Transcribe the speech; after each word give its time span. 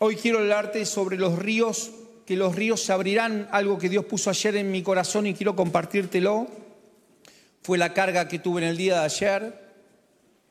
Hoy 0.00 0.14
quiero 0.14 0.38
hablarte 0.38 0.86
sobre 0.86 1.16
los 1.16 1.40
ríos, 1.40 1.90
que 2.24 2.36
los 2.36 2.54
ríos 2.54 2.80
se 2.84 2.92
abrirán, 2.92 3.48
algo 3.50 3.78
que 3.78 3.88
Dios 3.88 4.04
puso 4.04 4.30
ayer 4.30 4.54
en 4.54 4.70
mi 4.70 4.80
corazón 4.80 5.26
y 5.26 5.34
quiero 5.34 5.56
compartírtelo. 5.56 6.46
Fue 7.62 7.78
la 7.78 7.92
carga 7.92 8.28
que 8.28 8.38
tuve 8.38 8.62
en 8.62 8.68
el 8.68 8.76
día 8.76 9.00
de 9.00 9.04
ayer. 9.04 9.68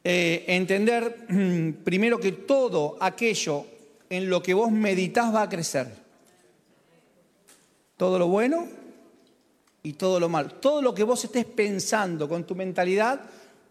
Eh, 0.04 0.44
entender 0.48 1.28
primero 1.86 2.20
que 2.20 2.34
todo 2.34 2.98
aquello 3.00 3.66
en 4.10 4.30
lo 4.30 4.44
que 4.44 4.54
vos 4.54 4.70
meditas 4.70 5.34
va 5.34 5.44
a 5.44 5.50
crecer. 5.50 5.88
Todo 7.96 8.20
lo 8.20 8.28
bueno 8.28 8.68
y 9.82 9.94
todo 9.94 10.20
lo 10.20 10.28
malo. 10.28 10.50
Todo 10.50 10.82
lo 10.82 10.94
que 10.94 11.04
vos 11.04 11.24
estés 11.24 11.46
pensando 11.46 12.28
con 12.28 12.44
tu 12.44 12.54
mentalidad 12.54 13.22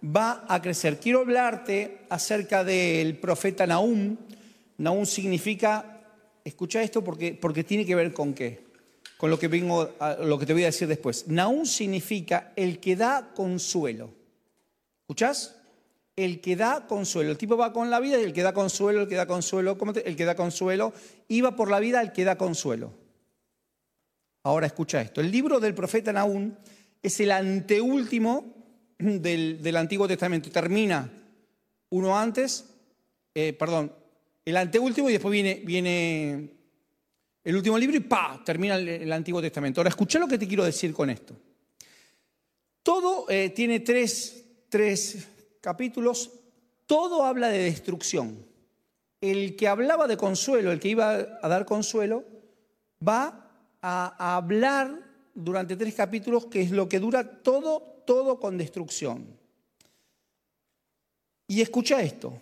va 0.02 0.46
a 0.48 0.62
crecer. 0.62 0.98
Quiero 0.98 1.20
hablarte 1.20 1.98
acerca 2.08 2.64
del 2.64 3.18
profeta 3.18 3.66
Nahum. 3.66 4.16
Nahum 4.79 5.06
significa, 5.06 6.02
escucha 6.45 6.82
esto 6.82 7.02
porque, 7.02 7.34
porque 7.34 7.64
tiene 7.64 7.87
que 7.87 7.95
ver 7.95 8.12
con 8.12 8.34
qué, 8.34 8.64
con 9.16 9.30
lo 9.30 9.38
que, 9.38 9.48
vengo, 9.48 9.91
lo 10.23 10.38
que 10.38 10.46
te 10.46 10.52
voy 10.52 10.62
a 10.62 10.66
decir 10.66 10.88
después. 10.88 11.27
Nahum 11.28 11.64
significa 11.64 12.52
el 12.56 12.78
que 12.80 12.96
da 12.96 13.32
consuelo. 13.34 14.10
¿Escuchás? 15.02 15.56
El 16.16 16.41
que 16.41 16.56
da 16.56 16.87
consuelo. 16.87 17.30
El 17.30 17.38
tipo 17.38 17.56
va 17.56 17.73
con 17.73 17.91
la 17.91 18.01
vida 18.01 18.18
y 18.18 18.24
el 18.24 18.32
que 18.32 18.42
da 18.42 18.52
consuelo, 18.52 19.02
el 19.02 19.09
que 19.09 19.16
da 19.16 19.27
consuelo, 19.27 19.77
el 20.04 20.16
que 20.16 20.24
da 20.24 20.34
consuelo, 20.34 20.93
iba 21.29 21.56
por 21.56 21.70
la 21.70 21.80
vida 21.80 22.01
el 22.01 22.12
que 22.12 22.24
da 22.24 22.37
consuelo. 22.37 22.93
Ahora 24.43 24.66
escucha 24.66 25.01
esto. 25.01 25.20
El 25.20 25.30
libro 25.30 25.59
del 25.59 25.74
profeta 25.74 26.12
Nahum 26.12 26.52
es 27.02 27.20
el 27.20 27.30
anteúltimo 27.30 28.54
del, 28.98 29.77
Antiguo 29.77 30.06
Testamento. 30.09 30.51
Termina 30.51 31.10
uno 31.90 32.18
antes, 32.18 32.65
eh, 33.34 33.52
perdón, 33.52 33.93
el 34.46 34.56
anteúltimo 34.56 35.10
y 35.10 35.12
después 35.12 35.30
viene, 35.30 35.60
viene 35.62 36.50
el 37.45 37.54
último 37.54 37.77
libro 37.77 37.98
y 37.98 38.00
¡pa! 38.00 38.42
termina 38.42 38.77
el, 38.77 39.12
Antiguo 39.12 39.42
Testamento. 39.42 39.80
Ahora, 39.80 39.90
escucha 39.90 40.18
lo 40.18 40.26
que 40.26 40.38
te 40.38 40.48
quiero 40.48 40.65
decir 40.65 40.95
con 40.95 41.10
esto. 41.10 41.37
Todo 42.82 43.29
eh, 43.29 43.51
tiene 43.51 43.80
tres, 43.80 44.45
tres 44.71 45.29
capítulos, 45.60 46.30
todo 46.87 47.24
habla 47.24 47.48
de 47.48 47.59
destrucción. 47.59 48.46
El 49.21 49.54
que 49.54 49.68
hablaba 49.68 50.06
de 50.06 50.16
consuelo, 50.16 50.73
el 50.73 50.80
que 50.80 50.88
iba 50.88 51.38
a 51.43 51.49
dar 51.49 51.66
consuelo, 51.66 52.24
va 53.06 53.51
a 53.82 54.37
hablar 54.37 54.99
durante 55.34 55.76
tres 55.76 55.95
capítulos, 55.95 56.46
que 56.46 56.62
es 56.62 56.71
lo 56.71 56.88
que 56.88 57.01
dura 57.01 57.43
todo 57.43 57.96
todo 58.06 58.40
con 58.40 58.56
destrucción. 58.56 59.26
Y 61.49 61.60
escucha 61.60 62.01
esto. 62.01 62.40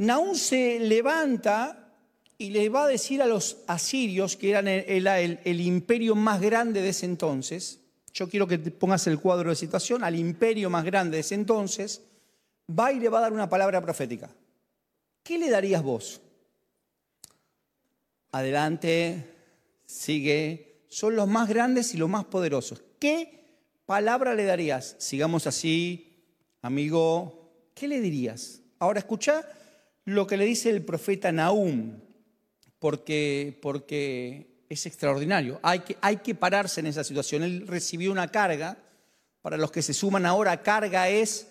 Naúm 0.00 0.34
se 0.34 0.80
levanta 0.80 1.92
y 2.38 2.48
le 2.48 2.70
va 2.70 2.84
a 2.84 2.88
decir 2.88 3.20
a 3.20 3.26
los 3.26 3.58
asirios, 3.66 4.34
que 4.34 4.48
eran 4.48 4.66
el, 4.66 5.60
imperio 5.60 6.14
más 6.14 6.40
grande 6.40 6.80
de 6.80 6.88
ese 6.88 7.04
entonces, 7.04 7.80
yo 8.14 8.26
quiero 8.26 8.46
que 8.46 8.56
te 8.56 8.70
pongas 8.70 9.06
el 9.08 9.20
cuadro 9.20 9.50
de 9.50 9.56
situación, 9.56 10.02
al 10.02 10.18
imperio 10.18 10.70
más 10.70 10.86
grande 10.86 11.18
de 11.18 11.20
ese 11.20 11.34
entonces, 11.34 12.00
va 12.66 12.92
y 12.92 12.98
le 12.98 13.10
va 13.10 13.18
a 13.18 13.20
dar 13.20 13.32
una 13.34 13.50
palabra 13.50 13.82
profética. 13.82 14.30
¿Qué 15.22 15.36
le 15.38 15.50
darías 15.50 15.82
vos? 15.82 16.22
Adelante, 18.32 19.34
sigue, 19.84 20.86
son 20.88 21.14
los 21.14 21.28
más 21.28 21.46
grandes 21.46 21.92
y 21.92 21.98
los 21.98 22.08
más 22.08 22.24
poderosos. 22.24 22.82
¿Qué 22.98 23.58
palabra 23.84 24.34
le 24.34 24.44
darías? 24.44 24.96
Sigamos 24.98 25.46
así, 25.46 26.24
amigo, 26.62 27.68
¿qué 27.74 27.86
le 27.86 28.00
dirías? 28.00 28.62
Ahora 28.78 29.00
escucha 29.00 29.44
lo 30.14 30.26
que 30.26 30.36
le 30.36 30.44
dice 30.44 30.70
el 30.70 30.82
profeta 30.82 31.32
Nahum, 31.32 32.00
porque, 32.78 33.58
porque 33.62 34.64
es 34.68 34.86
extraordinario. 34.86 35.60
Hay 35.62 35.80
que, 35.80 35.96
hay 36.00 36.18
que 36.18 36.34
pararse 36.34 36.80
en 36.80 36.86
esa 36.86 37.04
situación. 37.04 37.42
Él 37.42 37.66
recibió 37.66 38.12
una 38.12 38.28
carga. 38.28 38.78
Para 39.42 39.56
los 39.56 39.70
que 39.70 39.80
se 39.80 39.94
suman 39.94 40.26
ahora, 40.26 40.62
carga 40.62 41.08
es, 41.08 41.48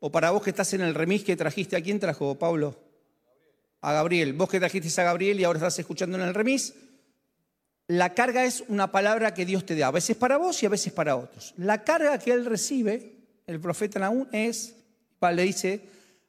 o 0.00 0.10
para 0.10 0.32
vos 0.32 0.42
que 0.42 0.50
estás 0.50 0.72
en 0.74 0.80
el 0.80 0.94
remis 0.94 1.22
que 1.22 1.36
trajiste, 1.36 1.76
¿a 1.76 1.80
quién 1.80 2.00
trajo, 2.00 2.36
Pablo? 2.36 2.76
A 3.80 3.92
Gabriel. 3.92 4.32
Vos 4.32 4.48
que 4.48 4.58
trajiste 4.58 5.00
a 5.00 5.04
Gabriel 5.04 5.38
y 5.38 5.44
ahora 5.44 5.58
estás 5.58 5.78
escuchando 5.78 6.16
en 6.16 6.24
el 6.24 6.34
remis, 6.34 6.74
la 7.86 8.14
carga 8.14 8.44
es 8.44 8.64
una 8.68 8.90
palabra 8.90 9.32
que 9.34 9.46
Dios 9.46 9.64
te 9.64 9.76
da, 9.76 9.86
a 9.86 9.92
veces 9.92 10.16
para 10.16 10.36
vos 10.36 10.62
y 10.62 10.66
a 10.66 10.68
veces 10.68 10.92
para 10.92 11.16
otros. 11.16 11.54
La 11.56 11.84
carga 11.84 12.18
que 12.18 12.32
él 12.32 12.44
recibe, 12.44 13.12
el 13.46 13.60
profeta 13.60 14.00
Naúm, 14.00 14.26
es, 14.32 14.74
le 15.20 15.42
dice 15.42 15.88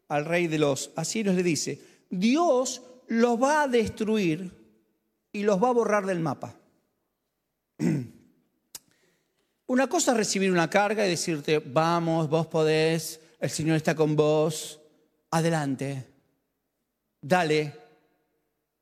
al 0.10 0.26
rey 0.26 0.48
de 0.48 0.60
los 0.60 0.92
asirios, 0.96 1.36
le 1.36 1.44
dice, 1.44 1.82
Dios 2.10 2.82
los 3.08 3.42
va 3.42 3.64
a 3.64 3.68
destruir 3.68 4.52
y 5.32 5.44
los 5.44 5.64
va 5.64 5.70
a 5.70 5.74
borrar 5.74 6.06
del 6.06 6.20
mapa. 6.20 6.56
Una 9.68 9.88
cosa 9.88 10.12
es 10.12 10.18
recibir 10.18 10.52
una 10.52 10.68
carga 10.68 11.06
y 11.06 11.10
decirte, 11.10 11.60
vamos, 11.60 12.28
vos 12.28 12.48
podés, 12.48 13.22
el 13.40 13.52
Señor 13.52 13.78
está 13.78 13.96
con 13.96 14.16
vos, 14.16 14.82
adelante, 15.30 16.08
dale, 17.22 17.76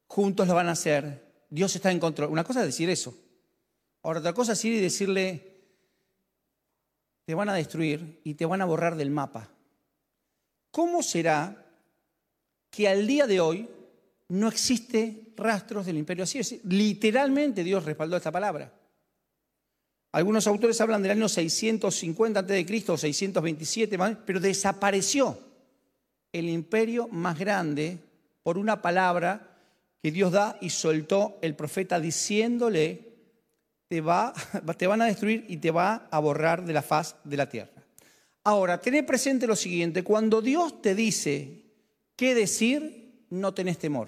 juntos 0.08 0.48
lo 0.48 0.56
van 0.56 0.70
a 0.70 0.72
hacer. 0.72 1.28
Dios 1.50 1.76
está 1.76 1.92
en 1.92 2.00
control. 2.00 2.30
Una 2.32 2.46
cosa 2.46 2.62
es 2.62 2.68
decir 2.68 2.90
eso. 2.90 3.14
Ahora, 4.02 4.20
otra 4.20 4.32
cosa 4.32 4.54
es 4.54 4.64
ir 4.64 4.76
y 4.76 4.80
decirle, 4.80 5.58
te 7.26 7.36
van 7.36 7.50
a 7.50 7.54
destruir 7.54 8.22
y 8.24 8.36
te 8.36 8.46
van 8.46 8.62
a 8.62 8.66
borrar 8.66 8.96
del 8.96 9.12
mapa. 9.12 9.50
¿Cómo 10.78 11.02
será 11.02 11.66
que 12.70 12.88
al 12.88 13.08
día 13.08 13.26
de 13.26 13.40
hoy 13.40 13.68
no 14.28 14.48
existe 14.48 15.34
rastros 15.36 15.88
del 15.88 15.98
imperio 15.98 16.24
asirio? 16.24 16.60
Literalmente 16.66 17.64
Dios 17.64 17.84
respaldó 17.84 18.16
esta 18.16 18.32
palabra. 18.32 18.72
Algunos 20.12 20.46
autores 20.46 20.80
hablan 20.80 21.02
del 21.02 21.14
año 21.14 21.28
650 21.28 22.42
a.C. 22.42 22.84
o 22.90 22.96
627, 22.96 23.98
pero 24.24 24.40
desapareció 24.40 25.40
el 26.32 26.48
imperio 26.48 27.08
más 27.08 27.40
grande 27.40 27.98
por 28.44 28.60
una 28.60 28.80
palabra 28.80 29.58
que 30.04 30.12
Dios 30.12 30.32
da 30.32 30.60
y 30.62 30.70
soltó 30.70 31.40
el 31.42 31.56
profeta 31.56 32.00
diciéndole, 32.00 33.16
te, 33.88 34.00
va, 34.00 34.32
te 34.78 34.86
van 34.86 35.02
a 35.02 35.06
destruir 35.06 35.44
y 35.48 35.58
te 35.58 35.72
va 35.72 36.08
a 36.12 36.20
borrar 36.20 36.64
de 36.66 36.74
la 36.74 36.84
faz 36.84 37.16
de 37.24 37.38
la 37.38 37.50
tierra. 37.50 37.77
Ahora, 38.48 38.80
tened 38.80 39.06
presente 39.06 39.46
lo 39.46 39.58
siguiente, 39.58 40.06
cuando 40.06 40.42
Dios 40.42 40.82
te 40.82 40.96
dice 40.96 41.66
qué 42.16 42.34
decir, 42.34 43.26
no 43.30 43.54
tenés 43.54 43.78
temor. 43.78 44.08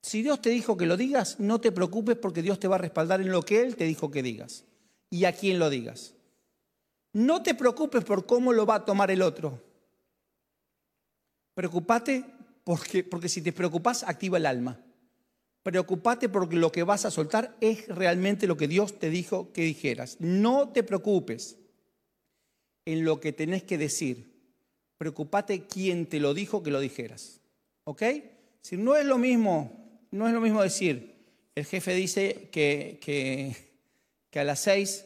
Si 0.00 0.22
Dios 0.22 0.40
te 0.40 0.50
dijo 0.50 0.76
que 0.76 0.86
lo 0.86 0.96
digas, 0.96 1.40
no 1.40 1.60
te 1.60 1.72
preocupes 1.72 2.16
porque 2.16 2.42
Dios 2.42 2.60
te 2.60 2.68
va 2.68 2.76
a 2.76 2.78
respaldar 2.78 3.20
en 3.20 3.32
lo 3.32 3.42
que 3.42 3.60
Él 3.62 3.74
te 3.74 3.86
dijo 3.86 4.12
que 4.12 4.22
digas 4.22 4.66
y 5.10 5.24
a 5.24 5.32
quién 5.32 5.58
lo 5.58 5.68
digas. 5.68 6.14
No 7.12 7.42
te 7.42 7.56
preocupes 7.56 8.04
por 8.04 8.24
cómo 8.24 8.52
lo 8.52 8.66
va 8.66 8.76
a 8.76 8.84
tomar 8.84 9.10
el 9.10 9.22
otro. 9.22 9.64
Preocupate 11.54 12.24
porque, 12.62 13.28
si 13.28 13.42
te 13.42 13.52
preocupas, 13.52 14.04
activa 14.04 14.38
el 14.38 14.46
alma. 14.46 14.80
Preocupate 15.64 16.28
porque 16.28 16.54
lo 16.54 16.70
que 16.70 16.84
vas 16.84 17.04
a 17.04 17.10
soltar 17.10 17.56
es 17.60 17.88
realmente 17.88 18.46
lo 18.46 18.56
que 18.56 18.68
Dios 18.68 19.00
te 19.00 19.10
dijo 19.10 19.52
que 19.52 19.62
dijeras. 19.62 20.18
No 20.20 20.68
te 20.68 20.84
preocupes 20.84 21.57
en 22.88 23.04
lo 23.04 23.20
que 23.20 23.34
tenés 23.34 23.64
que 23.64 23.76
decir. 23.76 24.32
Preocupate 24.96 25.66
quién 25.66 26.06
te 26.06 26.20
lo 26.20 26.32
dijo 26.32 26.62
que 26.62 26.70
lo 26.70 26.80
dijeras. 26.80 27.42
¿Ok? 27.84 28.02
Si 28.62 28.78
no 28.78 28.96
es 28.96 29.04
lo 29.04 29.18
mismo, 29.18 30.00
no 30.10 30.26
es 30.26 30.32
lo 30.32 30.40
mismo 30.40 30.62
decir, 30.62 31.14
el 31.54 31.66
jefe 31.66 31.94
dice 31.94 32.48
que, 32.50 32.98
que, 34.30 34.40
a 34.40 34.44
las 34.44 34.60
seis 34.60 35.04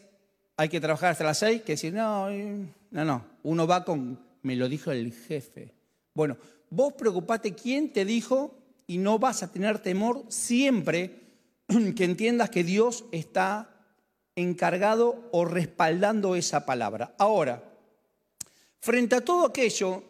hay 0.57 0.69
que 0.69 0.81
trabajar 0.81 1.11
hasta 1.11 1.25
las 1.25 1.39
seis, 1.39 1.63
que 1.63 1.73
decir, 1.73 1.93
no, 1.93 2.31
no, 2.31 3.05
no. 3.05 3.25
Uno 3.43 3.67
va 3.67 3.85
con, 3.85 4.21
me 4.43 4.55
lo 4.55 4.69
dijo 4.69 4.93
el 4.93 5.13
jefe. 5.13 5.73
Bueno, 6.15 6.37
vos 6.71 6.93
preocupate 6.93 7.53
quién 7.53 7.93
te 7.93 8.05
dijo 8.05 8.55
y 8.87 8.99
no 8.99 9.19
vas 9.19 9.43
a 9.43 9.51
tener 9.51 9.81
temor 9.81 10.25
siempre 10.29 11.19
que 11.97 12.05
entiendas 12.05 12.49
que 12.51 12.63
Dios 12.63 13.07
está 13.11 13.75
encargado 14.37 15.29
o 15.33 15.45
respaldando 15.45 16.37
esa 16.37 16.65
palabra. 16.65 17.15
Ahora, 17.19 17.72
frente 18.83 19.15
a 19.15 19.21
todo 19.21 19.47
aquello 19.47 20.03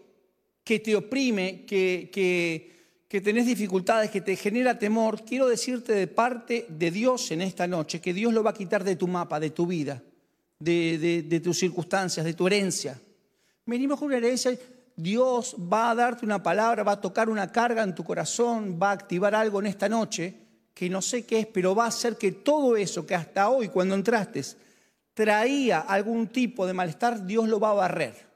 que 0.65 0.81
te 0.81 0.97
oprime, 0.97 1.67
que, 1.67 2.11
que, 2.11 3.21
tenés 3.21 3.45
dificultades, 3.45 4.11
que 4.11 4.23
te 4.23 4.35
genera 4.35 4.79
temor, 4.79 5.23
quiero 5.25 5.47
decirte 5.47 5.93
de 5.93 6.07
parte 6.07 6.65
de 6.71 6.91
Dios 6.91 7.31
en 7.33 7.43
esta 7.43 7.67
noche 7.67 8.01
que 8.01 8.15
Dios 8.15 8.33
lo 8.33 8.43
va 8.43 8.51
a 8.51 8.55
quitar 8.55 8.83
de 8.83 8.97
tu 8.97 9.07
mapa, 9.07 9.39
de 9.39 9.51
tu 9.51 9.67
vida, 9.67 10.03
de, 10.59 11.23
de 11.29 11.41
tus 11.41 11.59
circunstancias, 11.59 12.25
de 12.25 12.33
tu 12.33 12.47
herencia. 12.47 12.99
Venimos 13.67 13.99
con 13.99 14.07
una 14.07 14.17
herencia 14.17 14.59
Dios 14.97 15.55
va 15.59 15.91
a 15.91 15.95
darte 15.95 16.25
una 16.25 16.43
palabra, 16.43 16.83
va 16.83 16.93
a 16.93 17.01
tocar 17.01 17.29
una 17.29 17.53
carga 17.53 17.83
en 17.83 17.95
tu 17.95 18.05
corazón, 18.05 18.79
va 18.81 18.91
a 18.91 18.93
activar 18.93 19.35
algo 19.35 19.61
en 19.61 19.67
esta 19.67 19.89
noche 19.89 20.35
que 20.73 20.89
no 20.89 21.03
sé 21.03 21.27
qué 21.27 21.41
es, 21.41 21.47
pero 21.47 21.75
va 21.75 21.85
a 21.85 21.89
hacer 21.89 22.17
que 22.17 22.33
todo 22.33 22.77
eso 22.77 23.05
que 23.05 23.15
hasta 23.15 23.51
hoy 23.51 23.69
cuando 23.69 23.95
entraste 23.95 24.43
traía 25.13 25.81
algún 25.81 26.29
tipo 26.29 26.67
de 26.67 26.73
malestar, 26.73 27.27
Dios 27.27 27.47
lo 27.49 27.61
va 27.61 27.71
a 27.71 27.75
barrer 27.75 28.32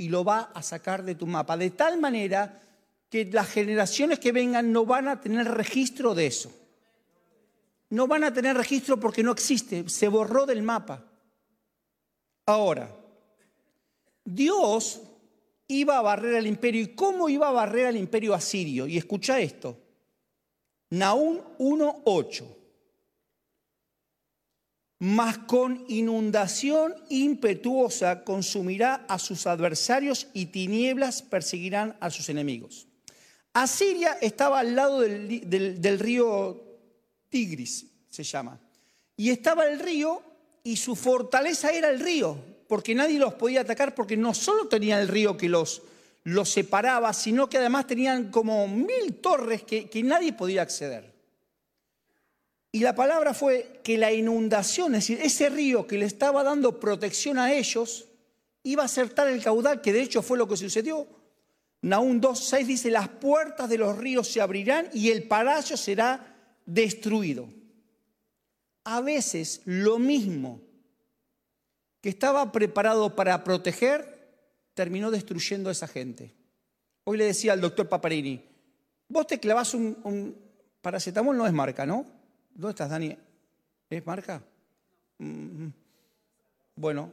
y 0.00 0.08
lo 0.08 0.24
va 0.24 0.50
a 0.54 0.62
sacar 0.62 1.04
de 1.04 1.14
tu 1.14 1.26
mapa. 1.26 1.58
De 1.58 1.68
tal 1.68 2.00
manera 2.00 2.58
que 3.10 3.26
las 3.26 3.50
generaciones 3.50 4.18
que 4.18 4.32
vengan 4.32 4.72
no 4.72 4.86
van 4.86 5.08
a 5.08 5.20
tener 5.20 5.46
registro 5.46 6.14
de 6.14 6.26
eso. 6.26 6.50
No 7.90 8.06
van 8.06 8.24
a 8.24 8.32
tener 8.32 8.56
registro 8.56 8.98
porque 8.98 9.22
no 9.22 9.30
existe, 9.30 9.86
se 9.90 10.08
borró 10.08 10.46
del 10.46 10.62
mapa. 10.62 11.04
Ahora, 12.46 12.90
Dios 14.24 15.02
iba 15.68 15.98
a 15.98 16.02
barrer 16.02 16.36
al 16.36 16.46
imperio. 16.46 16.80
¿Y 16.80 16.94
cómo 16.94 17.28
iba 17.28 17.48
a 17.48 17.52
barrer 17.52 17.88
al 17.88 17.96
imperio 17.98 18.32
asirio? 18.32 18.86
Y 18.86 18.96
escucha 18.96 19.38
esto. 19.38 19.76
Naúm 20.88 21.40
1.8. 21.58 22.44
Mas 25.00 25.38
con 25.38 25.84
inundación 25.88 26.94
impetuosa 27.08 28.22
consumirá 28.22 29.06
a 29.08 29.18
sus 29.18 29.46
adversarios 29.46 30.28
y 30.34 30.46
tinieblas 30.46 31.22
perseguirán 31.22 31.96
a 32.00 32.10
sus 32.10 32.28
enemigos. 32.28 32.86
Asiria 33.52 34.18
estaba 34.20 34.60
al 34.60 34.76
lado 34.76 35.00
del, 35.00 35.80
del 35.80 35.98
río 35.98 36.62
Tigris, 37.28 37.86
se 38.08 38.22
llama. 38.22 38.60
Y 39.16 39.30
estaba 39.30 39.66
el 39.66 39.80
río 39.80 40.22
y 40.62 40.76
su 40.76 40.94
fortaleza 40.94 41.70
era 41.72 41.90
el 41.90 41.98
río 41.98 42.50
porque 42.70 42.94
nadie 42.94 43.18
los 43.18 43.34
podía 43.34 43.62
atacar, 43.62 43.96
porque 43.96 44.16
no 44.16 44.32
solo 44.32 44.68
tenían 44.68 45.00
el 45.00 45.08
río 45.08 45.36
que 45.36 45.48
los, 45.48 45.82
los 46.22 46.48
separaba, 46.48 47.12
sino 47.12 47.48
que 47.48 47.58
además 47.58 47.88
tenían 47.88 48.30
como 48.30 48.68
mil 48.68 49.16
torres 49.20 49.64
que, 49.64 49.90
que 49.90 50.04
nadie 50.04 50.32
podía 50.32 50.62
acceder. 50.62 51.09
Y 52.72 52.80
la 52.80 52.94
palabra 52.94 53.34
fue 53.34 53.80
que 53.82 53.98
la 53.98 54.12
inundación, 54.12 54.94
es 54.94 55.08
decir, 55.08 55.20
ese 55.24 55.48
río 55.48 55.86
que 55.86 55.98
le 55.98 56.06
estaba 56.06 56.44
dando 56.44 56.78
protección 56.78 57.38
a 57.38 57.52
ellos, 57.52 58.06
iba 58.62 58.84
a 58.84 58.88
ser 58.88 59.10
tal 59.10 59.28
el 59.28 59.42
caudal, 59.42 59.80
que 59.80 59.92
de 59.92 60.02
hecho 60.02 60.22
fue 60.22 60.38
lo 60.38 60.46
que 60.46 60.56
sucedió. 60.56 61.06
Naúm 61.82 62.20
2.6 62.20 62.66
dice, 62.66 62.90
las 62.90 63.08
puertas 63.08 63.68
de 63.68 63.78
los 63.78 63.96
ríos 63.96 64.28
se 64.28 64.40
abrirán 64.40 64.88
y 64.92 65.10
el 65.10 65.26
palacio 65.26 65.76
será 65.76 66.36
destruido. 66.66 67.48
A 68.84 69.00
veces 69.00 69.62
lo 69.64 69.98
mismo 69.98 70.60
que 72.00 72.08
estaba 72.08 72.52
preparado 72.52 73.14
para 73.14 73.44
proteger, 73.44 74.18
terminó 74.74 75.10
destruyendo 75.10 75.68
a 75.68 75.72
esa 75.72 75.86
gente. 75.86 76.34
Hoy 77.04 77.18
le 77.18 77.26
decía 77.26 77.52
al 77.52 77.60
doctor 77.60 77.88
Paparini, 77.88 78.42
vos 79.08 79.26
te 79.26 79.38
clavas 79.38 79.74
un, 79.74 80.36
paracetamol, 80.80 81.36
no 81.36 81.46
es 81.46 81.52
marca, 81.52 81.84
¿no? 81.84 82.06
¿Dónde 82.54 82.70
estás, 82.70 82.90
Dani? 82.90 83.16
¿Es 83.88 84.06
marca? 84.06 84.42
Mm, 85.18 85.68
bueno, 86.76 87.12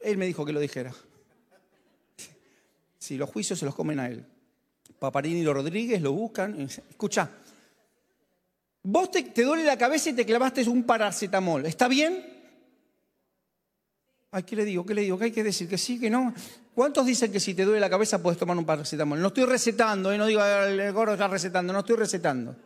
él 0.00 0.16
me 0.16 0.26
dijo 0.26 0.44
que 0.44 0.52
lo 0.52 0.60
dijera. 0.60 0.94
Si 2.98 3.16
los 3.16 3.28
juicios 3.28 3.58
se 3.58 3.64
los 3.64 3.74
comen 3.74 4.00
a 4.00 4.08
él. 4.08 4.24
Paparini 4.98 5.40
y 5.40 5.42
los 5.42 5.54
Rodríguez 5.54 6.00
lo 6.00 6.12
buscan. 6.12 6.58
Escucha, 6.60 7.28
vos 8.82 9.10
te, 9.10 9.22
te 9.24 9.42
duele 9.42 9.64
la 9.64 9.76
cabeza 9.76 10.10
y 10.10 10.14
te 10.14 10.24
clavaste 10.24 10.66
un 10.68 10.84
paracetamol. 10.84 11.66
¿Está 11.66 11.88
bien? 11.88 12.24
Ay, 14.30 14.42
¿qué 14.44 14.56
le 14.56 14.64
digo? 14.64 14.86
¿Qué 14.86 14.94
le 14.94 15.02
digo? 15.02 15.18
¿Qué 15.18 15.26
hay 15.26 15.32
que 15.32 15.44
decir? 15.44 15.68
¿Que 15.68 15.78
sí? 15.78 16.00
¿Que 16.00 16.10
no? 16.10 16.32
¿Cuántos 16.74 17.06
dicen 17.06 17.30
que 17.30 17.38
si 17.38 17.54
te 17.54 17.64
duele 17.64 17.78
la 17.78 17.90
cabeza 17.90 18.22
puedes 18.22 18.38
tomar 18.38 18.56
un 18.56 18.64
paracetamol? 18.64 19.20
No 19.20 19.28
estoy 19.28 19.44
recetando, 19.44 20.10
¿eh? 20.10 20.18
no 20.18 20.26
digo 20.26 20.42
el 20.44 20.92
gordo 20.92 21.12
está 21.12 21.28
recetando, 21.28 21.72
no 21.72 21.80
estoy 21.80 21.96
recetando. 21.96 22.56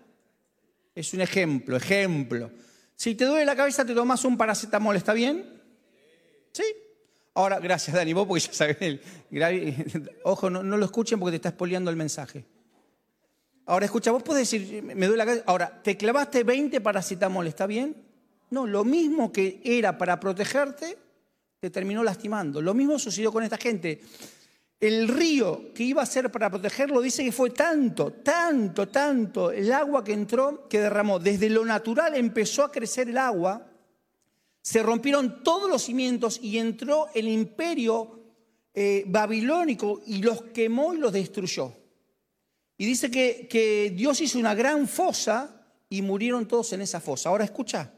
Es 0.98 1.14
un 1.14 1.20
ejemplo, 1.20 1.76
ejemplo. 1.76 2.50
Si 2.96 3.14
te 3.14 3.24
duele 3.24 3.44
la 3.44 3.54
cabeza 3.54 3.84
te 3.84 3.94
tomas 3.94 4.24
un 4.24 4.36
paracetamol, 4.36 4.96
¿está 4.96 5.12
bien? 5.12 5.48
¿Sí? 6.50 6.64
Ahora, 7.34 7.60
gracias 7.60 7.94
Dani, 7.94 8.12
vos 8.12 8.26
porque 8.26 8.40
ya 8.40 8.52
sabes, 8.52 8.76
ojo, 10.24 10.50
no, 10.50 10.64
lo 10.64 10.84
escuchen 10.84 11.20
porque 11.20 11.30
te 11.30 11.36
está 11.36 11.50
expoliando 11.50 11.88
el 11.88 11.96
mensaje. 11.96 12.44
Ahora, 13.66 13.84
escucha, 13.84 14.10
vos 14.10 14.24
podés 14.24 14.50
decir, 14.50 14.82
me 14.82 15.06
duele 15.06 15.18
la 15.18 15.26
cabeza. 15.26 15.44
Ahora, 15.46 15.80
¿te 15.84 15.96
clavaste 15.96 16.42
20 16.42 16.80
paracetamol, 16.80 17.46
¿está 17.46 17.68
bien? 17.68 17.94
No, 18.50 18.66
lo 18.66 18.84
mismo 18.84 19.30
que 19.30 19.60
era 19.62 19.96
para 19.98 20.18
protegerte, 20.18 20.98
te 21.60 21.70
terminó 21.70 22.02
lastimando. 22.02 22.60
Lo 22.60 22.74
mismo 22.74 22.98
sucedió 22.98 23.30
con 23.30 23.44
esta 23.44 23.56
gente. 23.56 24.00
El 24.80 25.08
río 25.08 25.72
que 25.74 25.82
iba 25.82 26.02
a 26.02 26.06
ser 26.06 26.30
para 26.30 26.50
protegerlo 26.50 27.00
dice 27.00 27.24
que 27.24 27.32
fue 27.32 27.50
tanto, 27.50 28.12
tanto, 28.12 28.86
tanto 28.88 29.50
el 29.50 29.72
agua 29.72 30.04
que 30.04 30.12
entró 30.12 30.68
que 30.68 30.80
derramó. 30.80 31.18
Desde 31.18 31.50
lo 31.50 31.64
natural 31.64 32.14
empezó 32.14 32.62
a 32.62 32.70
crecer 32.70 33.08
el 33.08 33.18
agua, 33.18 33.66
se 34.62 34.82
rompieron 34.82 35.42
todos 35.42 35.68
los 35.68 35.82
cimientos 35.82 36.38
y 36.40 36.58
entró 36.58 37.08
el 37.14 37.26
imperio 37.26 38.20
eh, 38.72 39.02
babilónico 39.08 40.00
y 40.06 40.22
los 40.22 40.42
quemó 40.42 40.94
y 40.94 40.98
los 40.98 41.12
destruyó. 41.12 41.72
Y 42.76 42.86
dice 42.86 43.10
que, 43.10 43.48
que 43.50 43.92
Dios 43.96 44.20
hizo 44.20 44.38
una 44.38 44.54
gran 44.54 44.86
fosa 44.86 45.66
y 45.88 46.02
murieron 46.02 46.46
todos 46.46 46.72
en 46.72 46.82
esa 46.82 47.00
fosa. 47.00 47.30
Ahora 47.30 47.44
escucha, 47.44 47.92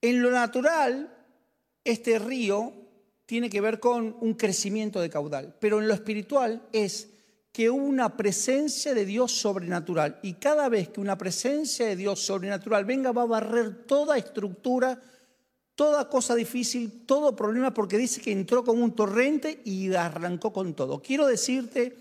en 0.00 0.20
lo 0.20 0.32
natural 0.32 1.16
este 1.84 2.18
río 2.18 2.83
tiene 3.26 3.50
que 3.50 3.60
ver 3.60 3.80
con 3.80 4.16
un 4.20 4.34
crecimiento 4.34 5.00
de 5.00 5.10
caudal, 5.10 5.56
pero 5.60 5.80
en 5.80 5.88
lo 5.88 5.94
espiritual 5.94 6.62
es 6.72 7.08
que 7.54 7.70
una 7.70 8.16
presencia 8.16 8.94
de 8.94 9.06
Dios 9.06 9.30
sobrenatural. 9.30 10.18
Y 10.22 10.34
cada 10.34 10.68
vez 10.68 10.88
que 10.88 11.00
una 11.00 11.16
presencia 11.16 11.86
de 11.86 11.94
Dios 11.94 12.18
sobrenatural 12.18 12.84
venga, 12.84 13.12
va 13.12 13.22
a 13.22 13.26
barrer 13.26 13.86
toda 13.86 14.18
estructura, 14.18 15.00
toda 15.76 16.08
cosa 16.08 16.34
difícil, 16.34 17.06
todo 17.06 17.36
problema, 17.36 17.72
porque 17.72 17.96
dice 17.96 18.20
que 18.20 18.32
entró 18.32 18.64
como 18.64 18.82
un 18.82 18.96
torrente 18.96 19.60
y 19.64 19.94
arrancó 19.94 20.52
con 20.52 20.74
todo. 20.74 21.00
Quiero 21.00 21.28
decirte 21.28 21.96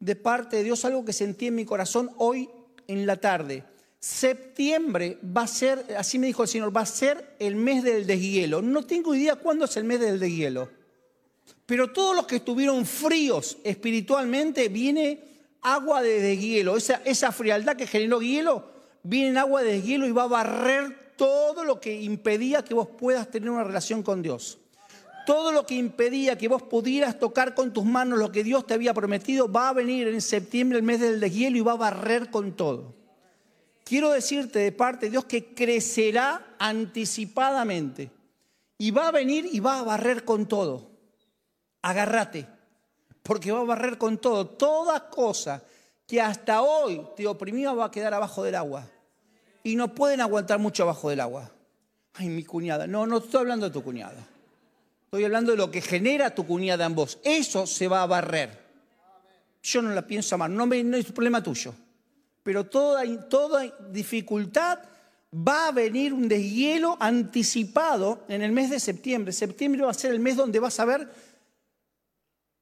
de 0.00 0.16
parte 0.16 0.56
de 0.56 0.64
Dios 0.64 0.86
algo 0.86 1.04
que 1.04 1.12
sentí 1.12 1.48
en 1.48 1.54
mi 1.54 1.66
corazón 1.66 2.10
hoy 2.16 2.48
en 2.86 3.06
la 3.06 3.16
tarde. 3.18 3.64
Septiembre 4.04 5.16
va 5.34 5.44
a 5.44 5.46
ser, 5.46 5.96
así 5.96 6.18
me 6.18 6.26
dijo 6.26 6.42
el 6.42 6.48
Señor, 6.50 6.76
va 6.76 6.82
a 6.82 6.86
ser 6.86 7.36
el 7.38 7.56
mes 7.56 7.82
del 7.82 8.06
deshielo. 8.06 8.60
No 8.60 8.82
tengo 8.82 9.14
idea 9.14 9.36
cuándo 9.36 9.64
es 9.64 9.78
el 9.78 9.84
mes 9.84 9.98
del 9.98 10.20
deshielo. 10.20 10.68
Pero 11.64 11.90
todos 11.90 12.14
los 12.14 12.26
que 12.26 12.36
estuvieron 12.36 12.84
fríos 12.84 13.56
espiritualmente, 13.64 14.68
viene 14.68 15.24
agua 15.62 16.02
de 16.02 16.20
deshielo. 16.20 16.76
Esa, 16.76 17.32
frialdad 17.32 17.76
que 17.76 17.86
generó 17.86 18.20
hielo, 18.20 18.68
viene 19.02 19.38
agua 19.38 19.62
de 19.62 19.72
deshielo 19.72 20.06
y 20.06 20.12
va 20.12 20.24
a 20.24 20.28
barrer 20.28 21.14
todo 21.16 21.64
lo 21.64 21.80
que 21.80 22.02
impedía 22.02 22.62
que 22.62 22.74
vos 22.74 22.88
puedas 22.98 23.30
tener 23.30 23.48
una 23.48 23.64
relación 23.64 24.02
con 24.02 24.20
Dios. 24.20 24.58
Todo 25.24 25.50
lo 25.50 25.64
que 25.64 25.76
impedía 25.76 26.36
que 26.36 26.48
vos 26.48 26.62
pudieras 26.62 27.18
tocar 27.18 27.54
con 27.54 27.72
tus 27.72 27.86
manos 27.86 28.18
lo 28.18 28.30
que 28.30 28.44
Dios 28.44 28.66
te 28.66 28.74
había 28.74 28.92
prometido, 28.92 29.50
va 29.50 29.70
a 29.70 29.72
venir 29.72 30.08
en 30.08 30.20
septiembre, 30.20 30.76
el 30.76 30.84
mes 30.84 31.00
del 31.00 31.20
deshielo, 31.20 31.56
y 31.56 31.62
va 31.62 31.72
a 31.72 31.76
barrer 31.76 32.30
con 32.30 32.52
todo 32.52 33.02
quiero 33.84 34.10
decirte 34.10 34.58
de 34.58 34.72
parte 34.72 35.06
de 35.06 35.10
Dios 35.10 35.26
que 35.26 35.54
crecerá 35.54 36.56
anticipadamente 36.58 38.10
y 38.78 38.90
va 38.90 39.08
a 39.08 39.12
venir 39.12 39.48
y 39.52 39.60
va 39.60 39.78
a 39.78 39.82
barrer 39.82 40.24
con 40.24 40.46
todo. 40.46 40.90
Agárrate, 41.82 42.46
porque 43.22 43.52
va 43.52 43.60
a 43.60 43.64
barrer 43.64 43.98
con 43.98 44.18
todo. 44.18 44.46
Toda 44.46 45.08
cosa 45.10 45.62
que 46.06 46.20
hasta 46.20 46.62
hoy 46.62 47.02
te 47.14 47.26
oprimía 47.26 47.72
va 47.72 47.86
a 47.86 47.90
quedar 47.90 48.14
abajo 48.14 48.42
del 48.42 48.54
agua. 48.54 48.88
Y 49.62 49.76
no 49.76 49.94
pueden 49.94 50.20
aguantar 50.20 50.58
mucho 50.58 50.82
abajo 50.82 51.10
del 51.10 51.20
agua. 51.20 51.50
Ay, 52.14 52.28
mi 52.28 52.44
cuñada. 52.44 52.86
No, 52.86 53.06
no 53.06 53.18
estoy 53.18 53.40
hablando 53.40 53.66
de 53.66 53.72
tu 53.72 53.82
cuñada. 53.82 54.26
Estoy 55.04 55.24
hablando 55.24 55.52
de 55.52 55.58
lo 55.58 55.70
que 55.70 55.80
genera 55.80 56.34
tu 56.34 56.46
cuñada 56.46 56.84
en 56.86 56.94
vos. 56.94 57.18
Eso 57.22 57.66
se 57.66 57.86
va 57.88 58.02
a 58.02 58.06
barrer. 58.06 58.62
Yo 59.62 59.80
no 59.80 59.90
la 59.90 60.06
pienso 60.06 60.34
amar. 60.34 60.50
No, 60.50 60.66
no 60.66 60.96
es 60.96 61.12
problema 61.12 61.42
tuyo 61.42 61.74
pero 62.44 62.66
toda, 62.66 63.02
dificultad 63.90 64.78
va 65.34 65.68
a 65.68 65.72
venir 65.72 66.12
un 66.12 66.28
deshielo 66.28 66.96
anticipado 67.00 68.22
en 68.28 68.42
el 68.42 68.52
mes 68.52 68.70
de 68.70 68.78
septiembre. 68.78 69.32
Septiembre 69.32 69.82
va 69.82 69.90
a 69.90 69.94
ser 69.94 70.12
el 70.12 70.20
mes 70.20 70.36
donde 70.36 70.60
vas 70.60 70.78
a 70.78 70.84
ver 70.84 71.08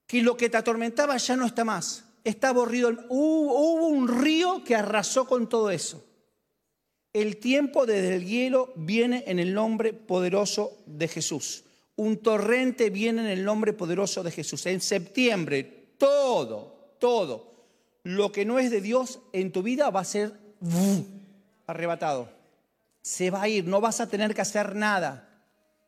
que 0.06 0.22
lo 0.22 0.36
que 0.36 0.48
te 0.48 0.56
atormentaba 0.56 1.16
ya 1.16 1.36
no 1.36 1.44
está 1.44 1.64
más. 1.64 2.04
Está 2.22 2.50
aburrido. 2.50 2.90
Hubo, 3.08 3.88
un 3.88 4.06
río 4.06 4.62
que 4.62 4.76
arrasó 4.76 5.26
con 5.26 5.48
todo 5.48 5.68
eso. 5.70 6.02
El 7.12 7.38
tiempo 7.38 7.84
desde 7.84 8.14
el 8.14 8.24
hielo 8.24 8.72
viene 8.76 9.24
en 9.26 9.40
el 9.40 9.52
nombre 9.52 9.92
poderoso 9.92 10.78
de 10.86 11.08
Jesús. 11.08 11.64
Un 11.96 12.18
torrente 12.18 12.88
viene 12.88 13.22
en 13.22 13.28
el 13.28 13.44
nombre 13.44 13.72
poderoso 13.72 14.22
de 14.22 14.30
Jesús. 14.30 14.64
En 14.66 14.80
septiembre, 14.80 15.96
todo, 15.98 16.94
todo 17.00 17.51
lo 18.04 18.32
que 18.32 18.44
no 18.44 18.58
es 18.58 18.70
de 18.70 18.80
Dios 18.80 19.20
en 19.32 19.52
tu 19.52 19.62
vida 19.62 19.90
va 19.90 20.00
a 20.00 20.04
ser 20.04 20.32
arrebatado. 21.66 22.28
Se 23.02 23.30
va 23.30 23.42
a 23.42 23.48
ir, 23.48 23.66
no 23.66 23.80
vas 23.80 24.00
a 24.00 24.08
tener 24.08 24.34
que 24.34 24.40
hacer 24.40 24.74
nada. 24.74 25.28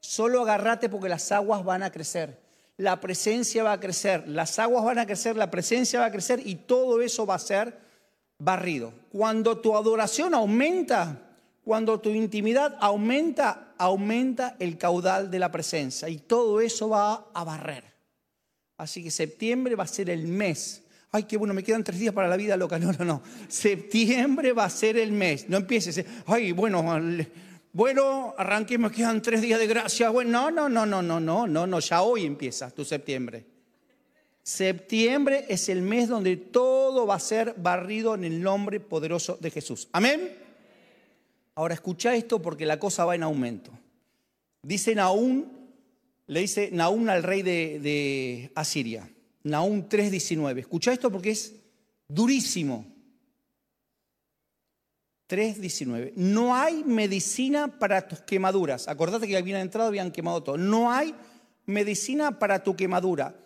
Solo 0.00 0.42
agárrate 0.42 0.88
porque 0.88 1.08
las 1.08 1.30
aguas 1.32 1.64
van 1.64 1.82
a 1.82 1.90
crecer. 1.90 2.42
La 2.76 3.00
presencia 3.00 3.62
va 3.62 3.72
a 3.72 3.80
crecer, 3.80 4.26
las 4.26 4.58
aguas 4.58 4.84
van 4.84 4.98
a 4.98 5.06
crecer, 5.06 5.36
la 5.36 5.50
presencia 5.50 6.00
va 6.00 6.06
a 6.06 6.10
crecer 6.10 6.42
y 6.44 6.56
todo 6.56 7.00
eso 7.02 7.24
va 7.24 7.36
a 7.36 7.38
ser 7.38 7.78
barrido. 8.38 8.92
Cuando 9.10 9.58
tu 9.58 9.76
adoración 9.76 10.34
aumenta, 10.34 11.20
cuando 11.64 12.00
tu 12.00 12.10
intimidad 12.10 12.76
aumenta, 12.80 13.74
aumenta 13.78 14.56
el 14.58 14.76
caudal 14.76 15.30
de 15.30 15.38
la 15.38 15.52
presencia 15.52 16.08
y 16.08 16.18
todo 16.18 16.60
eso 16.60 16.88
va 16.88 17.26
a 17.32 17.44
barrer. 17.44 17.84
Así 18.76 19.04
que 19.04 19.10
septiembre 19.10 19.76
va 19.76 19.84
a 19.84 19.88
ser 19.88 20.10
el 20.10 20.26
mes 20.26 20.83
Ay, 21.14 21.22
qué 21.22 21.36
bueno, 21.36 21.54
me 21.54 21.62
quedan 21.62 21.84
tres 21.84 22.00
días 22.00 22.12
para 22.12 22.26
la 22.26 22.36
vida 22.36 22.56
loca. 22.56 22.76
No, 22.84 22.90
no, 22.90 23.04
no. 23.04 23.22
Septiembre 23.46 24.52
va 24.52 24.64
a 24.64 24.70
ser 24.70 24.96
el 24.96 25.12
mes. 25.12 25.48
No 25.48 25.58
empieces. 25.58 26.04
Ay, 26.26 26.50
bueno, 26.50 26.84
bueno, 27.72 28.34
arranquemos, 28.36 28.90
quedan 28.90 29.22
tres 29.22 29.40
días 29.40 29.60
de 29.60 29.68
gracia. 29.68 30.10
Bueno, 30.10 30.50
no, 30.50 30.68
no, 30.68 30.84
no, 30.84 31.02
no, 31.02 31.20
no, 31.20 31.46
no, 31.46 31.66
no. 31.68 31.78
Ya 31.78 32.02
hoy 32.02 32.26
empieza 32.26 32.68
tu 32.72 32.84
septiembre. 32.84 33.46
Septiembre 34.42 35.44
es 35.48 35.68
el 35.68 35.82
mes 35.82 36.08
donde 36.08 36.36
todo 36.36 37.06
va 37.06 37.14
a 37.14 37.20
ser 37.20 37.54
barrido 37.58 38.16
en 38.16 38.24
el 38.24 38.42
nombre 38.42 38.80
poderoso 38.80 39.38
de 39.40 39.52
Jesús. 39.52 39.86
Amén. 39.92 40.36
Ahora 41.54 41.74
escucha 41.74 42.16
esto 42.16 42.42
porque 42.42 42.66
la 42.66 42.80
cosa 42.80 43.04
va 43.04 43.14
en 43.14 43.22
aumento. 43.22 43.70
Dice 44.62 44.96
Naún, 44.96 45.70
le 46.26 46.40
dice 46.40 46.70
Naún 46.72 47.08
al 47.08 47.22
rey 47.22 47.42
de 47.42 48.50
Asiria. 48.56 49.08
Naún 49.44 49.88
3.19. 49.88 50.60
Escucha 50.60 50.92
esto 50.92 51.12
porque 51.12 51.30
es 51.30 51.54
durísimo. 52.08 52.86
3.19. 55.28 56.14
No 56.16 56.54
hay 56.54 56.82
medicina 56.82 57.78
para 57.78 58.08
tus 58.08 58.20
quemaduras. 58.22 58.88
Acordate 58.88 59.28
que 59.28 59.36
habían 59.36 59.60
entrado, 59.60 59.88
habían 59.88 60.10
quemado 60.10 60.42
todo. 60.42 60.56
No 60.56 60.90
hay 60.90 61.14
medicina 61.66 62.38
para 62.38 62.62
tu 62.62 62.74
quemadura. 62.74 63.36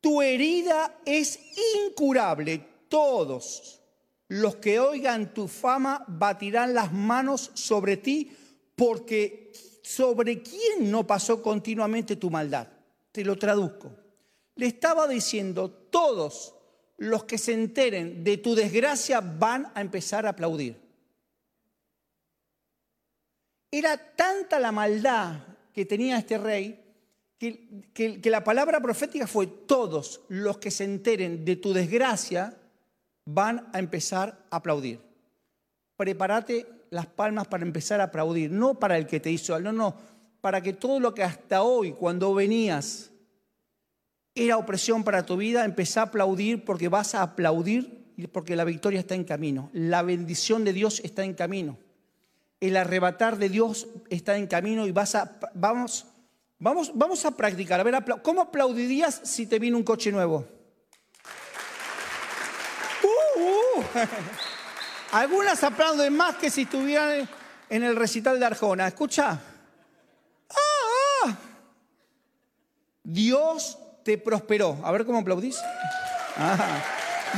Tu 0.00 0.20
herida 0.22 0.98
es 1.06 1.40
incurable. 1.86 2.66
Todos 2.88 3.80
los 4.28 4.56
que 4.56 4.78
oigan 4.78 5.32
tu 5.32 5.48
fama 5.48 6.04
batirán 6.06 6.74
las 6.74 6.92
manos 6.92 7.50
sobre 7.54 7.96
ti 7.96 8.30
porque 8.76 9.52
sobre 9.82 10.42
quién 10.42 10.90
no 10.90 11.06
pasó 11.06 11.42
continuamente 11.42 12.16
tu 12.16 12.30
maldad. 12.30 12.68
Te 13.12 13.24
lo 13.24 13.36
traduzco 13.36 13.99
le 14.60 14.66
estaba 14.66 15.08
diciendo, 15.08 15.70
todos 15.70 16.54
los 16.98 17.24
que 17.24 17.38
se 17.38 17.54
enteren 17.54 18.22
de 18.22 18.36
tu 18.36 18.54
desgracia 18.54 19.22
van 19.22 19.72
a 19.74 19.80
empezar 19.80 20.26
a 20.26 20.30
aplaudir. 20.30 20.78
Era 23.70 23.96
tanta 23.96 24.60
la 24.60 24.70
maldad 24.70 25.40
que 25.72 25.86
tenía 25.86 26.18
este 26.18 26.36
rey 26.36 26.78
que, 27.38 28.20
la 28.24 28.44
palabra 28.44 28.82
profética 28.82 29.26
fue, 29.26 29.46
todos 29.46 30.20
los 30.28 30.58
que 30.58 30.70
se 30.70 30.84
enteren 30.84 31.42
de 31.42 31.56
tu 31.56 31.72
desgracia 31.72 32.54
van 33.24 33.70
a 33.72 33.78
empezar 33.78 34.44
a 34.50 34.56
aplaudir. 34.56 35.00
Prepárate 35.96 36.66
las 36.90 37.06
palmas 37.06 37.48
para 37.48 37.64
empezar 37.64 38.02
a 38.02 38.04
aplaudir, 38.04 38.50
no 38.50 38.78
para 38.78 38.98
el 38.98 39.06
que 39.06 39.20
te 39.20 39.30
hizo, 39.30 39.58
no, 39.58 39.72
no, 39.72 39.96
para 40.42 40.60
que 40.60 40.74
todo 40.74 41.00
lo 41.00 41.14
que 41.14 41.22
hasta 41.22 41.62
hoy, 41.62 41.92
cuando 41.92 42.34
venías 42.34 43.10
era 44.34 44.56
opresión 44.56 45.04
para 45.04 45.24
tu 45.24 45.36
vida, 45.36 45.64
empezá 45.64 46.00
a 46.00 46.04
aplaudir 46.04 46.64
porque 46.64 46.88
vas 46.88 47.14
a 47.14 47.22
aplaudir 47.22 48.00
porque 48.28 48.56
la 48.56 48.64
victoria 48.64 49.00
está 49.00 49.14
en 49.14 49.24
camino. 49.24 49.70
La 49.72 50.02
bendición 50.02 50.64
de 50.64 50.72
Dios 50.72 51.00
está 51.04 51.24
en 51.24 51.34
camino. 51.34 51.78
El 52.60 52.76
arrebatar 52.76 53.38
de 53.38 53.48
Dios 53.48 53.88
está 54.10 54.36
en 54.36 54.46
camino 54.46 54.86
y 54.86 54.92
vas 54.92 55.14
a 55.14 55.38
vamos 55.54 56.06
vamos 56.58 56.92
vamos 56.94 57.24
a 57.24 57.30
practicar. 57.30 57.80
A 57.80 57.82
ver, 57.82 57.96
¿cómo 58.22 58.42
aplaudirías 58.42 59.20
si 59.24 59.46
te 59.46 59.58
viene 59.58 59.76
un 59.76 59.82
coche 59.82 60.12
nuevo? 60.12 60.46
Uh, 63.02 63.40
uh. 63.40 63.84
Algunas 65.12 65.64
aplauden 65.64 66.14
más 66.14 66.36
que 66.36 66.50
si 66.50 66.62
estuvieran 66.62 67.28
en 67.68 67.82
el 67.82 67.96
recital 67.96 68.38
de 68.38 68.46
Arjona. 68.46 68.86
Escucha. 68.86 69.40
Ah, 70.50 71.24
ah. 71.24 71.36
Dios 73.02 73.78
te 74.02 74.18
prosperó. 74.18 74.78
A 74.84 74.90
ver 74.92 75.04
cómo 75.04 75.18
aplaudís. 75.18 75.58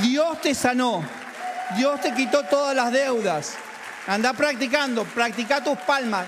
Dios 0.03 0.41
te 0.41 0.55
sanó. 0.55 1.05
Dios 1.77 2.01
te 2.01 2.15
quitó 2.15 2.43
todas 2.45 2.75
las 2.75 2.93
deudas. 2.93 3.55
Anda 4.07 4.33
practicando, 4.33 5.05
practica 5.05 5.63
tus 5.63 5.79
palmas. 5.79 6.27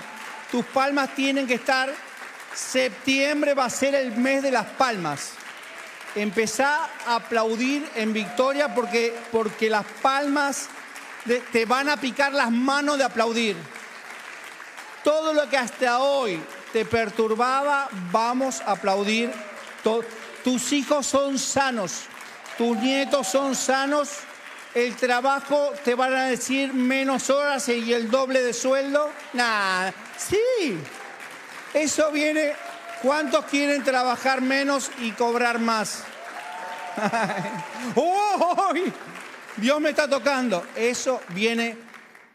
Tus 0.51 0.65
palmas 0.65 1.09
tienen 1.15 1.47
que 1.47 1.55
estar. 1.55 1.91
Septiembre 2.53 3.53
va 3.53 3.65
a 3.65 3.69
ser 3.69 3.95
el 3.95 4.15
mes 4.15 4.43
de 4.43 4.51
las 4.51 4.65
palmas. 4.65 5.31
Empezá 6.15 6.89
a 7.05 7.15
aplaudir 7.15 7.87
en 7.95 8.13
victoria 8.13 8.73
porque, 8.73 9.13
porque 9.31 9.69
las 9.69 9.85
palmas 10.01 10.69
te 11.51 11.65
van 11.65 11.89
a 11.89 11.97
picar 11.97 12.31
las 12.31 12.51
manos 12.51 12.97
de 12.97 13.03
aplaudir. 13.03 13.57
Todo 15.03 15.33
lo 15.33 15.49
que 15.49 15.57
hasta 15.57 15.99
hoy 15.99 16.41
te 16.71 16.85
perturbaba, 16.85 17.89
vamos 18.11 18.61
a 18.61 18.71
aplaudir. 18.71 19.31
Tus 20.45 20.71
hijos 20.73 21.07
son 21.07 21.39
sanos, 21.39 22.03
tus 22.55 22.77
nietos 22.77 23.25
son 23.27 23.55
sanos, 23.55 24.11
el 24.75 24.95
trabajo 24.95 25.73
te 25.83 25.95
van 25.95 26.13
a 26.13 26.25
decir 26.25 26.71
menos 26.71 27.31
horas 27.31 27.67
y 27.69 27.91
el 27.91 28.11
doble 28.11 28.43
de 28.43 28.53
sueldo. 28.53 29.09
Nah, 29.33 29.89
sí, 30.15 30.77
eso 31.73 32.11
viene. 32.11 32.53
¿Cuántos 33.01 33.45
quieren 33.45 33.83
trabajar 33.83 34.39
menos 34.39 34.91
y 35.01 35.13
cobrar 35.13 35.57
más? 35.57 36.03
¡Oh! 37.95 38.71
Dios 39.57 39.81
me 39.81 39.89
está 39.89 40.07
tocando. 40.07 40.63
Eso 40.75 41.21
viene 41.29 41.75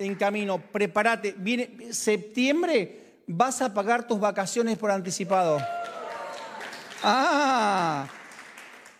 en 0.00 0.16
camino. 0.16 0.58
Prepárate. 0.58 1.36
Viene 1.38 1.92
septiembre, 1.92 3.20
vas 3.28 3.62
a 3.62 3.72
pagar 3.72 4.08
tus 4.08 4.18
vacaciones 4.18 4.76
por 4.78 4.90
anticipado. 4.90 5.64
Ah, 7.02 8.06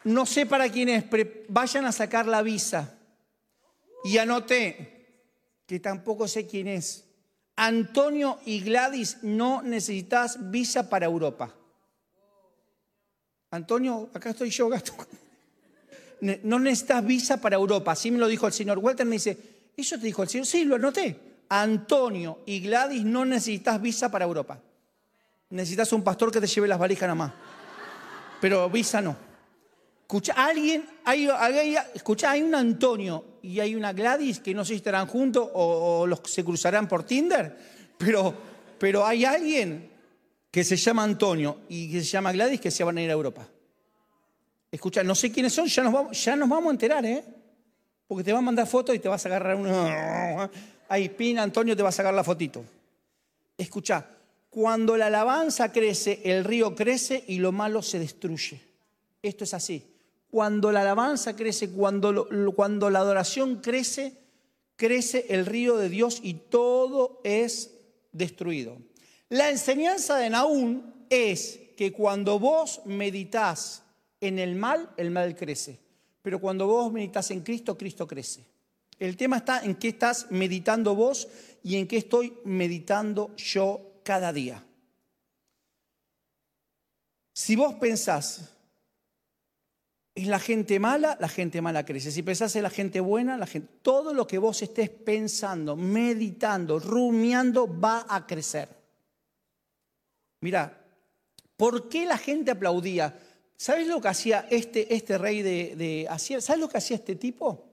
no 0.05 0.25
sé 0.25 0.47
para 0.47 0.69
quién 0.71 0.89
es, 0.89 1.05
pero 1.05 1.31
vayan 1.49 1.85
a 1.85 1.93
sacar 1.93 2.27
la 2.27 2.43
visa. 2.43 2.99
Y 4.05 4.17
anoté 4.19 4.97
que 5.67 5.81
tampoco 5.81 6.27
sé 6.27 6.47
quién 6.47 6.69
es. 6.69 7.05
Antonio 7.57 8.39
y 8.47 8.61
Gladys, 8.61 9.19
no 9.23 9.61
necesitas 9.63 10.51
visa 10.51 10.89
para 10.89 11.07
Europa. 11.07 11.55
Antonio, 13.51 14.09
acá 14.15 14.31
estoy 14.31 14.51
yo, 14.51 14.69
gato. 14.69 14.95
No 16.43 16.59
necesitas 16.59 17.05
visa 17.05 17.41
para 17.41 17.57
Europa. 17.57 17.93
Así 17.93 18.11
me 18.11 18.19
lo 18.19 18.29
dijo 18.29 18.47
el 18.47 18.53
señor 18.53 18.79
Walter. 18.79 19.07
Me 19.07 19.17
dice, 19.17 19.39
¿eso 19.77 19.97
te 19.99 20.05
dijo 20.05 20.23
el 20.23 20.29
señor? 20.29 20.47
Sí, 20.47 20.65
lo 20.65 20.77
anoté. 20.77 21.19
Antonio 21.49 22.41
y 22.47 22.61
Gladys, 22.61 23.05
no 23.05 23.25
necesitas 23.25 23.81
visa 23.81 24.11
para 24.11 24.25
Europa. 24.25 24.61
Necesitas 25.49 25.93
un 25.93 26.03
pastor 26.03 26.31
que 26.31 26.41
te 26.41 26.47
lleve 26.47 26.69
las 26.69 26.79
valijas 26.79 27.09
nada 27.09 27.15
más 27.15 27.33
pero 28.41 28.69
visa 28.71 29.01
no. 29.01 29.17
Escucha, 30.03 30.33
alguien, 30.33 30.85
hay, 31.05 31.29
escucha, 31.95 32.33
hay 32.33 32.43
un 32.43 32.55
Antonio 32.55 33.39
y 33.43 33.61
hay 33.61 33.77
una 33.77 33.93
Gladys 33.93 34.41
que 34.41 34.53
no 34.53 34.65
sé 34.65 34.71
si 34.71 34.77
estarán 34.77 35.07
juntos 35.07 35.49
o, 35.55 36.05
los 36.07 36.21
se 36.25 36.45
cruzarán 36.45 36.89
por 36.89 37.05
Tinder, 37.05 37.57
pero, 37.97 38.35
pero 38.79 39.07
hay 39.07 39.25
alguien 39.25 39.89
que 40.51 40.65
se 40.65 40.77
llama 40.77 41.05
Antonio 41.05 41.61
y 41.69 41.93
que 41.93 42.01
se 42.01 42.07
llama 42.07 42.33
Gladys 42.33 42.61
que 42.61 42.73
se 42.73 42.83
van 42.83 42.99
a 42.99 43.03
ir 43.03 43.11
a 43.11 43.13
Europa. 43.13 43.47
Escucha, 44.73 45.05
no 45.05 45.15
sé 45.15 45.31
quiénes 45.31 45.53
son, 45.53 45.67
ya 45.67 45.85
nos 45.85 45.93
vamos, 45.93 46.25
ya 46.25 46.35
nos 46.35 46.49
vamos 46.49 46.71
a 46.71 46.73
enterar, 46.73 47.07
¿eh? 47.07 47.25
Porque 48.09 48.25
te 48.25 48.33
va 48.33 48.41
a 48.41 48.43
mandar 48.43 48.67
fotos 48.67 48.95
y 48.97 48.99
te 48.99 49.09
vas 49.09 49.25
a 49.25 49.29
agarrar 49.29 49.55
uno. 49.55 50.51
Ahí, 50.89 51.09
Pin, 51.09 51.39
Antonio 51.39 51.77
te 51.77 51.85
va 51.85 51.91
a 51.91 51.93
sacar 51.93 52.13
la 52.13 52.25
fotito. 52.25 52.65
Escucha, 53.57 54.05
cuando 54.51 54.97
la 54.97 55.07
alabanza 55.07 55.73
crece, 55.73 56.21
el 56.25 56.45
río 56.45 56.75
crece 56.75 57.25
y 57.29 57.39
lo 57.39 57.53
malo 57.53 57.83
se 57.83 58.01
destruye. 58.01 58.61
Esto 59.23 59.45
es 59.45 59.55
así. 59.55 59.85
Cuando 60.29 60.73
la 60.73 60.83
alabanza 60.83 61.37
crece, 61.37 61.71
cuando, 61.71 62.11
la 62.11 62.99
adoración 62.99 63.61
crece, 63.61 64.19
crece 64.75 65.27
el 65.31 65.47
río 65.47 65.77
de 65.77 65.89
Dios 65.89 66.21
y 66.23 66.35
todo 66.35 67.21
es 67.23 67.71
destruido. 68.13 68.77
La 69.29 69.51
enseñanza 69.51 70.17
de 70.17 70.31
Naúm 70.31 70.83
es 71.09 71.61
que 71.77 71.93
cuando 71.93 72.41
vos 72.41 72.81
meditas 72.85 73.85
en 74.21 74.41
el 74.41 74.57
mal, 74.57 74.91
el 74.97 75.13
mal 75.13 75.37
crece. 75.37 75.79
Pero 76.23 76.41
cuando 76.41 76.67
vos 76.67 76.93
meditas 76.93 77.31
en 77.31 77.41
Cristo, 77.41 77.79
Cristo 77.79 78.07
crece. 78.07 78.45
El 78.99 79.17
tema 79.17 79.39
está 79.39 79.65
en 79.65 79.77
qué 79.77 79.89
estás 79.89 80.27
meditando 80.31 80.95
vos 80.95 81.29
y 81.63 81.77
en 81.77 81.87
qué 81.87 81.97
estoy 81.97 82.35
meditando 82.45 83.35
yo 83.37 83.90
cada 84.03 84.33
día. 84.33 84.65
Si 87.33 87.57
vos 87.57 87.75
pensás 87.75 88.51
es 90.15 90.27
la 90.27 90.39
gente 90.39 90.79
mala, 90.79 91.17
la 91.21 91.29
gente 91.29 91.63
mala 91.63 91.85
crece. 91.85 92.11
Si 92.11 92.23
pensás 92.23 92.55
en 92.57 92.65
la 92.65 92.71
gente 92.71 93.01
buena, 93.01 93.37
la 93.37 93.47
gente, 93.47 93.69
todo 93.81 94.13
lo 94.13 94.27
que 94.27 94.39
vos 94.39 94.61
estés 94.61 94.91
pensando, 94.91 95.77
meditando, 95.77 96.79
rumiando, 96.79 97.67
va 97.81 98.05
a 98.09 98.27
crecer. 98.27 98.69
Mira, 100.43 100.85
¿por 101.57 101.89
qué 101.89 102.07
la 102.07 102.19
gente 102.19 102.51
aplaudía? 102.51 103.19
¿Sabes 103.57 103.87
lo 103.87 104.01
que 104.01 104.09
hacía 104.09 104.47
este, 104.51 104.95
este 104.95 105.17
rey 105.17 105.43
de, 105.43 105.77
de 105.77 106.09
¿Sabes 106.19 106.59
lo 106.59 106.69
que 106.69 106.79
hacía 106.79 106.97
este 106.97 107.15
tipo? 107.15 107.70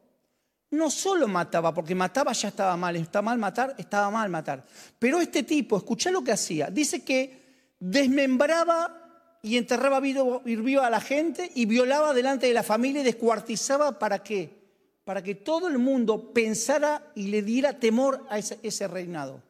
No 0.72 0.90
solo 0.90 1.28
mataba, 1.28 1.74
porque 1.74 1.96
mataba 1.96 2.34
ya 2.34 2.50
estaba 2.50 2.76
mal, 2.76 2.96
está 2.96 3.22
mal 3.22 3.38
matar, 3.38 3.76
estaba 3.78 4.10
mal 4.12 4.30
matar. 4.30 4.66
Pero 5.00 5.22
este 5.22 5.44
tipo, 5.44 5.78
escucha 5.78 6.12
lo 6.12 6.24
que 6.24 6.34
hacía, 6.34 6.70
dice 6.70 7.04
que 7.04 7.76
desmembraba 7.80 9.08
y 9.42 9.58
enterraba 9.58 10.00
vivo 10.00 10.42
a 10.82 10.90
la 10.90 11.00
gente 11.00 11.52
y 11.56 11.66
violaba 11.66 12.14
delante 12.14 12.48
de 12.48 12.54
la 12.54 12.64
familia 12.64 13.02
y 13.02 13.06
descuartizaba 13.06 13.98
para 13.98 14.24
qué? 14.24 14.58
Para 15.06 15.24
que 15.24 15.36
todo 15.36 15.70
el 15.70 15.78
mundo 15.78 16.34
pensara 16.34 17.12
y 17.16 17.28
le 17.28 17.42
diera 17.42 17.80
temor 17.80 18.26
a 18.30 18.40
ese, 18.40 18.88
reinado. 18.88 19.42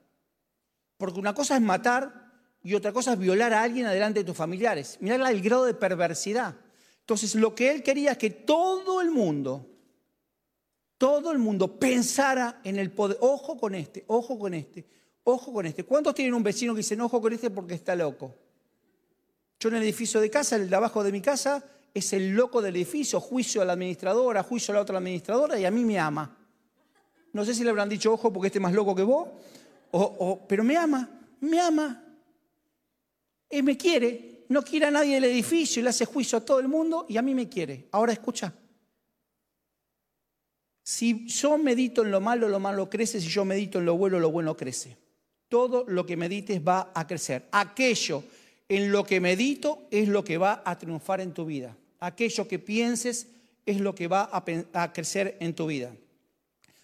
Porque 0.98 1.20
una 1.20 1.34
cosa 1.34 1.56
es 1.56 1.62
matar 1.62 2.32
y 2.62 2.76
otra 2.76 2.92
cosa 2.92 3.14
es 3.14 3.20
violar 3.20 3.54
a 3.54 3.64
alguien 3.64 3.88
adelante 3.88 4.20
de 4.20 4.26
tus 4.26 4.38
familiares. 4.38 4.98
Mirá 5.00 5.16
el 5.16 5.42
grado 5.42 5.66
de 5.66 5.74
perversidad. 5.74 6.56
Entonces 7.00 7.34
lo 7.36 7.56
que 7.56 7.72
él 7.72 7.82
quería 7.82 8.12
es 8.12 8.18
que 8.18 8.30
todo 8.30 9.02
el 9.02 9.10
mundo, 9.10 9.76
todo 10.98 11.32
el 11.32 11.38
mundo 11.38 11.80
pensara 11.80 12.62
en 12.63 12.77
el 12.77 12.92
poder. 12.92 13.18
Ojo 13.22 13.58
con 13.58 13.75
este, 13.75 14.04
ojo 14.08 14.39
con 14.39 14.54
este, 14.54 14.86
ojo 15.24 15.54
con 15.54 15.66
este. 15.66 15.84
¿Cuántos 15.84 16.16
tienen 16.16 16.34
un 16.34 16.44
vecino 16.44 16.74
que 16.74 16.80
dicen 16.80 17.01
ojo 17.01 17.22
con 17.22 17.34
este 17.34 17.50
porque 17.50 17.75
está 17.75 17.96
loco? 17.96 18.36
Yo 19.60 19.70
en 19.70 19.75
el 19.75 19.84
edificio 19.84 20.20
de 20.20 20.30
casa, 20.30 20.56
el 20.56 20.70
de 20.70 20.75
abajo 20.75 21.04
de 21.04 21.12
mi 21.12 21.22
casa, 21.22 21.63
es 21.94 22.13
el 22.13 22.36
loco 22.36 22.62
del 22.62 22.75
edificio, 22.75 23.20
juicio 23.20 23.62
a 23.62 23.66
la 23.66 23.74
administradora, 23.74 24.44
juicio 24.44 24.72
a 24.72 24.75
la 24.75 24.82
otra 24.82 24.98
administradora 24.98 25.60
y 25.60 25.66
a 25.66 25.72
mí 25.72 25.84
me 25.84 26.00
ama. 26.00 26.38
No 27.34 27.44
sé 27.44 27.54
si 27.54 27.63
le 27.63 27.70
habrán 27.70 27.89
dicho 27.89 28.13
ojo 28.13 28.32
porque 28.32 28.48
este 28.48 28.60
es 28.60 28.63
más 28.63 28.74
loco 28.74 28.96
que 28.96 29.04
vos, 29.04 29.30
o, 29.92 30.46
pero 30.48 30.63
me 30.63 30.77
ama, 30.77 31.10
me 31.39 31.60
ama. 31.60 32.04
Y 33.50 33.62
me 33.62 33.77
quiere, 33.77 34.46
no 34.50 34.62
quiere 34.62 34.88
a 34.88 34.92
nadie 34.92 35.16
del 35.16 35.24
edificio 35.24 35.80
y 35.80 35.84
le 35.84 35.89
hace 35.89 36.06
juicio 36.06 36.38
a 36.38 36.42
todo 36.42 36.60
el 36.60 36.68
mundo 36.68 37.06
y 37.08 37.18
a 37.18 37.22
mí 37.22 37.34
me 37.34 37.48
quiere. 37.48 37.88
Ahora 37.92 38.13
escucha. 38.13 38.54
Si 40.89 41.25
yo 41.25 41.58
medito 41.58 42.01
en 42.01 42.12
lo 42.12 42.22
malo, 42.22 42.48
lo 42.48 42.62
malo 42.62 42.89
crece. 42.89 43.20
Si 43.20 43.27
yo 43.27 43.44
medito 43.44 43.77
en 43.77 43.84
lo 43.84 43.98
bueno, 43.98 44.20
lo 44.20 44.32
bueno 44.32 44.56
crece. 44.56 44.96
Todo 45.50 45.84
lo 45.86 46.06
que 46.06 46.15
medites 46.15 46.65
va 46.65 46.94
a 46.96 47.06
crecer. 47.06 47.50
Aquello 47.51 48.24
en 48.70 48.89
lo 48.89 49.03
que 49.03 49.20
medito 49.20 49.89
es 49.91 50.08
lo 50.08 50.24
que 50.24 50.38
va 50.38 50.63
a 50.63 50.77
triunfar 50.77 51.20
en 51.20 51.34
tu 51.34 51.46
vida. 51.46 51.75
Aquello 52.00 52.48
que 52.48 52.58
pienses 52.58 53.27
es 53.65 53.82
lo 53.82 53.94
que 53.94 54.08
va 54.08 54.29
a, 54.32 54.94
crecer 54.94 55.36
en 55.41 55.53
tu 55.53 55.67
vida. 55.67 55.94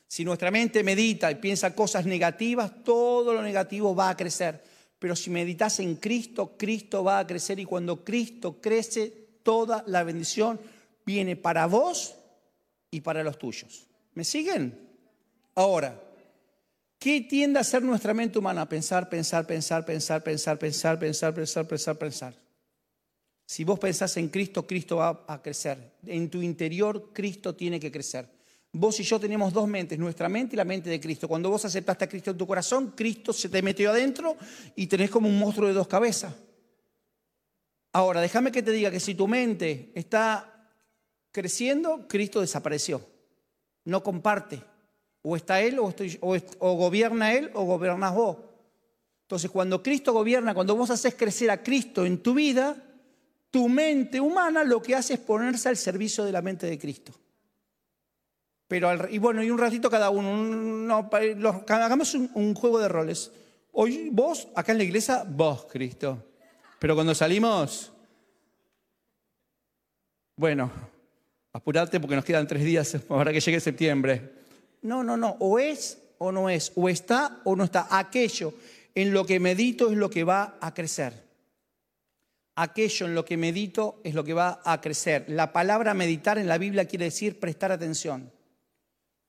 Si 0.05 0.25
nuestra 0.25 0.51
mente 0.51 0.83
medita 0.83 1.31
y 1.31 1.35
piensa 1.35 1.73
cosas 1.73 2.05
negativas, 2.05 2.83
todo 2.83 3.33
lo 3.33 3.41
negativo 3.41 3.95
va 3.95 4.09
a 4.09 4.17
crecer. 4.17 4.61
Pero 4.99 5.15
si 5.15 5.29
meditas 5.29 5.79
en 5.79 5.95
Cristo, 5.95 6.57
Cristo 6.57 7.05
va 7.05 7.19
a 7.19 7.25
crecer 7.25 7.57
y 7.57 7.63
cuando 7.63 8.03
Cristo 8.03 8.59
crece, 8.59 9.29
toda 9.43 9.81
la 9.87 10.03
bendición 10.03 10.59
viene 11.05 11.37
para 11.37 11.67
vos 11.67 12.15
y 12.91 12.99
para 12.99 13.23
los 13.23 13.39
tuyos. 13.39 13.92
¿Me 14.15 14.23
siguen? 14.23 14.79
Ahora, 15.55 15.99
¿Qué 17.03 17.19
tiende 17.19 17.59
a 17.59 17.65
ser 17.65 17.83
nuestra 17.83 18.13
mente 18.13 18.39
humana? 18.39 18.65
Pensar, 18.69 19.09
pensar, 19.09 19.45
pensar, 19.45 19.85
pensar, 19.85 20.23
pensar, 20.23 20.57
pensar, 20.57 20.97
pensar, 20.97 21.33
pensar, 21.33 21.67
pensar, 21.67 21.97
pensar. 21.97 22.33
Si 23.45 23.65
vos 23.65 23.77
pensás 23.77 24.15
en 24.15 24.29
Cristo, 24.29 24.65
Cristo 24.65 24.95
va 24.95 25.25
a 25.27 25.41
crecer. 25.41 25.95
En 26.05 26.29
tu 26.29 26.41
interior, 26.41 27.09
Cristo 27.11 27.55
tiene 27.55 27.77
que 27.77 27.91
crecer. 27.91 28.29
Vos 28.71 29.01
y 29.01 29.03
yo 29.03 29.19
tenemos 29.19 29.51
dos 29.51 29.67
mentes, 29.67 29.99
nuestra 29.99 30.29
mente 30.29 30.55
y 30.55 30.57
la 30.57 30.63
mente 30.63 30.89
de 30.89 31.01
Cristo. 31.01 31.27
Cuando 31.27 31.49
vos 31.49 31.65
aceptaste 31.65 32.05
a 32.05 32.07
Cristo 32.07 32.31
en 32.31 32.37
tu 32.37 32.47
corazón, 32.47 32.93
Cristo 32.95 33.33
se 33.33 33.49
te 33.49 33.61
metió 33.61 33.89
adentro 33.89 34.37
y 34.73 34.87
tenés 34.87 35.09
como 35.09 35.27
un 35.27 35.37
monstruo 35.37 35.67
de 35.67 35.73
dos 35.73 35.89
cabezas. 35.89 36.33
Ahora, 37.91 38.21
déjame 38.21 38.49
que 38.49 38.63
te 38.63 38.71
diga 38.71 38.89
que 38.89 39.01
si 39.01 39.13
tu 39.13 39.27
mente 39.27 39.91
está 39.93 40.69
creciendo, 41.33 42.07
Cristo 42.07 42.39
desapareció. 42.39 43.12
No 43.85 44.03
comparte. 44.03 44.61
O 45.21 45.35
está 45.35 45.61
Él 45.61 45.79
o, 45.79 45.93
o, 46.59 46.73
gobierna 46.75 47.33
Él 47.33 47.51
o 47.53 47.63
gobiernas 47.63 48.13
vos. 48.13 48.37
Entonces, 49.21 49.49
cuando 49.49 49.81
Cristo 49.81 50.13
gobierna, 50.13 50.53
cuando 50.53 50.75
vos 50.75 50.89
haces 50.89 51.15
crecer 51.15 51.49
a 51.49 51.63
Cristo 51.63 52.05
en 52.05 52.21
tu 52.21 52.33
vida, 52.33 52.75
tu 53.49 53.69
mente 53.69 54.19
humana 54.19 54.63
lo 54.63 54.81
que 54.81 54.95
hace 54.95 55.13
es 55.13 55.19
ponerse 55.19 55.69
al 55.69 55.77
servicio 55.77 56.25
de 56.25 56.31
la 56.31 56.41
mente 56.41 56.67
de 56.67 56.77
Cristo. 56.77 57.13
Pero, 58.67 59.09
y 59.09 59.17
bueno, 59.17 59.43
y 59.43 59.49
un 59.49 59.57
ratito 59.57 59.89
cada 59.89 60.09
uno, 60.09 61.09
hagamos 61.67 62.13
un, 62.15 62.29
un, 62.33 62.53
juego 62.53 62.79
de 62.79 62.87
roles. 62.87 63.31
Hoy 63.71 64.09
vos, 64.11 64.47
acá 64.55 64.71
en 64.71 64.79
la 64.79 64.83
iglesia, 64.83 65.23
vos, 65.27 65.65
Cristo. 65.65 66.23
Pero 66.79 66.95
cuando 66.95 67.15
salimos, 67.15 67.93
bueno, 70.35 70.71
apurate 71.53 71.99
porque 71.99 72.15
nos 72.15 72.25
quedan 72.25 72.47
tres 72.47 72.63
días 72.63 72.97
para 73.07 73.31
que 73.31 73.39
llegue 73.39 73.59
septiembre. 73.59 74.33
No, 74.81 75.03
no, 75.03 75.15
no. 75.15 75.37
O 75.39 75.59
es 75.59 75.99
o 76.17 76.31
no 76.31 76.49
es. 76.49 76.71
O 76.75 76.89
está 76.89 77.41
o 77.45 77.55
no 77.55 77.63
está. 77.63 77.87
Aquello 77.89 78.53
en 78.95 79.13
lo 79.13 79.25
que 79.25 79.39
medito 79.39 79.89
es 79.89 79.97
lo 79.97 80.09
que 80.09 80.23
va 80.23 80.57
a 80.59 80.73
crecer. 80.73 81.23
Aquello 82.55 83.07
en 83.07 83.15
lo 83.15 83.25
que 83.25 83.37
medito 83.37 83.99
es 84.03 84.13
lo 84.13 84.23
que 84.23 84.33
va 84.33 84.61
a 84.63 84.79
crecer. 84.79 85.25
La 85.27 85.51
palabra 85.53 85.93
meditar 85.93 86.37
en 86.37 86.47
la 86.47 86.57
Biblia 86.57 86.85
quiere 86.85 87.05
decir 87.05 87.39
prestar 87.39 87.71
atención. 87.71 88.31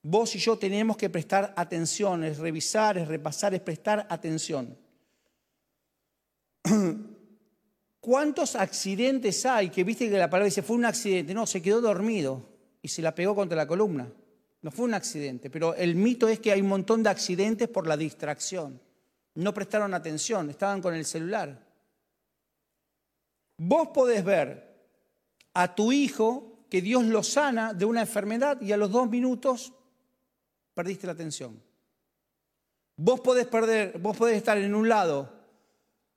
Vos 0.03 0.35
y 0.35 0.39
yo 0.39 0.59
tenemos 0.59 0.97
que 0.97 1.09
prestar 1.09 1.51
atención, 1.57 2.23
es 2.23 2.37
revisar, 2.37 2.99
es 2.99 3.07
repasar, 3.07 3.55
es 3.55 3.61
prestar 3.61 4.05
atención. 4.07 4.77
¿Cuántos 8.05 8.55
accidentes 8.55 9.47
hay 9.47 9.71
que 9.71 9.83
viste 9.83 10.07
que 10.07 10.15
la 10.19 10.29
palabra 10.29 10.45
dice 10.45 10.61
fue 10.61 10.75
un 10.75 10.85
accidente? 10.85 11.33
No, 11.33 11.47
se 11.47 11.59
quedó 11.59 11.81
dormido 11.81 12.39
y 12.83 12.87
se 12.87 13.01
la 13.01 13.15
pegó 13.15 13.33
contra 13.33 13.57
la 13.57 13.65
columna. 13.65 14.07
No 14.61 14.69
fue 14.69 14.85
un 14.85 14.93
accidente, 14.93 15.49
pero 15.49 15.73
el 15.73 15.95
mito 15.95 16.27
es 16.27 16.39
que 16.39 16.51
hay 16.51 16.61
un 16.61 16.67
montón 16.67 17.01
de 17.01 17.09
accidentes 17.09 17.67
por 17.67 17.87
la 17.87 17.97
distracción. 17.97 18.79
No 19.33 19.55
prestaron 19.55 19.95
atención, 19.95 20.51
estaban 20.51 20.83
con 20.83 20.93
el 20.93 21.03
celular. 21.03 21.59
Vos 23.57 23.87
podés 23.87 24.23
ver 24.23 24.85
a 25.55 25.73
tu 25.73 25.91
hijo 25.91 26.59
que 26.69 26.83
Dios 26.83 27.05
lo 27.05 27.23
sana 27.23 27.73
de 27.73 27.85
una 27.85 28.01
enfermedad 28.01 28.61
y 28.61 28.71
a 28.71 28.77
los 28.77 28.91
dos 28.91 29.09
minutos 29.09 29.73
perdiste 30.75 31.07
la 31.07 31.13
atención. 31.13 31.59
Vos 32.97 33.19
podés 33.21 33.47
perder, 33.47 33.97
vos 33.97 34.15
podés 34.15 34.37
estar 34.37 34.59
en 34.59 34.75
un 34.75 34.87
lado 34.87 35.34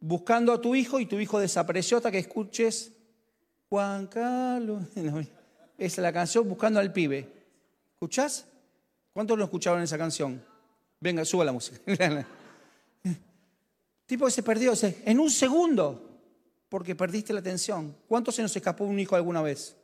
buscando 0.01 0.53
a 0.53 0.61
tu 0.61 0.75
hijo 0.75 1.01
y 1.01 1.07
tu 1.07 1.19
hijo 1.19 1.39
desapareció 1.39 1.97
hasta 1.97 2.11
que 2.11 2.19
escuches 2.19 2.93
Juan 3.69 4.07
Carlos. 4.07 4.85
esa 4.95 5.27
es 5.79 5.99
la 5.99 6.13
canción 6.13 6.49
buscando 6.49 6.81
al 6.81 6.93
pibe. 6.93 7.29
¿Escuchás? 7.95 8.47
¿Cuántos 9.13 9.37
lo 9.37 9.45
escucharon 9.45 9.83
esa 9.83 9.99
canción? 9.99 10.43
Venga, 11.01 11.25
suba 11.25 11.45
la 11.45 11.53
música. 11.53 11.79
tipo 14.07 14.25
que 14.27 14.31
se 14.31 14.43
perdió 14.43 14.73
en 14.83 15.21
un 15.21 15.31
segundo 15.31 16.09
porque 16.69 16.95
perdiste 16.95 17.33
la 17.33 17.41
atención. 17.41 17.97
¿Cuántos 18.07 18.35
se 18.35 18.43
nos 18.43 18.55
escapó 18.55 18.85
un 18.85 18.99
hijo 18.99 19.17
alguna 19.17 19.43
vez? 19.43 19.77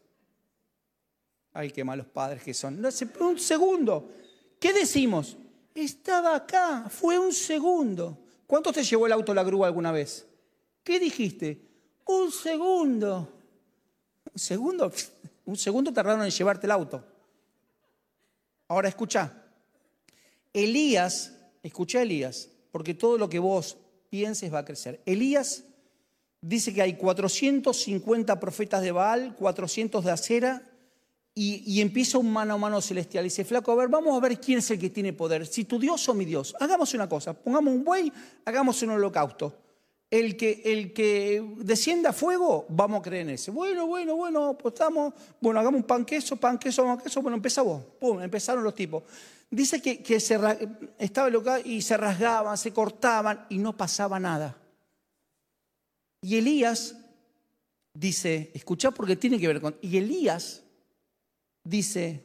Ay, 1.53 1.71
qué 1.71 1.85
malos 1.85 2.07
padres 2.07 2.43
que 2.43 2.53
son. 2.53 2.85
Un 3.21 3.39
segundo. 3.39 4.11
¿Qué 4.59 4.73
decimos? 4.73 5.37
Estaba 5.75 6.37
acá, 6.37 6.87
fue 6.89 7.19
un 7.19 7.33
segundo. 7.33 8.24
¿Cuántos 8.47 8.75
te 8.75 8.85
llevó 8.85 9.07
el 9.07 9.13
auto 9.13 9.35
la 9.35 9.43
grúa 9.43 9.67
alguna 9.67 9.93
vez? 9.93 10.27
¿Qué 10.83 11.01
dijiste? 11.01 11.61
Un 12.07 12.31
segundo. 12.31 13.33
¿Un 14.33 14.39
segundo? 14.39 14.93
Un 15.47 15.57
segundo 15.57 15.93
tardaron 15.93 16.25
en 16.25 16.31
llevarte 16.31 16.67
el 16.67 16.71
auto. 16.71 17.05
Ahora 18.69 18.89
escucha, 18.89 19.45
Elías, 20.55 21.37
escucha 21.63 22.01
Elías, 22.01 22.49
porque 22.73 22.95
todo 22.95 23.19
lo 23.19 23.29
que 23.29 23.39
vos 23.39 23.77
pienses 24.09 24.53
va 24.53 24.61
a 24.61 24.65
crecer. 24.65 25.03
Elías 25.05 25.65
dice 26.41 26.73
que 26.73 26.81
hay 26.81 26.97
450 26.97 28.41
profetas 28.41 28.83
de 28.83 28.93
Baal, 28.93 29.35
400 29.37 30.05
de 30.05 30.11
Acera, 30.11 30.63
y, 31.37 31.81
empieza 31.81 32.19
un 32.19 32.33
mano 32.33 32.55
a 32.55 32.59
mano 32.59 32.81
celestial. 32.81 33.25
Y 33.25 33.29
dice, 33.29 33.45
flaco, 33.45 33.73
a 33.73 33.75
ver, 33.75 33.89
vamos 33.89 34.17
a 34.17 34.21
ver 34.21 34.39
quién 34.39 34.59
es 34.59 34.71
el 34.71 34.79
que 34.79 34.91
tiene 34.91 35.13
poder, 35.13 35.47
si 35.47 35.65
tu 35.65 35.79
Dios 35.79 36.09
o 36.09 36.15
mi 36.15 36.25
Dios. 36.25 36.55
Hagamos 36.61 36.95
una 36.95 37.09
cosa, 37.09 37.33
pongamos 37.35 37.75
un 37.75 37.85
buey, 37.85 38.13
hagamos 38.45 38.81
un 38.83 38.91
holocausto. 38.91 39.53
El 40.11 40.37
que, 40.37 40.63
el 40.65 40.93
que 40.93 41.45
descienda 41.57 42.13
fuego, 42.13 42.67
vamos 42.69 43.01
a 43.01 43.03
creer 43.03 43.23
en 43.23 43.31
ese. 43.31 43.51
Bueno, 43.51 43.89
bueno, 43.89 44.15
bueno, 44.15 44.57
pues 44.57 44.75
estamos, 44.75 45.13
bueno, 45.41 45.59
hagamos 45.59 45.81
un 45.81 45.87
pan 45.87 46.05
queso, 46.05 46.37
pan 46.37 46.57
queso, 46.57 46.85
pan 46.85 46.99
queso, 46.99 47.21
bueno, 47.21 47.37
empieza 47.37 47.63
vos. 47.63 47.83
Pum, 47.99 48.21
empezaron 48.23 48.63
los 48.63 48.75
tipos. 48.75 49.03
Dice 49.51 49.83
que, 49.83 50.03
que 50.05 50.21
se, 50.21 50.39
estaba 50.99 51.29
local 51.31 51.63
y 51.65 51.83
se 51.83 51.97
rasgaban, 51.97 52.57
se 52.57 52.73
cortaban 52.73 53.47
y 53.49 53.59
no 53.59 53.77
pasaba 53.77 54.21
nada. 54.21 54.57
Y 56.21 56.37
Elías 56.37 56.97
dice, 57.93 58.53
escucha 58.55 58.93
porque 58.93 59.17
tiene 59.17 59.39
que 59.39 59.49
ver 59.49 59.61
con... 59.61 59.77
Y 59.81 59.97
Elías 59.97 60.64
dice, 61.65 62.23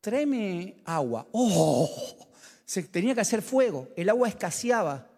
tráeme 0.00 0.82
agua. 0.84 1.26
¡Oh! 1.32 1.88
Se 2.64 2.82
tenía 2.82 3.14
que 3.14 3.22
hacer 3.22 3.40
fuego, 3.40 3.88
el 3.96 4.10
agua 4.10 4.28
escaseaba. 4.28 5.08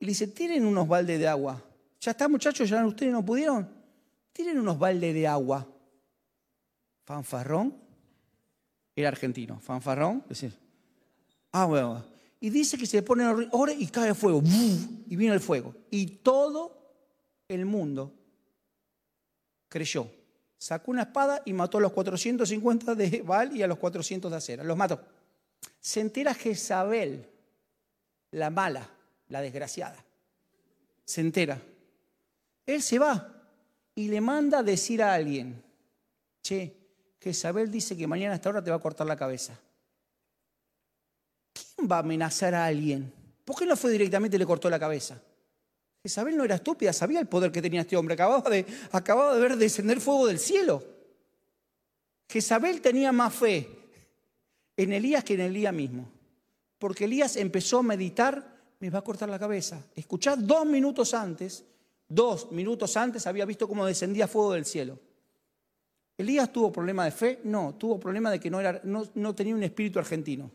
Y 0.00 0.06
le 0.06 0.10
dice, 0.10 0.26
tienen 0.26 0.66
unos 0.66 0.88
baldes 0.88 1.18
de 1.18 1.28
agua. 1.28 1.62
Ya 2.00 2.10
está, 2.10 2.28
muchachos, 2.28 2.68
ya 2.68 2.84
ustedes 2.84 3.12
no 3.12 3.24
pudieron. 3.24 3.70
Tienen 4.32 4.58
unos 4.58 4.78
baldes 4.78 5.14
de 5.14 5.26
agua. 5.26 5.66
Fanfarrón. 7.04 7.74
Era 8.94 9.08
argentino. 9.08 9.60
Fanfarrón. 9.60 10.24
Decir, 10.28 10.52
ah. 11.52 12.04
Y 12.40 12.50
dice 12.50 12.76
que 12.76 12.86
se 12.86 13.02
pone 13.02 13.24
ore 13.52 13.74
y 13.74 13.86
cae 13.86 14.14
fuego. 14.14 14.42
Y 14.44 15.16
viene 15.16 15.34
el 15.34 15.40
fuego. 15.40 15.74
Y 15.90 16.06
todo 16.06 16.76
el 17.48 17.64
mundo 17.64 18.12
creyó. 19.68 20.10
Sacó 20.58 20.90
una 20.90 21.02
espada 21.02 21.42
y 21.44 21.52
mató 21.52 21.78
a 21.78 21.80
los 21.80 21.92
450 21.92 22.94
de 22.94 23.22
Baal 23.22 23.56
y 23.56 23.62
a 23.62 23.66
los 23.66 23.78
400 23.78 24.30
de 24.30 24.36
Acera. 24.36 24.64
Los 24.64 24.76
mató. 24.76 25.00
Se 25.80 26.00
entera 26.00 26.34
Jezabel, 26.34 27.28
la 28.32 28.50
mala, 28.50 28.88
la 29.28 29.40
desgraciada. 29.40 30.02
Se 31.04 31.20
entera. 31.20 31.60
Él 32.64 32.82
se 32.82 32.98
va 32.98 33.32
y 33.94 34.08
le 34.08 34.20
manda 34.20 34.58
a 34.58 34.62
decir 34.62 35.02
a 35.02 35.14
alguien, 35.14 35.62
che, 36.42 36.76
Jezabel 37.20 37.70
dice 37.70 37.96
que 37.96 38.06
mañana 38.06 38.32
a 38.32 38.36
esta 38.36 38.48
hora 38.48 38.62
te 38.62 38.70
va 38.70 38.76
a 38.76 38.80
cortar 38.80 39.06
la 39.06 39.16
cabeza. 39.16 39.58
¿Quién 41.52 41.90
va 41.90 41.96
a 41.96 42.00
amenazar 42.00 42.54
a 42.54 42.66
alguien? 42.66 43.12
¿Por 43.44 43.56
qué 43.56 43.66
no 43.66 43.76
fue 43.76 43.90
directamente 43.90 44.36
y 44.36 44.38
le 44.38 44.46
cortó 44.46 44.68
la 44.68 44.78
cabeza? 44.78 45.20
Jezabel 46.06 46.36
no 46.36 46.44
era 46.44 46.54
estúpida, 46.54 46.92
sabía 46.92 47.18
el 47.18 47.26
poder 47.26 47.50
que 47.50 47.60
tenía 47.60 47.80
este 47.80 47.96
hombre. 47.96 48.14
Acababa 48.14 48.48
de, 48.48 48.64
acababa 48.92 49.34
de 49.34 49.40
ver 49.40 49.56
descender 49.56 50.00
fuego 50.00 50.28
del 50.28 50.38
cielo. 50.38 50.84
Jezabel 52.28 52.80
tenía 52.80 53.10
más 53.10 53.34
fe 53.34 53.68
en 54.76 54.92
Elías 54.92 55.24
que 55.24 55.34
en 55.34 55.40
Elías 55.40 55.74
mismo. 55.74 56.08
Porque 56.78 57.06
Elías 57.06 57.34
empezó 57.34 57.80
a 57.80 57.82
meditar, 57.82 58.56
me 58.78 58.88
va 58.88 59.00
a 59.00 59.02
cortar 59.02 59.28
la 59.28 59.38
cabeza. 59.40 59.84
Escuchad 59.96 60.38
dos 60.38 60.64
minutos 60.64 61.12
antes, 61.12 61.64
dos 62.06 62.52
minutos 62.52 62.96
antes 62.96 63.26
había 63.26 63.44
visto 63.44 63.66
cómo 63.66 63.84
descendía 63.84 64.28
fuego 64.28 64.52
del 64.52 64.64
cielo. 64.64 65.00
¿Elías 66.16 66.52
tuvo 66.52 66.70
problema 66.70 67.04
de 67.04 67.10
fe? 67.10 67.40
No, 67.42 67.74
tuvo 67.74 67.98
problema 67.98 68.30
de 68.30 68.38
que 68.38 68.48
no, 68.48 68.60
era, 68.60 68.80
no, 68.84 69.34
tenía 69.34 69.56
un 69.56 69.64
espíritu 69.64 69.98
argentino. 69.98 70.52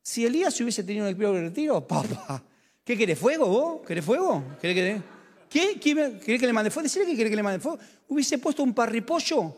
Si 0.00 0.24
Elías 0.24 0.58
hubiese 0.62 0.84
tenido 0.84 1.04
un 1.04 1.10
espíritu 1.10 1.36
argentino, 1.36 1.86
papá, 1.86 2.42
¿qué 2.88 2.96
querés? 2.96 3.18
¿Fuego 3.18 3.46
vos? 3.46 3.86
¿Querés 3.86 4.02
fuego? 4.02 4.42
¿Querés 4.58 5.02
que, 5.50 5.78
¿Qué? 5.78 5.78
¿Querés 5.78 6.40
que 6.40 6.46
le 6.46 6.54
mande 6.54 6.70
fuego? 6.70 6.84
Decirle 6.84 7.06
que 7.06 7.14
quiere 7.16 7.28
que 7.28 7.36
le 7.36 7.42
mande 7.42 7.60
fuego. 7.60 7.78
Hubiese 8.08 8.38
puesto 8.38 8.62
un 8.62 8.72
parripollo 8.72 9.54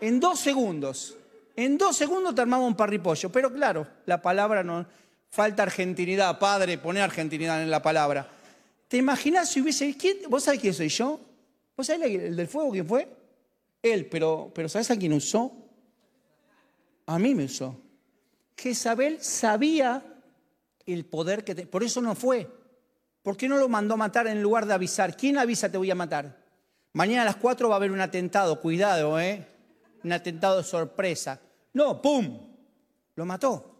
en 0.00 0.20
dos 0.20 0.38
segundos. 0.38 1.16
En 1.56 1.76
dos 1.76 1.96
segundos 1.96 2.32
te 2.32 2.40
armaba 2.40 2.64
un 2.64 2.76
parripollo. 2.76 3.32
Pero 3.32 3.52
claro, 3.52 3.88
la 4.06 4.22
palabra 4.22 4.62
no. 4.62 4.86
Falta 5.30 5.64
argentinidad, 5.64 6.38
padre, 6.38 6.78
pone 6.78 7.00
argentinidad 7.00 7.60
en 7.60 7.72
la 7.72 7.82
palabra. 7.82 8.30
¿Te 8.86 8.98
imaginas 8.98 9.48
si 9.48 9.60
hubiese. 9.60 9.96
¿quién, 9.96 10.18
¿Vos 10.28 10.44
sabés 10.44 10.60
quién 10.60 10.74
soy 10.74 10.90
yo? 10.90 11.18
¿Vos 11.76 11.88
sabés 11.88 12.08
el 12.08 12.36
del 12.36 12.46
fuego 12.46 12.70
quién 12.70 12.86
fue? 12.86 13.08
Él, 13.82 14.06
pero, 14.06 14.52
pero 14.54 14.68
¿sabes 14.68 14.88
a 14.92 14.96
quién 14.96 15.12
usó? 15.12 15.52
A 17.06 17.18
mí 17.18 17.34
me 17.34 17.46
usó. 17.46 17.76
Jezabel 18.56 19.20
sabía 19.20 20.11
el 20.86 21.04
poder 21.04 21.44
que... 21.44 21.54
Te, 21.54 21.66
por 21.66 21.82
eso 21.82 22.00
no 22.00 22.14
fue. 22.14 22.48
¿Por 23.22 23.36
qué 23.36 23.48
no 23.48 23.56
lo 23.56 23.68
mandó 23.68 23.94
a 23.94 23.96
matar 23.96 24.26
en 24.26 24.42
lugar 24.42 24.66
de 24.66 24.74
avisar? 24.74 25.16
¿Quién 25.16 25.38
avisa 25.38 25.70
te 25.70 25.78
voy 25.78 25.90
a 25.90 25.94
matar? 25.94 26.42
Mañana 26.92 27.22
a 27.22 27.26
las 27.26 27.36
4 27.36 27.68
va 27.68 27.74
a 27.74 27.76
haber 27.76 27.92
un 27.92 28.00
atentado, 28.00 28.60
cuidado, 28.60 29.18
¿eh? 29.20 29.46
Un 30.02 30.12
atentado 30.12 30.58
de 30.58 30.64
sorpresa. 30.64 31.40
No, 31.72 32.02
¡pum! 32.02 32.38
Lo 33.14 33.24
mató. 33.24 33.72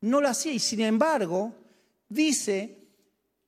No 0.00 0.20
lo 0.20 0.28
hacía 0.28 0.52
y 0.52 0.58
sin 0.58 0.80
embargo 0.80 1.52
dice 2.08 2.78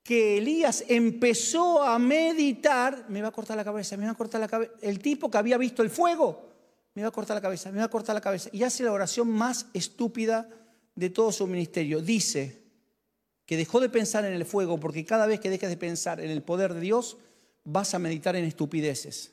que 0.02 0.38
Elías 0.38 0.84
empezó 0.88 1.82
a 1.82 1.98
meditar, 1.98 3.06
me 3.08 3.22
va 3.22 3.28
a 3.28 3.32
cortar 3.32 3.56
la 3.56 3.64
cabeza, 3.64 3.96
me 3.96 4.06
va 4.06 4.12
a 4.12 4.16
cortar 4.16 4.40
la 4.40 4.48
cabeza. 4.48 4.72
El 4.82 4.98
tipo 4.98 5.30
que 5.30 5.38
había 5.38 5.56
visto 5.56 5.82
el 5.82 5.90
fuego, 5.90 6.50
me 6.94 7.02
va 7.02 7.08
a 7.08 7.12
cortar 7.12 7.36
la 7.36 7.40
cabeza, 7.40 7.70
me 7.70 7.78
va 7.78 7.84
a 7.84 7.90
cortar 7.90 8.14
la 8.14 8.20
cabeza. 8.20 8.50
Y 8.52 8.64
hace 8.64 8.82
la 8.82 8.92
oración 8.92 9.28
más 9.28 9.66
estúpida 9.72 10.48
de 10.94 11.10
todo 11.10 11.30
su 11.30 11.46
ministerio. 11.46 12.00
Dice 12.00 12.59
que 13.50 13.56
dejó 13.56 13.80
de 13.80 13.88
pensar 13.88 14.24
en 14.24 14.32
el 14.32 14.44
fuego 14.44 14.78
porque 14.78 15.04
cada 15.04 15.26
vez 15.26 15.40
que 15.40 15.50
dejes 15.50 15.68
de 15.68 15.76
pensar 15.76 16.20
en 16.20 16.30
el 16.30 16.40
poder 16.40 16.72
de 16.72 16.78
Dios, 16.78 17.16
vas 17.64 17.94
a 17.94 17.98
meditar 17.98 18.36
en 18.36 18.44
estupideces. 18.44 19.32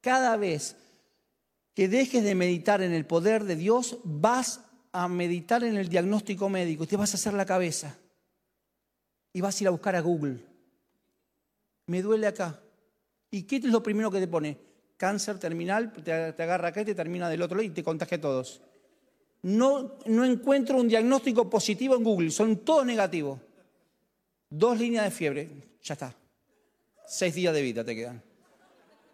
Cada 0.00 0.36
vez 0.36 0.76
que 1.74 1.88
dejes 1.88 2.22
de 2.22 2.36
meditar 2.36 2.82
en 2.82 2.92
el 2.92 3.04
poder 3.04 3.42
de 3.42 3.56
Dios, 3.56 3.98
vas 4.04 4.60
a 4.92 5.08
meditar 5.08 5.64
en 5.64 5.76
el 5.76 5.88
diagnóstico 5.88 6.48
médico 6.48 6.86
te 6.86 6.96
vas 6.96 7.14
a 7.14 7.16
hacer 7.16 7.34
la 7.34 7.44
cabeza 7.44 7.98
y 9.32 9.40
vas 9.40 9.58
a 9.58 9.64
ir 9.64 9.66
a 9.66 9.72
buscar 9.72 9.96
a 9.96 10.00
Google. 10.02 10.38
Me 11.86 12.02
duele 12.02 12.28
acá. 12.28 12.60
¿Y 13.32 13.42
qué 13.42 13.56
es 13.56 13.64
lo 13.64 13.82
primero 13.82 14.08
que 14.08 14.20
te 14.20 14.28
pone? 14.28 14.56
Cáncer 14.96 15.40
terminal, 15.40 15.92
te, 15.92 16.12
agarra 16.12 16.68
acá 16.68 16.82
y 16.82 16.84
te 16.84 16.94
termina 16.94 17.28
del 17.28 17.42
otro 17.42 17.56
lado 17.56 17.66
y 17.66 17.70
te 17.70 17.82
contagia 17.82 18.18
a 18.18 18.20
todos. 18.20 18.62
No, 19.42 19.98
no 20.06 20.24
encuentro 20.24 20.76
un 20.76 20.88
diagnóstico 20.88 21.48
positivo 21.48 21.94
en 21.96 22.02
Google, 22.02 22.30
son 22.30 22.58
todos 22.58 22.84
negativos. 22.84 23.40
Dos 24.48 24.78
líneas 24.78 25.04
de 25.04 25.10
fiebre, 25.10 25.50
ya 25.82 25.94
está. 25.94 26.14
Seis 27.06 27.34
días 27.34 27.54
de 27.54 27.62
vida 27.62 27.84
te 27.84 27.94
quedan. 27.94 28.22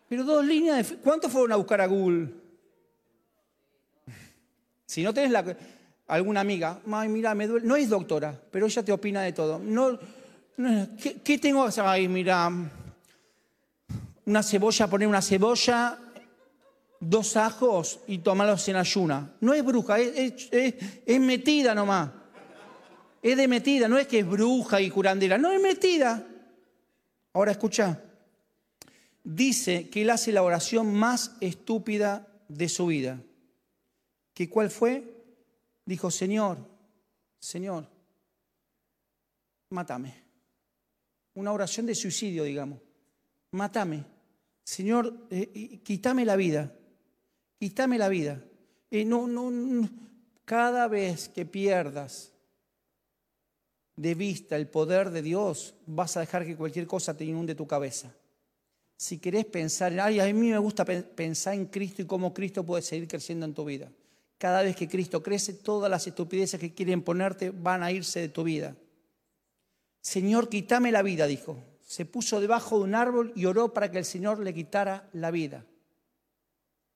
Pero 0.09 0.25
dos 0.25 0.45
líneas 0.45 0.79
de 0.79 0.85
fiebre. 0.85 1.03
¿Cuántos 1.03 1.33
fueron 1.33 1.53
a 1.53 1.57
buscar 1.57 1.81
a 1.81 1.87
Google? 1.87 2.29
Si 4.87 5.03
no 5.03 5.15
tenés 5.15 5.31
la 5.31 5.57
alguna 6.09 6.41
amiga, 6.41 6.81
mira, 6.85 7.35
me 7.35 7.47
duele. 7.47 7.67
No 7.67 7.77
es 7.77 7.89
doctora, 7.89 8.39
pero 8.51 8.67
ella 8.67 8.85
te 8.85 8.93
opina 8.93 9.23
de 9.23 9.33
todo. 9.33 9.59
No, 9.59 9.99
¿qué, 11.25 11.39
tengo 11.39 11.63
que 11.63 11.69
hacer? 11.69 11.85
Ay, 11.87 12.09
mira, 12.09 12.51
una 14.27 14.43
cebolla, 14.43 14.89
poner 14.89 15.09
una 15.09 15.23
cebolla, 15.23 15.99
dos 17.03 17.37
ajos 17.37 18.01
y 18.07 18.19
tomarlos 18.19 18.67
en 18.69 18.77
ayuna. 18.77 19.35
No 19.41 19.53
es 19.53 19.65
bruja, 19.65 19.99
es, 19.99 20.49
es 20.53 21.21
metida 21.21 21.75
nomás. 21.75 22.11
Es 23.21 23.37
de 23.37 23.49
metida, 23.49 23.89
no 23.89 23.99
es 23.99 24.07
que 24.07 24.21
es 24.21 24.27
bruja 24.27 24.81
y 24.81 24.89
curandera, 24.91 25.37
no 25.37 25.51
es 25.51 25.61
metida. 25.61 26.27
Ahora 27.33 27.53
escucha, 27.53 28.01
dice 29.25 29.89
que 29.89 30.03
él 30.03 30.11
hace 30.11 30.33
la 30.33 30.43
oración 30.43 30.95
más 30.95 31.37
estúpida 31.41 32.29
de 32.49 32.69
su 32.69 32.87
vida. 32.87 33.21
¿Que 34.35 34.49
cuál 34.49 34.71
fue? 34.71 35.09
dijo, 35.85 36.11
Señor, 36.11 36.59
Señor, 37.41 37.89
mátame. 39.71 40.23
Una 41.35 41.53
oración 41.53 41.87
de 41.87 41.95
suicidio, 41.95 42.45
digamos. 42.45 42.79
Mátame. 43.51 44.05
Señor, 44.65 45.27
eh, 45.31 45.81
quítame 45.83 46.25
la 46.25 46.37
vida. 46.37 46.73
Quítame 47.63 47.97
la 47.97 48.09
vida. 48.09 48.43
Y 48.91 49.05
no, 49.05 49.29
no, 49.29 49.89
cada 50.45 50.89
vez 50.89 51.29
que 51.29 51.47
pierdas 51.47 52.33
de 53.95 54.17
vista 54.17 54.57
el 54.57 54.67
poder 54.67 55.11
de 55.11 55.23
Dios, 55.23 55.77
vas 55.87 56.17
a 56.17 56.21
dejar 56.23 56.45
que 56.45 56.57
cualquier 56.57 56.89
cosa 56.89 57.17
te 57.17 57.25
inunde 57.25 57.55
tu 57.55 57.69
cabeza. 57.69 58.13
Si 58.97 59.19
querés 59.19 59.45
pensar 59.45 59.93
en, 59.93 60.01
a 60.01 60.09
mí 60.09 60.33
me 60.33 60.59
gusta 60.59 60.85
pensar 60.85 61.55
en 61.55 61.67
Cristo 61.67 62.03
y 62.03 62.07
cómo 62.07 62.35
Cristo 62.35 62.67
puede 62.67 62.83
seguir 62.83 63.07
creciendo 63.07 63.47
en 63.47 63.55
tu 63.55 63.65
vida. 63.65 63.93
Cada 64.39 64.63
vez 64.63 64.75
que 64.75 64.89
Cristo 64.89 65.23
crece, 65.23 65.53
todas 65.53 65.89
las 65.89 66.05
estupideces 66.05 66.59
que 66.59 66.75
quieren 66.75 67.01
ponerte 67.01 67.51
van 67.51 67.85
a 67.85 67.93
irse 67.93 68.19
de 68.19 68.29
tu 68.29 68.43
vida. 68.43 68.75
Señor, 70.01 70.49
quítame 70.49 70.91
la 70.91 71.03
vida, 71.03 71.29
dijo. 71.29 71.63
Se 71.87 72.07
puso 72.07 72.41
debajo 72.41 72.79
de 72.79 72.85
un 72.87 72.97
árbol 72.97 73.33
y 73.37 73.45
oró 73.45 73.73
para 73.73 73.89
que 73.89 73.99
el 73.99 74.05
Señor 74.05 74.41
le 74.41 74.53
quitara 74.53 75.09
la 75.13 75.31
vida. 75.31 75.65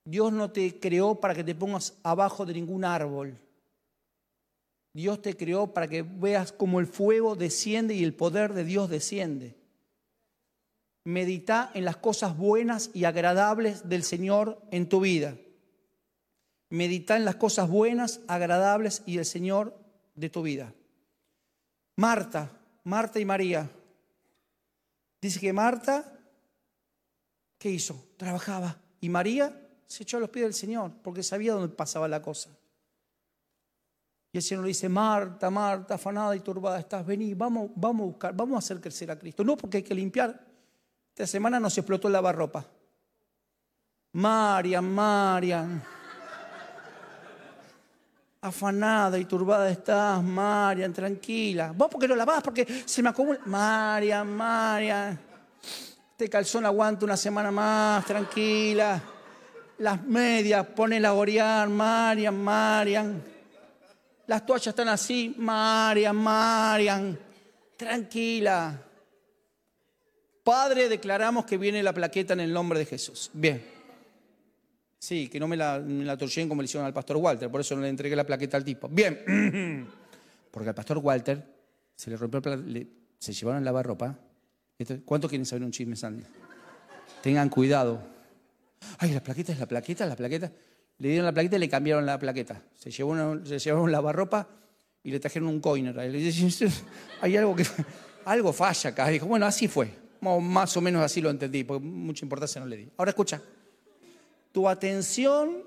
Dios 0.07 0.33
no 0.33 0.53
te 0.53 0.79
creó 0.79 1.17
para 1.17 1.35
que 1.35 1.43
te 1.43 1.57
pongas 1.57 1.99
abajo 2.05 2.47
de 2.47 2.55
ningún 2.55 2.85
árbol. 2.85 3.37
Dios 4.93 5.21
te 5.21 5.37
creó 5.37 5.75
para 5.75 5.89
que 5.89 6.03
veas 6.03 6.53
cómo 6.53 6.79
el 6.79 6.87
fuego 6.87 7.35
desciende 7.35 7.93
y 7.95 8.05
el 8.05 8.15
poder 8.15 8.55
de 8.55 8.65
Dios 8.65 8.89
desciende. 8.89 9.57
Medita 11.05 11.73
en 11.75 11.85
las 11.85 11.97
cosas 11.97 12.37
buenas 12.37 12.91
y 12.95 13.05
agradables 13.05 13.89
del 13.89 14.05
Señor 14.05 14.63
en 14.71 14.89
tu 14.89 15.01
vida. 15.01 15.37
Medita 16.71 17.17
en 17.17 17.25
las 17.25 17.37
cosas 17.37 17.69
buenas, 17.69 18.21
agradables 18.29 19.03
y 19.07 19.19
el 19.19 19.25
Señor 19.25 19.77
de 20.15 20.31
tu 20.31 20.43
vida. 20.43 20.73
Marta, 21.97 22.53
Marta 22.85 23.19
y 23.19 23.25
María. 23.25 23.69
Dice 25.21 25.41
que 25.41 25.53
Marta, 25.53 26.17
¿qué 27.59 27.71
hizo? 27.71 28.07
Trabajaba. 28.17 28.81
Y 29.01 29.09
María 29.09 29.66
se 29.87 30.03
echó 30.03 30.17
a 30.17 30.21
los 30.21 30.31
pies 30.31 30.45
del 30.45 30.55
Señor 30.55 30.93
porque 31.03 31.23
sabía 31.23 31.55
dónde 31.55 31.75
pasaba 31.75 32.09
la 32.09 32.21
cosa. 32.21 32.51
Y 34.33 34.39
el 34.39 34.43
Señor 34.43 34.65
le 34.65 34.69
dice, 34.69 34.89
Marta, 34.89 35.51
Marta, 35.51 35.95
afanada 35.95 36.37
y 36.37 36.41
turbada 36.41 36.79
estás, 36.79 37.07
vení, 37.07 37.35
vamos, 37.35 37.71
vamos 37.75 38.03
a 38.03 38.07
buscar, 38.07 38.37
vamos 38.37 38.57
a 38.57 38.59
hacer 38.59 38.81
crecer 38.81 39.11
a 39.11 39.19
Cristo. 39.19 39.45
No 39.45 39.57
porque 39.57 39.79
hay 39.79 39.83
que 39.83 39.95
limpiar. 39.95 40.45
Esta 41.11 41.27
semana 41.27 41.59
nos 41.59 41.77
explotó 41.79 42.09
el 42.09 42.13
lavarropa. 42.13 42.67
Marian, 44.13 44.85
Marian 44.93 45.83
afanada 48.47 49.19
y 49.19 49.25
turbada 49.25 49.69
estás, 49.69 50.23
Marian, 50.23 50.93
tranquila. 50.93 51.73
Vos 51.75 51.89
porque 51.91 52.09
no 52.09 52.15
lavás, 52.15 52.43
porque 52.43 52.85
se 52.85 53.03
me 53.03 53.09
acumula. 53.09 53.41
Marian, 53.47 54.29
Marian, 54.37 55.19
este 56.13 56.29
calzón 56.29 56.65
aguanta 56.65 57.05
una 57.05 57.17
semana 57.17 57.51
más, 57.51 58.05
tranquila. 58.05 59.03
Las 59.79 60.03
medias, 60.05 60.67
ponela 60.69 61.09
a 61.09 61.15
orear, 61.15 61.69
Marian, 61.69 62.43
Marian. 62.43 63.23
Las 64.27 64.45
toallas 64.45 64.69
están 64.69 64.89
así, 64.89 65.35
Marian, 65.37 66.17
Marian, 66.17 67.19
tranquila. 67.77 68.83
Padre, 70.43 70.89
declaramos 70.89 71.45
que 71.45 71.59
viene 71.59 71.83
la 71.83 71.93
plaqueta 71.93 72.33
en 72.33 72.41
el 72.41 72.53
nombre 72.53 72.79
de 72.79 72.87
Jesús. 72.87 73.31
Bien. 73.33 73.63
Sí, 74.99 75.29
que 75.29 75.39
no 75.39 75.47
me 75.47 75.57
la, 75.57 75.79
me 75.79 76.05
la 76.05 76.17
como 76.17 76.63
le 76.63 76.65
hicieron 76.65 76.87
al 76.87 76.95
pastor 76.95 77.19
Walter, 77.19 77.51
por 77.51 77.61
eso 77.61 77.77
no 77.77 77.83
le 77.83 77.89
entregué 77.89 78.17
la 78.17 78.25
plaqueta 78.25 78.57
al 78.57 78.65
tipo. 78.65 78.89
Bien. 78.89 79.87
Porque 80.51 80.69
al 80.71 80.75
pastor 80.75 80.99
Walter 80.99 81.45
se 81.95 82.11
le 82.11 82.17
rompió, 82.17 82.41
le, 82.41 82.87
se 83.19 83.33
llevaron 83.33 83.63
la 83.63 83.71
lavarropa. 83.71 84.19
¿Cuántos 85.05 85.29
quieren 85.29 85.47
saber 85.47 85.65
un 85.65 85.71
chisme, 85.71 85.97
Sandy? 85.97 86.25
Tengan 87.23 87.49
cuidado. 87.49 88.16
Ay, 88.99 89.13
la 89.13 89.23
plaqueta 89.23 89.53
es 89.53 89.59
la 89.59 89.67
plaqueta, 89.67 90.07
la 90.07 90.17
plaqueta. 90.17 90.53
Le 90.99 91.09
dieron 91.09 91.27
la 91.27 91.33
plaqueta 91.33 91.57
y 91.57 91.59
le 91.59 91.69
cambiaron 91.69 92.07
la 92.07 92.19
plaqueta. 92.19 92.63
Se, 92.75 92.91
llevó 92.91 93.15
se 93.45 93.59
llevaron 93.59 93.93
lavarropa 93.93 94.49
y 95.03 95.11
le 95.11 95.21
trajeron 95.21 95.49
un 95.49 95.61
coiner. 95.61 95.99
Hay 97.21 97.37
algo 97.37 97.55
que 97.55 97.65
algo 98.25 98.53
falla 98.53 98.91
acá. 98.91 99.09
Dijo, 99.09 99.27
bueno, 99.27 99.47
así 99.47 99.69
fue. 99.69 99.91
Más 100.21 100.77
o 100.77 100.81
menos 100.81 101.03
así 101.03 101.21
lo 101.21 101.31
entendí, 101.31 101.63
porque 101.65 101.85
mucha 101.85 102.25
importancia 102.25 102.61
no 102.61 102.67
le 102.67 102.77
di. 102.77 102.89
Ahora 102.97 103.11
escucha, 103.11 103.41
tu 104.51 104.69
atención 104.69 105.63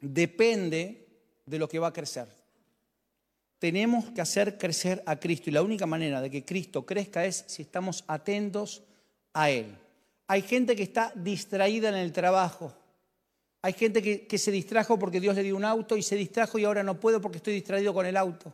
depende 0.00 1.06
de 1.46 1.58
lo 1.58 1.68
que 1.68 1.78
va 1.78 1.88
a 1.88 1.92
crecer. 1.92 2.26
Tenemos 3.58 4.10
que 4.10 4.20
hacer 4.20 4.58
crecer 4.58 5.02
a 5.06 5.16
Cristo 5.20 5.50
y 5.50 5.52
la 5.52 5.62
única 5.62 5.86
manera 5.86 6.20
de 6.20 6.30
que 6.30 6.44
Cristo 6.44 6.84
crezca 6.84 7.24
es 7.24 7.44
si 7.46 7.62
estamos 7.62 8.04
atentos 8.08 8.82
a 9.32 9.50
Él. 9.50 9.76
Hay 10.26 10.42
gente 10.42 10.74
que 10.74 10.82
está 10.82 11.12
distraída 11.14 11.88
en 11.88 11.96
el 11.96 12.12
trabajo. 12.12 12.74
Hay 13.62 13.72
gente 13.72 14.02
que, 14.02 14.38
se 14.38 14.50
distrajo 14.50 14.98
porque 14.98 15.20
Dios 15.20 15.34
le 15.34 15.42
dio 15.42 15.56
un 15.56 15.64
auto 15.64 15.96
y 15.96 16.02
se 16.02 16.16
distrajo 16.16 16.58
y 16.58 16.64
ahora 16.64 16.82
no 16.82 17.00
puedo 17.00 17.20
porque 17.20 17.38
estoy 17.38 17.54
distraído 17.54 17.94
con 17.94 18.04
el 18.04 18.16
auto. 18.16 18.52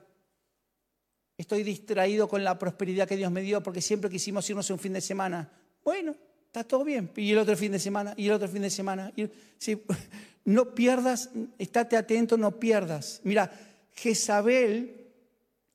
Estoy 1.37 1.63
distraído 1.63 2.29
con 2.29 2.45
la 2.45 2.59
prosperidad 2.59 3.09
que 3.09 3.17
Dios 3.17 3.33
me 3.33 3.41
dio 3.41 3.63
porque 3.63 3.81
siempre 3.81 4.11
quisimos 4.11 4.49
irnos 4.49 4.71
un 4.71 4.79
fin 4.79 4.93
de 4.93 5.01
semana. 5.01 5.51
Bueno, 5.83 6.15
está 6.47 6.63
todo 6.65 6.85
bien. 6.85 7.11
Y 7.17 7.33
el 7.33 7.39
otro 7.39 7.57
fin 7.57 7.73
de 7.73 7.79
semana, 7.79 8.15
y 8.17 8.27
el 8.27 8.33
otro 8.33 8.47
fin 8.47 8.63
de 8.63 8.71
semana. 8.71 9.13
no 10.45 10.75
pierdas, 10.75 11.31
estate 11.59 11.97
atento, 11.97 12.37
no 12.37 12.61
pierdas. 12.61 13.21
Mira, 13.25 13.51
Jezabel 13.95 15.09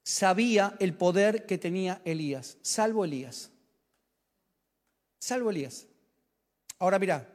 sabía 0.03 0.75
el 0.79 0.93
poder 0.93 1.45
que 1.45 1.57
tenía 1.57 2.01
Elías, 2.05 2.57
salvo 2.61 3.03
Elías. 3.03 3.51
Salvo 5.25 5.49
Elías. 5.49 5.87
Ahora 6.77 6.99
mira, 6.99 7.27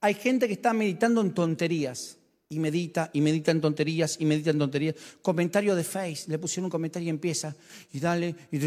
hay 0.00 0.14
gente 0.14 0.48
que 0.48 0.54
está 0.54 0.72
meditando 0.72 1.20
en 1.20 1.32
tonterías 1.32 2.18
y 2.48 2.58
medita, 2.58 3.08
y 3.12 3.20
medita 3.20 3.52
en 3.52 3.60
tonterías, 3.60 4.16
y 4.18 4.24
medita 4.24 4.50
en 4.50 4.58
tonterías. 4.58 4.96
Comentario 5.22 5.76
de 5.76 5.84
Face, 5.84 6.24
le 6.26 6.40
pusieron 6.40 6.64
un 6.64 6.70
comentario 6.72 7.06
y 7.06 7.10
empieza, 7.10 7.54
y 7.92 8.00
dale, 8.00 8.34
y 8.50 8.58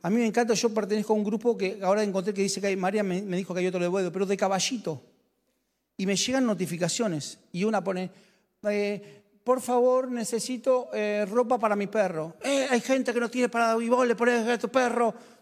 A 0.00 0.08
mí 0.08 0.16
me 0.16 0.24
encanta, 0.24 0.54
yo 0.54 0.72
pertenezco 0.72 1.12
a 1.12 1.16
un 1.16 1.24
grupo 1.24 1.58
que 1.58 1.78
ahora 1.82 2.02
encontré 2.02 2.32
que 2.32 2.40
dice 2.40 2.58
que 2.58 2.68
hay, 2.68 2.76
María 2.76 3.02
me, 3.02 3.20
dijo 3.20 3.52
que 3.52 3.60
hay 3.60 3.66
otro 3.66 3.80
de 3.80 3.88
Boedo, 3.88 4.10
pero 4.10 4.24
de 4.24 4.38
caballito. 4.38 5.02
Y 5.98 6.06
me 6.06 6.16
llegan 6.16 6.46
notificaciones, 6.46 7.38
y 7.52 7.64
una 7.64 7.84
pone, 7.84 8.10
eh, 8.62 9.20
por 9.44 9.60
favor, 9.60 10.10
necesito 10.10 10.88
eh, 10.94 11.26
ropa 11.30 11.58
para 11.58 11.76
mi 11.76 11.86
perro. 11.86 12.36
Eh, 12.42 12.66
hay 12.70 12.80
gente 12.80 13.12
que 13.12 13.20
no 13.20 13.28
tiene 13.28 13.50
para, 13.50 13.76
y 13.78 13.90
vos 13.90 14.08
le 14.08 14.16
pones 14.16 14.48
a 14.48 14.58
tu 14.58 14.70
perro 14.70 15.37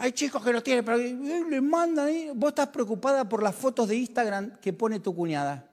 hay 0.00 0.12
chicos 0.12 0.42
que 0.42 0.50
lo 0.50 0.62
tienen, 0.62 0.82
pero 0.82 0.96
le 0.96 1.60
mandan. 1.60 2.08
Vos 2.34 2.48
estás 2.48 2.68
preocupada 2.68 3.28
por 3.28 3.42
las 3.42 3.54
fotos 3.54 3.86
de 3.86 3.96
Instagram 3.96 4.56
que 4.58 4.72
pone 4.72 4.98
tu 4.98 5.14
cuñada. 5.14 5.70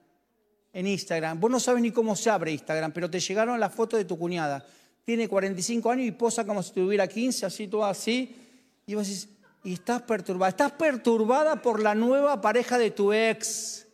En 0.70 0.86
Instagram. 0.86 1.40
Vos 1.40 1.50
no 1.50 1.58
sabes 1.58 1.80
ni 1.80 1.90
cómo 1.90 2.14
se 2.14 2.28
abre 2.28 2.52
Instagram, 2.52 2.92
pero 2.92 3.10
te 3.10 3.20
llegaron 3.20 3.58
las 3.58 3.74
fotos 3.74 3.98
de 3.98 4.04
tu 4.04 4.18
cuñada. 4.18 4.64
Tiene 5.02 5.26
45 5.26 5.90
años 5.90 6.06
y 6.06 6.10
posa 6.10 6.44
como 6.44 6.62
si 6.62 6.72
tuviera 6.72 7.08
15, 7.08 7.46
así, 7.46 7.68
todo 7.68 7.86
así. 7.86 8.36
Y 8.86 8.94
vos 8.94 9.06
decís, 9.06 9.30
y 9.64 9.72
estás 9.72 10.02
perturbada. 10.02 10.50
Estás 10.50 10.72
perturbada 10.72 11.62
por 11.62 11.82
la 11.82 11.94
nueva 11.94 12.38
pareja 12.42 12.76
de 12.76 12.90
tu 12.90 13.14
ex. 13.14 13.86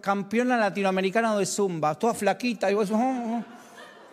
Campeona 0.00 0.56
latinoamericana 0.56 1.36
de 1.36 1.44
Zumba. 1.44 1.98
Toda 1.98 2.14
flaquita. 2.14 2.70
Y 2.70 2.74
vos, 2.74 2.88
oh, 2.92 2.96
oh, 2.96 3.44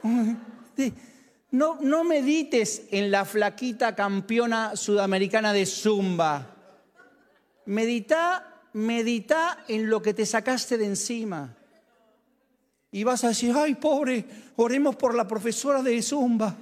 oh". 0.03 0.35
No, 1.51 2.03
medites 2.05 2.83
en 2.91 3.11
la 3.11 3.25
flaquita 3.25 3.93
campeona 3.93 4.77
sudamericana 4.77 5.51
de 5.51 5.65
Zumba. 5.65 6.55
Medita, 7.65 8.61
medita 8.73 9.65
en 9.67 9.89
lo 9.89 10.01
que 10.01 10.13
te 10.13 10.25
sacaste 10.25 10.77
de 10.77 10.85
encima. 10.85 11.57
Y 12.89 13.03
vas 13.03 13.25
a 13.25 13.29
decir, 13.29 13.53
ay, 13.55 13.75
pobre, 13.75 14.25
oremos 14.55 14.95
por 14.95 15.13
la 15.13 15.27
profesora 15.27 15.83
de 15.83 16.01
Zumba. 16.01 16.55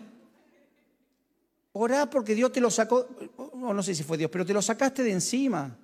Orá 1.74 2.10
porque 2.10 2.34
Dios 2.34 2.52
te 2.52 2.60
lo 2.60 2.72
sacó, 2.72 3.08
no 3.56 3.84
sé 3.84 3.94
si 3.94 4.04
fue 4.04 4.18
Dios, 4.18 4.32
pero 4.32 4.46
te 4.46 4.54
lo 4.54 4.62
sacaste 4.62 5.04
de 5.04 5.12
encima. 5.12 5.78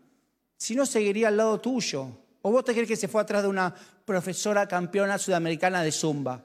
Si 0.57 0.75
no, 0.75 0.83
seguiría 0.85 1.27
al 1.27 1.37
lado 1.37 1.59
tuyo. 1.61 2.07
¿O 2.41 2.51
vos 2.51 2.65
te 2.65 2.73
crees 2.73 2.87
que 2.87 2.95
se 2.95 3.07
fue 3.07 3.21
atrás 3.21 3.43
de 3.43 3.49
una 3.49 3.73
profesora 4.03 4.67
campeona 4.67 5.19
sudamericana 5.19 5.83
de 5.83 5.91
Zumba? 5.91 6.43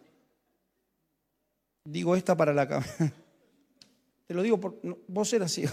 Digo 1.85 2.15
esta 2.17 2.37
para 2.37 2.53
la 2.53 2.69
cámara. 2.69 2.93
Te 4.27 4.35
lo 4.35 4.43
digo, 4.43 4.61
por, 4.61 4.81
vos 5.09 5.33
eras 5.33 5.51
así. 5.51 5.65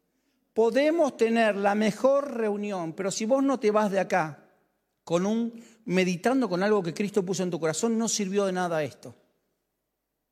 Podemos 0.54 1.16
tener 1.16 1.56
la 1.56 1.74
mejor 1.74 2.34
reunión, 2.34 2.92
pero 2.92 3.10
si 3.10 3.24
vos 3.24 3.42
no 3.42 3.60
te 3.60 3.70
vas 3.70 3.90
de 3.90 4.00
acá 4.00 4.44
con 5.04 5.24
un 5.24 5.62
meditando 5.84 6.48
con 6.48 6.62
algo 6.62 6.82
que 6.82 6.92
Cristo 6.92 7.24
puso 7.24 7.44
en 7.44 7.50
tu 7.50 7.60
corazón, 7.60 7.96
no 7.96 8.08
sirvió 8.08 8.46
de 8.46 8.52
nada 8.52 8.82
esto. 8.82 9.14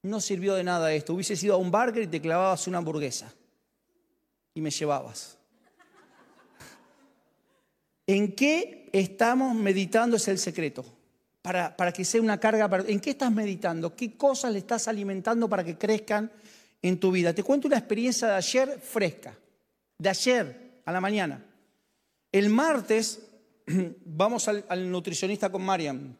No 0.02 0.20
sirvió 0.20 0.54
de 0.54 0.64
nada 0.64 0.92
esto. 0.92 1.14
Hubieses 1.14 1.42
ido 1.42 1.54
a 1.54 1.58
un 1.58 1.70
burger 1.70 2.02
y 2.02 2.06
te 2.08 2.20
clavabas 2.20 2.66
una 2.66 2.78
hamburguesa 2.78 3.32
y 4.54 4.60
me 4.60 4.70
llevabas. 4.70 5.38
¿En 8.06 8.34
qué 8.34 8.90
estamos 8.92 9.54
meditando 9.54 10.16
es 10.16 10.26
el 10.26 10.38
secreto? 10.38 10.84
Para, 11.42 11.92
que 11.92 12.04
sea 12.04 12.20
una 12.20 12.38
carga. 12.38 12.68
¿En 12.86 13.00
qué 13.00 13.10
estás 13.10 13.32
meditando? 13.32 13.94
¿Qué 13.94 14.16
cosas 14.16 14.52
le 14.52 14.58
estás 14.58 14.88
alimentando 14.88 15.48
para 15.48 15.64
que 15.64 15.76
crezcan 15.76 16.30
en 16.82 16.98
tu 16.98 17.10
vida? 17.10 17.32
Te 17.32 17.42
cuento 17.42 17.68
una 17.68 17.78
experiencia 17.78 18.28
de 18.28 18.34
ayer 18.34 18.80
fresca, 18.80 19.36
de 19.98 20.08
ayer 20.08 20.80
a 20.84 20.92
la 20.92 21.00
mañana. 21.00 21.44
El 22.32 22.50
martes 22.50 23.22
vamos 24.04 24.48
al, 24.48 24.90
nutricionista 24.90 25.50
con 25.50 25.62
Mariam. 25.62 26.16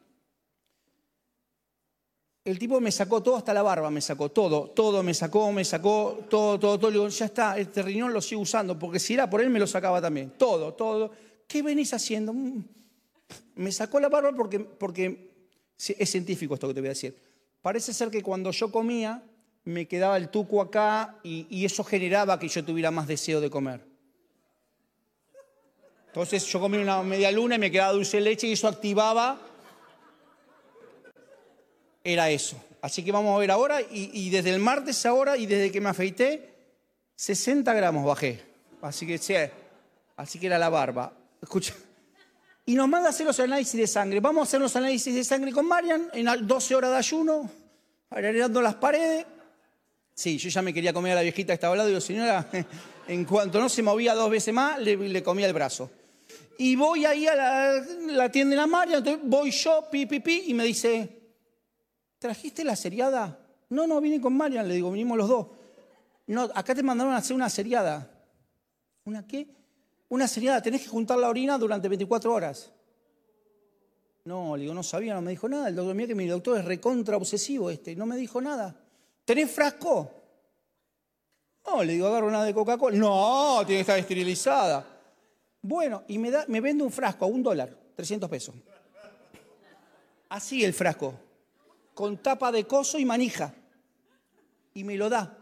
El 2.44 2.58
tipo 2.58 2.80
me 2.80 2.90
sacó 2.90 3.22
todo, 3.22 3.36
hasta 3.36 3.52
la 3.52 3.60
barba 3.60 3.90
me 3.90 4.00
sacó 4.00 4.30
todo, 4.30 4.70
todo 4.70 5.02
me 5.02 5.12
sacó, 5.12 5.52
me 5.52 5.66
sacó, 5.66 6.24
todo, 6.30 6.58
todo, 6.58 6.78
todo. 6.78 6.90
Le 6.90 7.10
ya 7.10 7.26
está, 7.26 7.58
este 7.58 7.82
riñón 7.82 8.14
lo 8.14 8.22
sigo 8.22 8.40
usando, 8.40 8.78
porque 8.78 8.98
si 8.98 9.12
era 9.14 9.28
por 9.28 9.42
él 9.42 9.50
me 9.50 9.58
lo 9.58 9.66
sacaba 9.66 10.00
también. 10.00 10.32
Todo, 10.38 10.72
todo. 10.72 11.10
¿Qué 11.46 11.62
venís 11.62 11.92
haciendo? 11.92 12.34
Me 13.56 13.72
sacó 13.72 13.98
la 14.00 14.08
barba 14.08 14.32
porque, 14.32 15.30
es 15.76 16.10
científico 16.10 16.54
esto 16.54 16.68
que 16.68 16.74
te 16.74 16.80
voy 16.80 16.88
a 16.88 16.90
decir. 16.90 17.16
Parece 17.60 17.92
ser 17.92 18.10
que 18.10 18.22
cuando 18.22 18.50
yo 18.52 18.70
comía, 18.70 19.22
me 19.64 19.86
quedaba 19.86 20.16
el 20.16 20.28
tuco 20.28 20.62
acá 20.62 21.18
y, 21.22 21.64
eso 21.64 21.84
generaba 21.84 22.38
que 22.38 22.48
yo 22.48 22.64
tuviera 22.64 22.90
más 22.90 23.06
deseo 23.06 23.40
de 23.40 23.50
comer. 23.50 23.84
Entonces 26.06 26.44
yo 26.46 26.60
comía 26.60 26.80
una 26.80 27.02
media 27.02 27.30
luna 27.30 27.56
y 27.56 27.58
me 27.58 27.70
quedaba 27.70 27.92
dulce 27.92 28.20
leche 28.20 28.46
y 28.46 28.52
eso 28.52 28.68
activaba. 28.68 29.38
Era 32.02 32.30
eso. 32.30 32.56
Así 32.80 33.04
que 33.04 33.12
vamos 33.12 33.36
a 33.36 33.38
ver 33.38 33.50
ahora. 33.50 33.80
Y, 33.82 34.30
desde 34.30 34.50
el 34.50 34.60
martes 34.60 35.04
ahora 35.04 35.36
y 35.36 35.46
desde 35.46 35.70
que 35.70 35.80
me 35.80 35.90
afeité, 35.90 36.54
60 37.16 37.74
gramos 37.74 38.06
bajé. 38.06 38.40
Así 38.80 39.06
que, 39.06 39.18
sí, 39.18 39.34
así 40.16 40.38
que 40.38 40.46
era 40.46 40.58
la 40.58 40.68
barba. 40.68 41.12
Escucha 41.42 41.74
y 42.68 42.74
nos 42.74 42.86
manda 42.86 43.08
a 43.08 43.10
hacer 43.12 43.24
los 43.24 43.40
análisis 43.40 43.80
de 43.80 43.86
sangre. 43.86 44.20
Vamos 44.20 44.42
a 44.42 44.42
hacer 44.42 44.60
los 44.60 44.76
análisis 44.76 45.14
de 45.14 45.24
sangre 45.24 45.52
con 45.52 45.64
Marian 45.64 46.10
en 46.12 46.46
12 46.46 46.74
horas 46.74 46.90
de 46.90 46.96
ayuno, 46.98 47.50
agregando 48.10 48.60
las 48.60 48.74
paredes. 48.74 49.24
Sí, 50.12 50.36
yo 50.36 50.50
ya 50.50 50.60
me 50.60 50.74
quería 50.74 50.92
comer 50.92 51.12
a 51.12 51.14
la 51.14 51.22
viejita 51.22 51.52
que 51.52 51.54
estaba 51.54 51.72
al 51.72 51.78
lado. 51.78 51.88
Digo, 51.88 52.02
señora, 52.02 52.46
en 53.08 53.24
cuanto 53.24 53.58
no 53.58 53.70
se 53.70 53.82
movía 53.82 54.14
dos 54.14 54.28
veces 54.28 54.52
más, 54.52 54.78
le, 54.80 55.22
comía 55.22 55.46
el 55.46 55.54
brazo. 55.54 55.90
Y 56.58 56.76
voy 56.76 57.06
ahí 57.06 57.26
a 57.26 57.34
la, 57.34 58.30
tienda 58.30 58.50
de 58.50 58.56
la 58.56 58.66
Marian, 58.66 59.02
voy 59.22 59.50
yo, 59.50 59.88
pi, 59.90 60.04
pi, 60.04 60.20
pi, 60.20 60.44
y 60.48 60.52
me 60.52 60.64
dice, 60.64 61.08
¿trajiste 62.18 62.64
la 62.64 62.76
seriada? 62.76 63.46
No, 63.70 63.86
no, 63.86 63.98
vine 63.98 64.20
con 64.20 64.36
Marian, 64.36 64.68
le 64.68 64.74
digo, 64.74 64.92
vinimos 64.92 65.16
los 65.16 65.28
dos. 65.30 65.46
No, 66.26 66.50
acá 66.54 66.74
te 66.74 66.82
mandaron 66.82 67.14
a 67.14 67.16
hacer 67.16 67.34
una 67.34 67.48
seriada. 67.48 68.10
¿Una 69.06 69.26
qué? 69.26 69.57
Una 70.08 70.26
seriada, 70.26 70.62
tenés 70.62 70.82
que 70.82 70.88
juntar 70.88 71.18
la 71.18 71.28
orina 71.28 71.58
durante 71.58 71.88
24 71.88 72.32
horas. 72.32 72.72
No, 74.24 74.56
le 74.56 74.62
digo, 74.62 74.74
no 74.74 74.82
sabía, 74.82 75.14
no 75.14 75.22
me 75.22 75.30
dijo 75.30 75.48
nada. 75.48 75.68
El 75.68 75.76
doctor, 75.76 75.94
mira 75.94 76.08
que 76.08 76.14
mi 76.14 76.26
doctor 76.26 76.58
es 76.58 76.64
recontra 76.64 77.16
obsesivo 77.16 77.70
este, 77.70 77.94
no 77.96 78.06
me 78.06 78.16
dijo 78.16 78.40
nada. 78.40 78.74
¿Tenés 79.24 79.50
frasco? 79.50 80.10
No, 81.66 81.82
le 81.82 81.94
digo, 81.94 82.06
agarro 82.06 82.28
una 82.28 82.44
de 82.44 82.54
Coca-Cola. 82.54 82.96
No, 82.96 83.62
tiene 83.66 83.78
que 83.78 83.80
estar 83.80 83.98
esterilizada. 83.98 84.86
Bueno, 85.60 86.04
y 86.08 86.18
me, 86.18 86.30
da, 86.30 86.44
me 86.48 86.60
vende 86.60 86.84
un 86.84 86.90
frasco 86.90 87.24
a 87.24 87.28
un 87.28 87.42
dólar, 87.42 87.76
300 87.96 88.30
pesos. 88.30 88.54
Así 90.30 90.64
el 90.64 90.72
frasco, 90.72 91.14
con 91.94 92.18
tapa 92.18 92.52
de 92.52 92.64
coso 92.64 92.98
y 92.98 93.04
manija. 93.04 93.54
Y 94.74 94.84
me 94.84 94.96
lo 94.96 95.08
da. 95.08 95.36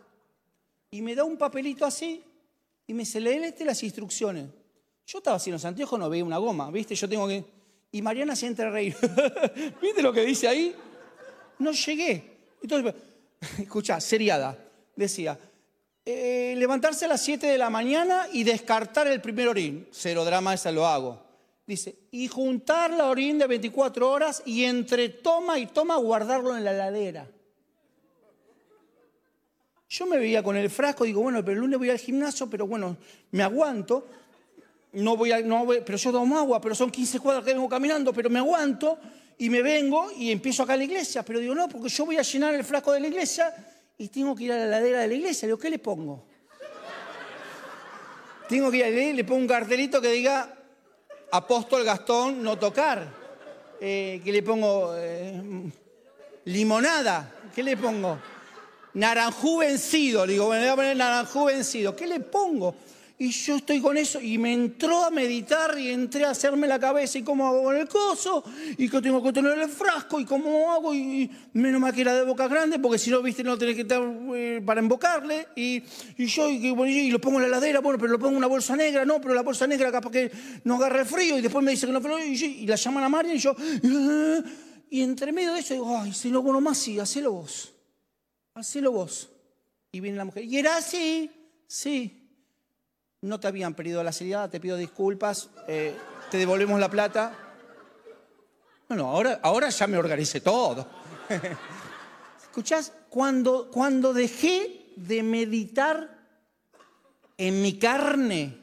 y 0.91 1.03
me 1.03 1.15
da 1.15 1.25
un 1.25 1.37
papelito 1.37 1.85
así 1.85 2.25
y 2.87 2.95
me 2.95 3.05
léete 3.05 3.65
las 3.65 3.83
instrucciones. 3.83 4.47
Yo 5.07 5.19
estaba 5.19 5.41
en 5.45 5.53
los 5.53 5.65
anteojos, 5.65 5.99
no 5.99 6.11
veía 6.11 6.25
una 6.25 6.39
goma, 6.39 6.71
¿viste? 6.71 6.95
Yo 6.95 7.09
tengo 7.09 7.29
que... 7.29 7.45
Y 7.93 8.03
Mariana 8.03 8.35
se 8.35 8.47
entra 8.47 8.69
a 8.69 8.71
reír. 8.71 8.97
¿Viste 9.81 10.03
lo 10.03 10.13
que 10.13 10.23
dice 10.23 10.49
ahí? 10.49 10.75
No 11.59 11.73
llegué. 11.73 12.37
Entonces, 12.63 12.95
escucha, 13.61 14.01
seriada. 14.01 14.59
Decía, 14.95 15.39
eh, 16.05 16.55
levantarse 16.57 17.05
a 17.05 17.09
las 17.09 17.23
7 17.23 17.47
de 17.47 17.59
la 17.59 17.71
mañana 17.71 18.27
y 18.33 18.45
descartar 18.45 19.07
el 19.07 19.21
primer 19.21 19.49
orín. 19.49 19.89
Cero 19.91 20.25
drama, 20.25 20.55
esa 20.55 20.73
lo 20.73 20.87
hago. 20.87 21.23
Dice, 21.67 21.97
y 22.13 22.29
juntar 22.29 22.93
la 22.93 23.07
orín 23.09 23.39
de 23.39 23.47
24 23.47 24.11
horas 24.11 24.43
y 24.47 24.65
entre 24.65 25.09
toma 25.09 25.59
y 25.59 25.67
toma 25.67 25.97
guardarlo 25.97 26.57
en 26.57 26.65
la 26.65 26.73
ladera. 26.73 27.29
Yo 29.89 30.07
me 30.07 30.17
veía 30.19 30.43
con 30.43 30.57
el 30.57 30.69
frasco, 30.69 31.05
digo, 31.05 31.23
bueno, 31.23 31.45
pero 31.45 31.53
el 31.53 31.61
lunes 31.61 31.79
voy 31.79 31.91
al 31.91 31.99
gimnasio, 31.99 32.51
pero 32.51 32.67
bueno, 32.67 32.97
me 33.31 33.43
aguanto. 33.43 34.07
No 34.93 35.17
voy 35.17 35.33
a, 35.33 35.41
no 35.41 35.65
voy, 35.65 35.83
pero 35.85 35.99
yo 35.99 36.11
tomo 36.11 36.39
agua, 36.39 36.61
pero 36.61 36.75
son 36.75 36.91
15 36.91 37.21
cuadras 37.21 37.45
que 37.45 37.53
vengo 37.53 37.69
caminando, 37.69 38.13
pero 38.13 38.31
me 38.31 38.39
aguanto 38.39 38.99
y 39.39 39.51
me 39.51 39.63
vengo 39.63 40.11
y 40.17 40.33
empiezo 40.33 40.63
acá 40.63 40.73
a 40.73 40.77
la 40.77 40.85
iglesia. 40.85 41.23
Pero 41.23 41.39
digo, 41.39 41.55
no, 41.55 41.69
porque 41.69 41.89
yo 41.89 42.05
voy 42.07 42.17
a 42.17 42.23
llenar 42.23 42.55
el 42.55 42.65
frasco 42.65 42.93
de 42.93 43.01
la 43.01 43.09
iglesia 43.09 43.55
y 43.99 44.09
tengo 44.09 44.35
que 44.35 44.45
ir 44.45 44.53
a 44.53 44.57
la 44.57 44.67
ladera 44.67 45.01
de 45.01 45.09
la 45.09 45.15
iglesia. 45.15 45.47
Digo, 45.47 45.59
¿qué 45.59 45.71
le 45.71 45.79
pongo? 45.79 46.25
tengo 48.49 48.71
que 48.71 48.77
ir 48.77 48.85
a 48.85 48.89
le 48.89 49.25
pongo 49.25 49.41
un 49.41 49.49
cartelito 49.49 50.01
que 50.01 50.11
diga 50.13 50.55
Apóstol 51.33 51.85
Gastón, 51.85 52.43
no 52.43 52.59
tocar. 52.59 53.07
Eh, 53.81 54.21
¿Qué 54.25 54.33
le 54.33 54.43
pongo? 54.43 54.95
Eh, 54.97 55.71
limonada. 56.45 57.35
¿Qué 57.55 57.63
le 57.63 57.77
pongo? 57.77 58.19
Naranjú 58.97 59.59
vencido. 59.59 60.25
Le 60.27 60.33
digo, 60.33 60.47
bueno, 60.47 60.63
voy 60.63 60.71
a 60.71 60.77
poner 60.77 60.97
naranjú 60.97 61.45
vencido. 61.45 61.95
¿Qué 61.95 62.07
le 62.07 62.21
pongo? 62.21 62.75
Y 63.19 63.31
yo 63.31 63.57
estoy 63.57 63.81
con 63.81 63.97
eso 63.97 64.21
y 64.21 64.37
me 64.37 64.53
entró 64.53 65.05
a 65.05 65.11
meditar 65.11 65.79
y 65.79 65.89
entré 65.89 66.27
a 66.27 66.31
hacerme 66.31 66.67
la 66.67 66.79
cabeza 66.79 67.17
y 67.17 67.23
cómo 67.23 67.47
hago 67.47 67.63
con 67.63 67.77
el 67.77 67.89
coso 67.89 68.45
y 68.77 68.91
que 68.91 69.01
tengo 69.01 69.23
que 69.23 69.33
tener 69.33 69.59
el 69.59 69.71
frasco 69.71 70.21
y 70.21 70.27
cómo 70.27 70.71
hago 70.71 70.95
y, 70.95 71.31
menos 71.55 71.81
mal 71.81 71.95
que 71.95 72.03
era 72.03 72.15
de 72.15 72.25
boca 72.25 72.47
grande 72.47 72.79
porque 72.79 72.99
si 72.99 73.11
no, 73.11 73.23
viste, 73.23 73.43
no 73.43 73.57
tenés 73.57 73.75
que 73.75 73.83
estar 73.83 74.03
eh, 74.35 74.63
para 74.65 74.81
embocarle 74.81 75.49
y, 75.57 75.83
yo 76.19 76.51
y, 76.51 77.11
lo 77.11 77.19
pongo 77.19 77.39
en 77.39 77.45
la 77.45 77.49
heladera, 77.49 77.81
bueno, 77.81 77.99
pero 77.99 78.13
lo 78.13 78.19
pongo 78.19 78.33
en 78.33 78.37
una 78.37 78.49
bolsa 78.49 78.77
negra, 78.77 79.07
no, 79.07 79.19
pero 79.19 79.33
la 79.33 79.43
bolsa 79.43 79.67
negra 79.67 79.91
capaz 79.91 80.11
que 80.11 80.31
no 80.65 80.77
agarra 80.77 81.01
el 81.01 81.07
frío 81.07 81.39
y 81.39 81.41
después 81.41 81.65
me 81.65 81.71
dice 81.71 81.87
que 81.87 81.93
no 81.93 82.03
frío 82.03 82.19
y, 82.19 82.67
la 82.67 82.77
llaman 82.77 83.05
a 83.05 83.09
María 83.09 83.35
y 83.35 83.39
yo 83.39 83.57
y 84.91 85.01
entre 85.01 85.33
medio 85.33 85.55
de 85.55 85.61
eso 85.61 85.73
digo, 85.73 85.99
ay, 85.99 86.13
si 86.13 86.31
no, 86.31 86.43
bueno, 86.43 86.61
más 86.61 86.77
sí, 86.77 86.99
hacelo 86.99 87.33
vos, 87.33 87.76
hacelo 88.61 88.93
vos. 88.93 89.31
Y 89.93 90.01
viene 90.01 90.19
la 90.19 90.25
mujer, 90.25 90.45
y 90.45 90.59
era 90.59 90.77
así, 90.77 91.31
sí 91.67 92.27
no 93.27 93.41
te 93.41 93.49
habían 93.49 93.75
pedido 93.75 94.03
la 94.03 94.13
seriedad, 94.13 94.49
te 94.51 94.61
pido 94.61 94.77
disculpas, 94.77 95.51
eh, 95.67 95.95
te 96.31 96.39
devolvemos 96.39 96.79
la 96.79 96.91
plata. 96.91 97.37
Bueno, 98.89 99.09
ahora, 99.09 99.41
ahora 99.43 99.69
ya 99.69 99.87
me 99.87 99.99
organicé 99.99 100.41
todo. 100.41 100.87
¿Escuchás? 102.43 102.93
Cuando, 103.11 103.71
cuando 103.71 104.13
dejé 104.13 104.93
de 104.97 105.23
meditar 105.23 106.17
en 107.37 107.63
mi 107.63 107.79
carne 107.79 108.59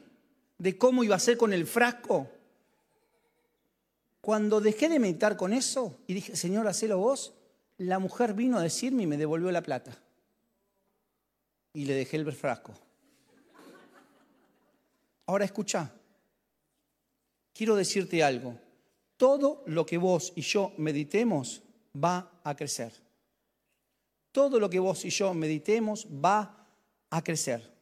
de 0.58 0.78
cómo 0.78 1.04
iba 1.04 1.16
a 1.16 1.20
ser 1.20 1.36
con 1.36 1.52
el 1.52 1.66
frasco, 1.66 2.28
cuando 4.20 4.60
dejé 4.60 4.88
de 4.88 4.98
meditar 4.98 5.36
con 5.36 5.52
eso 5.52 5.98
y 6.06 6.14
dije, 6.14 6.36
Señor, 6.36 6.66
hacelo 6.66 6.98
vos, 6.98 7.34
la 7.78 7.98
mujer 7.98 8.34
vino 8.34 8.58
a 8.58 8.62
decirme 8.62 9.02
y 9.02 9.06
me 9.06 9.16
devolvió 9.16 9.50
la 9.50 9.62
plata. 9.62 9.96
Y 11.72 11.84
le 11.86 11.94
dejé 11.94 12.16
el 12.16 12.32
frasco. 12.32 12.72
Ahora 15.26 15.44
escucha, 15.44 15.90
quiero 17.52 17.74
decirte 17.74 18.22
algo. 18.22 18.58
Todo 19.16 19.62
lo 19.66 19.84
que 19.86 19.98
vos 19.98 20.32
y 20.36 20.42
yo 20.42 20.72
meditemos 20.76 21.62
va 22.02 22.40
a 22.44 22.54
crecer. 22.54 22.92
Todo 24.30 24.60
lo 24.60 24.68
que 24.68 24.78
vos 24.78 25.04
y 25.04 25.10
yo 25.10 25.32
meditemos 25.34 26.06
va 26.06 26.68
a 27.10 27.22
crecer. 27.22 27.72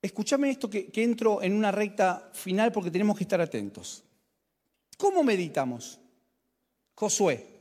Escúchame 0.00 0.50
esto 0.50 0.70
que, 0.70 0.86
que 0.86 1.02
entro 1.02 1.42
en 1.42 1.54
una 1.54 1.72
recta 1.72 2.30
final 2.32 2.70
porque 2.70 2.90
tenemos 2.90 3.16
que 3.16 3.24
estar 3.24 3.40
atentos. 3.40 4.04
¿Cómo 4.96 5.22
meditamos? 5.24 5.98
Josué 6.94 7.55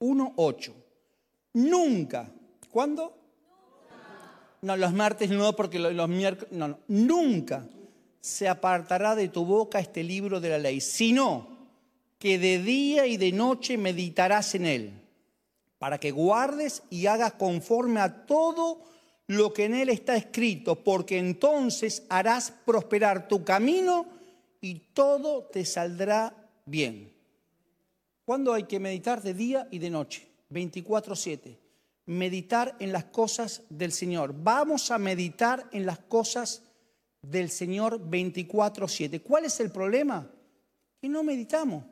1.8. 0.00 0.72
Nunca. 1.54 2.30
¿Cuándo? 2.70 3.16
No, 4.62 4.76
los 4.76 4.92
martes 4.92 5.30
no, 5.30 5.54
porque 5.54 5.78
los 5.78 6.08
miércoles, 6.08 6.52
no, 6.52 6.68
no, 6.68 6.78
nunca 6.88 7.66
se 8.20 8.48
apartará 8.48 9.14
de 9.14 9.28
tu 9.28 9.44
boca 9.44 9.80
este 9.80 10.04
libro 10.04 10.40
de 10.40 10.50
la 10.50 10.58
ley, 10.58 10.80
sino 10.80 11.48
que 12.18 12.38
de 12.38 12.62
día 12.62 13.06
y 13.06 13.16
de 13.16 13.32
noche 13.32 13.78
meditarás 13.78 14.54
en 14.54 14.66
él, 14.66 14.92
para 15.78 15.98
que 15.98 16.10
guardes 16.10 16.82
y 16.90 17.06
hagas 17.06 17.32
conforme 17.34 18.00
a 18.00 18.26
todo 18.26 18.82
lo 19.26 19.54
que 19.54 19.64
en 19.64 19.74
él 19.74 19.88
está 19.88 20.16
escrito, 20.16 20.84
porque 20.84 21.18
entonces 21.18 22.04
harás 22.10 22.52
prosperar 22.66 23.28
tu 23.28 23.42
camino 23.44 24.04
y 24.60 24.80
todo 24.92 25.44
te 25.44 25.64
saldrá 25.64 26.34
bien. 26.66 27.09
¿Cuándo 28.30 28.54
hay 28.54 28.62
que 28.62 28.78
meditar? 28.78 29.20
De 29.22 29.34
día 29.34 29.66
y 29.72 29.80
de 29.80 29.90
noche, 29.90 30.24
24/7 30.50 31.58
meditar 32.06 32.76
en 32.78 32.92
las 32.92 33.06
cosas 33.06 33.64
del 33.68 33.90
Señor. 33.90 34.32
Vamos 34.40 34.92
a 34.92 34.98
meditar 34.98 35.68
en 35.72 35.84
las 35.84 35.98
cosas 35.98 36.62
del 37.22 37.50
Señor 37.50 37.98
24/7. 38.08 39.20
¿Cuál 39.20 39.46
es 39.46 39.58
el 39.58 39.72
problema? 39.72 40.30
Que 41.00 41.08
no 41.08 41.24
meditamos. 41.24 41.82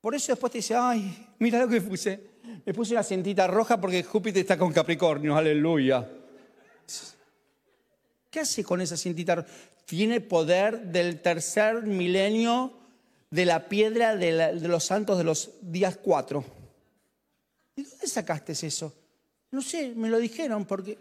Por 0.00 0.14
eso 0.14 0.30
después 0.30 0.52
te 0.52 0.58
dice, 0.58 0.76
ay, 0.76 1.26
mira 1.40 1.58
lo 1.58 1.66
que 1.66 1.80
puse. 1.80 2.30
Me 2.64 2.72
puse 2.72 2.94
una 2.94 3.02
cintita 3.02 3.48
roja 3.48 3.80
porque 3.80 4.04
Júpiter 4.04 4.42
está 4.42 4.56
con 4.56 4.72
Capricornio, 4.72 5.36
aleluya. 5.36 6.08
¿Qué 8.30 8.38
hace 8.38 8.62
con 8.62 8.80
esa 8.80 8.96
cintita? 8.96 9.44
Tiene 9.84 10.20
poder 10.20 10.80
del 10.92 11.20
tercer 11.20 11.82
milenio 11.82 12.79
de 13.30 13.44
la 13.44 13.68
piedra 13.68 14.16
de, 14.16 14.32
de 14.32 14.68
los 14.68 14.84
santos 14.84 15.16
de 15.16 15.24
los 15.24 15.50
días 15.62 15.98
cuatro. 16.02 16.44
¿Y 17.76 17.84
dónde 17.84 18.06
sacaste 18.06 18.52
eso? 18.52 18.92
No 19.52 19.62
sé, 19.62 19.94
me 19.94 20.08
lo 20.08 20.18
dijeron 20.18 20.64
porque... 20.64 20.98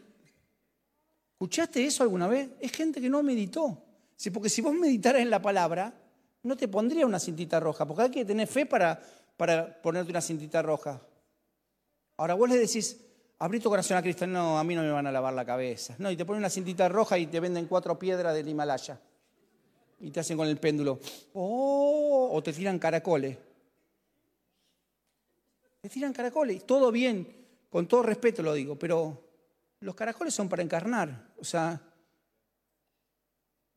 ¿Escuchaste 1.33 1.85
eso 1.85 2.03
alguna 2.03 2.27
vez? 2.27 2.49
Es 2.59 2.71
gente 2.71 2.99
que 2.99 3.09
no 3.09 3.23
meditó. 3.23 3.81
Sí, 4.17 4.29
porque 4.29 4.49
si 4.49 4.61
vos 4.61 4.73
meditaras 4.73 5.21
en 5.21 5.29
la 5.29 5.41
palabra, 5.41 5.93
no 6.43 6.57
te 6.57 6.67
pondría 6.67 7.05
una 7.05 7.17
cintita 7.17 7.61
roja, 7.61 7.85
porque 7.85 8.03
hay 8.03 8.11
que 8.11 8.25
tener 8.25 8.45
fe 8.45 8.65
para, 8.65 9.01
para 9.37 9.81
ponerte 9.81 10.11
una 10.11 10.19
cintita 10.19 10.61
roja. 10.61 11.01
Ahora 12.17 12.33
vos 12.33 12.49
le 12.49 12.57
decís, 12.57 12.99
abrí 13.37 13.61
tu 13.61 13.69
corazón 13.69 13.95
a 13.95 14.01
Cristo, 14.01 14.27
no, 14.27 14.59
a 14.59 14.63
mí 14.65 14.75
no 14.75 14.81
me 14.81 14.91
van 14.91 15.07
a 15.07 15.11
lavar 15.13 15.33
la 15.33 15.45
cabeza. 15.45 15.95
No, 15.97 16.11
y 16.11 16.17
te 16.17 16.25
ponen 16.25 16.39
una 16.39 16.49
cintita 16.49 16.89
roja 16.89 17.17
y 17.17 17.27
te 17.27 17.39
venden 17.39 17.67
cuatro 17.67 17.97
piedras 17.97 18.33
del 18.33 18.49
Himalaya. 18.49 18.99
Y 20.01 20.11
te 20.11 20.19
hacen 20.19 20.37
con 20.37 20.47
el 20.47 20.57
péndulo. 20.57 20.99
Oh, 21.33 22.29
o 22.31 22.43
te 22.43 22.53
tiran 22.53 22.79
caracoles. 22.79 23.37
Te 25.81 25.89
tiran 25.89 26.13
caracoles, 26.13 26.65
todo 26.65 26.91
bien 26.91 27.39
con 27.69 27.87
todo 27.87 28.03
respeto 28.03 28.41
lo 28.41 28.53
digo, 28.53 28.77
pero 28.77 29.23
los 29.81 29.95
caracoles 29.95 30.33
son 30.33 30.49
para 30.49 30.63
encarnar. 30.63 31.33
O 31.37 31.43
sea, 31.43 31.79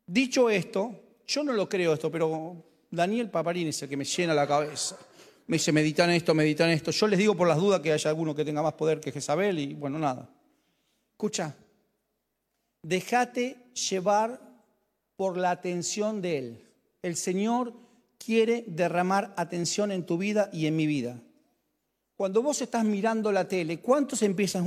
dicho 0.06 0.48
esto, 0.50 1.18
yo 1.26 1.44
no 1.44 1.52
lo 1.52 1.68
creo 1.68 1.92
esto, 1.92 2.10
pero 2.10 2.64
Daniel 2.90 3.30
Paparín 3.30 3.68
es 3.68 3.82
el 3.82 3.88
que 3.88 3.96
me 3.96 4.04
llena 4.04 4.34
la 4.34 4.46
cabeza. 4.46 4.98
Me 5.46 5.56
dice, 5.56 5.72
meditan 5.72 6.10
esto, 6.10 6.34
meditan 6.34 6.70
esto. 6.70 6.90
Yo 6.90 7.06
les 7.06 7.18
digo 7.18 7.36
por 7.36 7.46
las 7.46 7.58
dudas 7.58 7.80
que 7.80 7.92
haya 7.92 8.10
alguno 8.10 8.34
que 8.34 8.44
tenga 8.44 8.62
más 8.62 8.74
poder 8.74 9.00
que 9.00 9.12
Jezabel 9.12 9.58
y 9.58 9.74
bueno, 9.74 9.98
nada. 9.98 10.28
Escucha, 11.10 11.54
déjate 12.82 13.70
llevar 13.90 14.40
por 15.16 15.36
la 15.36 15.50
atención 15.50 16.22
de 16.22 16.38
Él. 16.38 16.64
El 17.02 17.16
Señor 17.16 17.74
quiere 18.18 18.64
derramar 18.66 19.34
atención 19.36 19.90
en 19.90 20.06
tu 20.06 20.18
vida 20.18 20.48
y 20.52 20.66
en 20.66 20.76
mi 20.76 20.86
vida. 20.86 21.20
Cuando 22.16 22.42
vos 22.42 22.62
estás 22.62 22.84
mirando 22.84 23.32
la 23.32 23.48
tele, 23.48 23.80
¿cuántos 23.80 24.22
empiezan? 24.22 24.64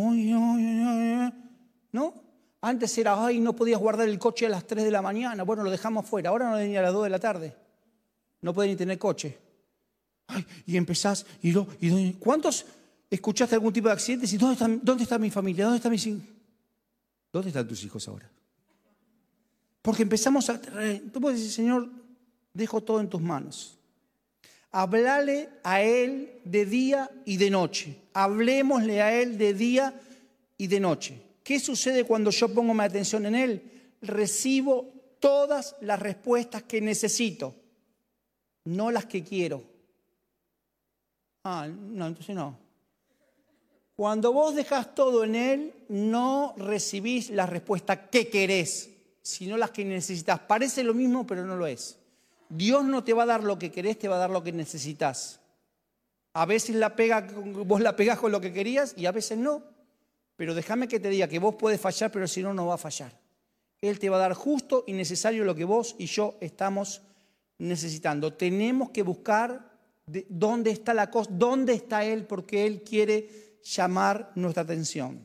¿No? 1.92 2.14
Antes 2.62 2.98
era, 2.98 3.24
ay, 3.24 3.40
no 3.40 3.56
podías 3.56 3.80
guardar 3.80 4.10
el 4.10 4.20
coche 4.20 4.48
a 4.48 4.50
las 4.50 4.66
3 4.66 4.84
de 4.84 4.92
la 4.92 5.02
mañana. 5.02 5.44
Bueno, 5.44 5.64
lo 5.64 5.70
dejamos 5.70 6.06
fuera. 6.06 6.32
Ahora 6.32 6.50
no 6.50 6.58
venía 6.58 6.80
a 6.80 6.84
las 6.84 6.94
2 6.94 7.04
de 7.04 7.10
la 7.10 7.20
tarde. 7.20 7.56
No 8.42 8.54
pueden 8.54 8.72
ni 8.72 8.76
tener 8.76 8.98
coche. 8.98 9.38
Ay, 10.28 10.46
y 10.66 10.76
empezás, 10.76 11.26
y, 11.42 11.56
y 11.80 12.14
¿cuántos 12.14 12.66
escuchaste 13.10 13.56
algún 13.56 13.72
tipo 13.72 13.88
de 13.88 13.94
accidentes? 13.94 14.34
¿Y 14.34 14.38
dónde 14.38 14.54
está, 14.54 14.68
dónde 14.82 15.04
está 15.04 15.20
mi 15.20 15.30
familia? 15.30 15.66
¿Dónde, 15.66 15.78
está 15.78 15.90
mi, 15.90 15.98
¿Dónde 17.32 17.50
están 17.50 17.68
tus 17.68 17.84
hijos 17.84 18.08
ahora? 18.08 18.30
Porque 19.86 20.02
empezamos 20.02 20.50
a... 20.50 20.60
Tú 20.60 21.22
puedes 21.22 21.38
decir, 21.38 21.54
Señor, 21.54 21.88
dejo 22.52 22.82
todo 22.82 23.00
en 23.00 23.08
tus 23.08 23.22
manos. 23.22 23.78
Hablale 24.72 25.48
a 25.64 25.84
Él 25.84 26.42
de 26.44 26.66
día 26.66 27.12
y 27.24 27.38
de 27.38 27.52
noche. 27.52 27.96
Hablemosle 28.12 29.04
a 29.04 29.14
Él 29.14 29.38
de 29.38 29.54
día 29.54 29.94
y 30.58 30.66
de 30.66 30.80
noche. 30.80 31.22
¿Qué 31.44 31.60
sucede 31.60 32.04
cuando 32.04 32.32
yo 32.32 32.52
pongo 32.52 32.74
mi 32.74 32.84
atención 32.84 33.28
en 33.28 33.36
Él? 33.36 33.62
Recibo 34.02 34.92
todas 35.20 35.76
las 35.82 36.00
respuestas 36.00 36.64
que 36.64 36.82
necesito, 36.82 37.54
no 38.64 38.90
las 38.90 39.06
que 39.06 39.24
quiero. 39.24 39.62
Ah, 41.44 41.68
no, 41.68 42.08
entonces 42.08 42.36
no. 42.36 42.58
Cuando 43.96 44.34
vos 44.34 44.56
dejas 44.56 44.96
todo 44.96 45.24
en 45.24 45.36
Él, 45.36 45.74
no 45.90 46.56
recibís 46.58 47.30
la 47.30 47.46
respuesta 47.46 48.10
que 48.10 48.30
querés, 48.30 48.95
sino 49.26 49.58
las 49.58 49.72
que 49.72 49.84
necesitas. 49.84 50.40
Parece 50.42 50.84
lo 50.84 50.94
mismo, 50.94 51.26
pero 51.26 51.44
no 51.46 51.56
lo 51.56 51.66
es. 51.66 51.98
Dios 52.48 52.86
no 52.86 53.04
te 53.04 53.12
va 53.12 53.24
a 53.24 53.26
dar 53.26 53.44
lo 53.44 53.58
que 53.58 53.72
querés, 53.72 53.98
te 53.98 54.08
va 54.08 54.18
a 54.18 54.20
dar 54.20 54.30
lo 54.30 54.44
que 54.44 54.52
necesitas. 54.52 55.40
A 56.34 56.46
veces 56.46 56.76
la 56.76 56.96
pega, 56.96 57.28
vos 57.66 57.82
la 57.82 57.96
pegás 57.96 58.20
con 58.20 58.32
lo 58.32 58.40
que 58.40 58.54
querías 58.54 58.94
y 58.96 59.08
a 59.08 59.12
veces 59.12 59.40
no. 59.40 59.64
Pero 60.36 60.54
déjame 60.54 60.88
que 60.88 61.00
te 61.00 61.10
diga 61.10 61.28
que 61.28 61.40
vos 61.40 61.56
puedes 61.56 61.82
fallar, 61.82 62.12
pero 62.12 62.28
si 62.28 62.44
no, 62.44 62.54
no 62.54 62.68
va 62.68 62.76
a 62.76 62.78
fallar. 62.78 63.18
Él 63.82 63.98
te 63.98 64.10
va 64.10 64.18
a 64.18 64.20
dar 64.20 64.36
justo 64.36 64.84
y 64.86 64.94
necesario 64.94 65.44
lo 65.44 65.56
que 65.56 65.66
vos 65.66 65.96
y 65.98 66.06
yo 66.06 66.38
estamos 66.40 67.02
necesitando. 67.58 68.32
Tenemos 68.34 68.92
que 68.92 69.02
buscar 69.02 69.72
dónde 70.06 70.70
está 70.70 70.94
la 70.94 71.10
cosa, 71.10 71.32
dónde 71.34 71.74
está 71.74 72.06
Él, 72.06 72.26
porque 72.26 72.68
Él 72.68 72.84
quiere 72.84 73.58
llamar 73.64 74.32
nuestra 74.36 74.62
atención. 74.62 75.20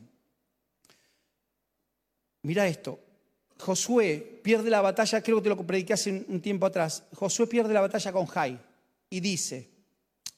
Mira 2.41 2.67
esto, 2.67 2.99
Josué 3.61 4.41
pierde 4.43 4.69
la 4.69 4.81
batalla, 4.81 5.21
creo 5.21 5.37
que 5.37 5.43
te 5.43 5.49
lo 5.49 5.65
prediqué 5.65 5.93
hace 5.93 6.25
un 6.27 6.41
tiempo 6.41 6.65
atrás. 6.65 7.03
Josué 7.15 7.47
pierde 7.47 7.73
la 7.73 7.81
batalla 7.81 8.11
con 8.11 8.25
Jai 8.25 8.59
y 9.09 9.19
dice, 9.19 9.69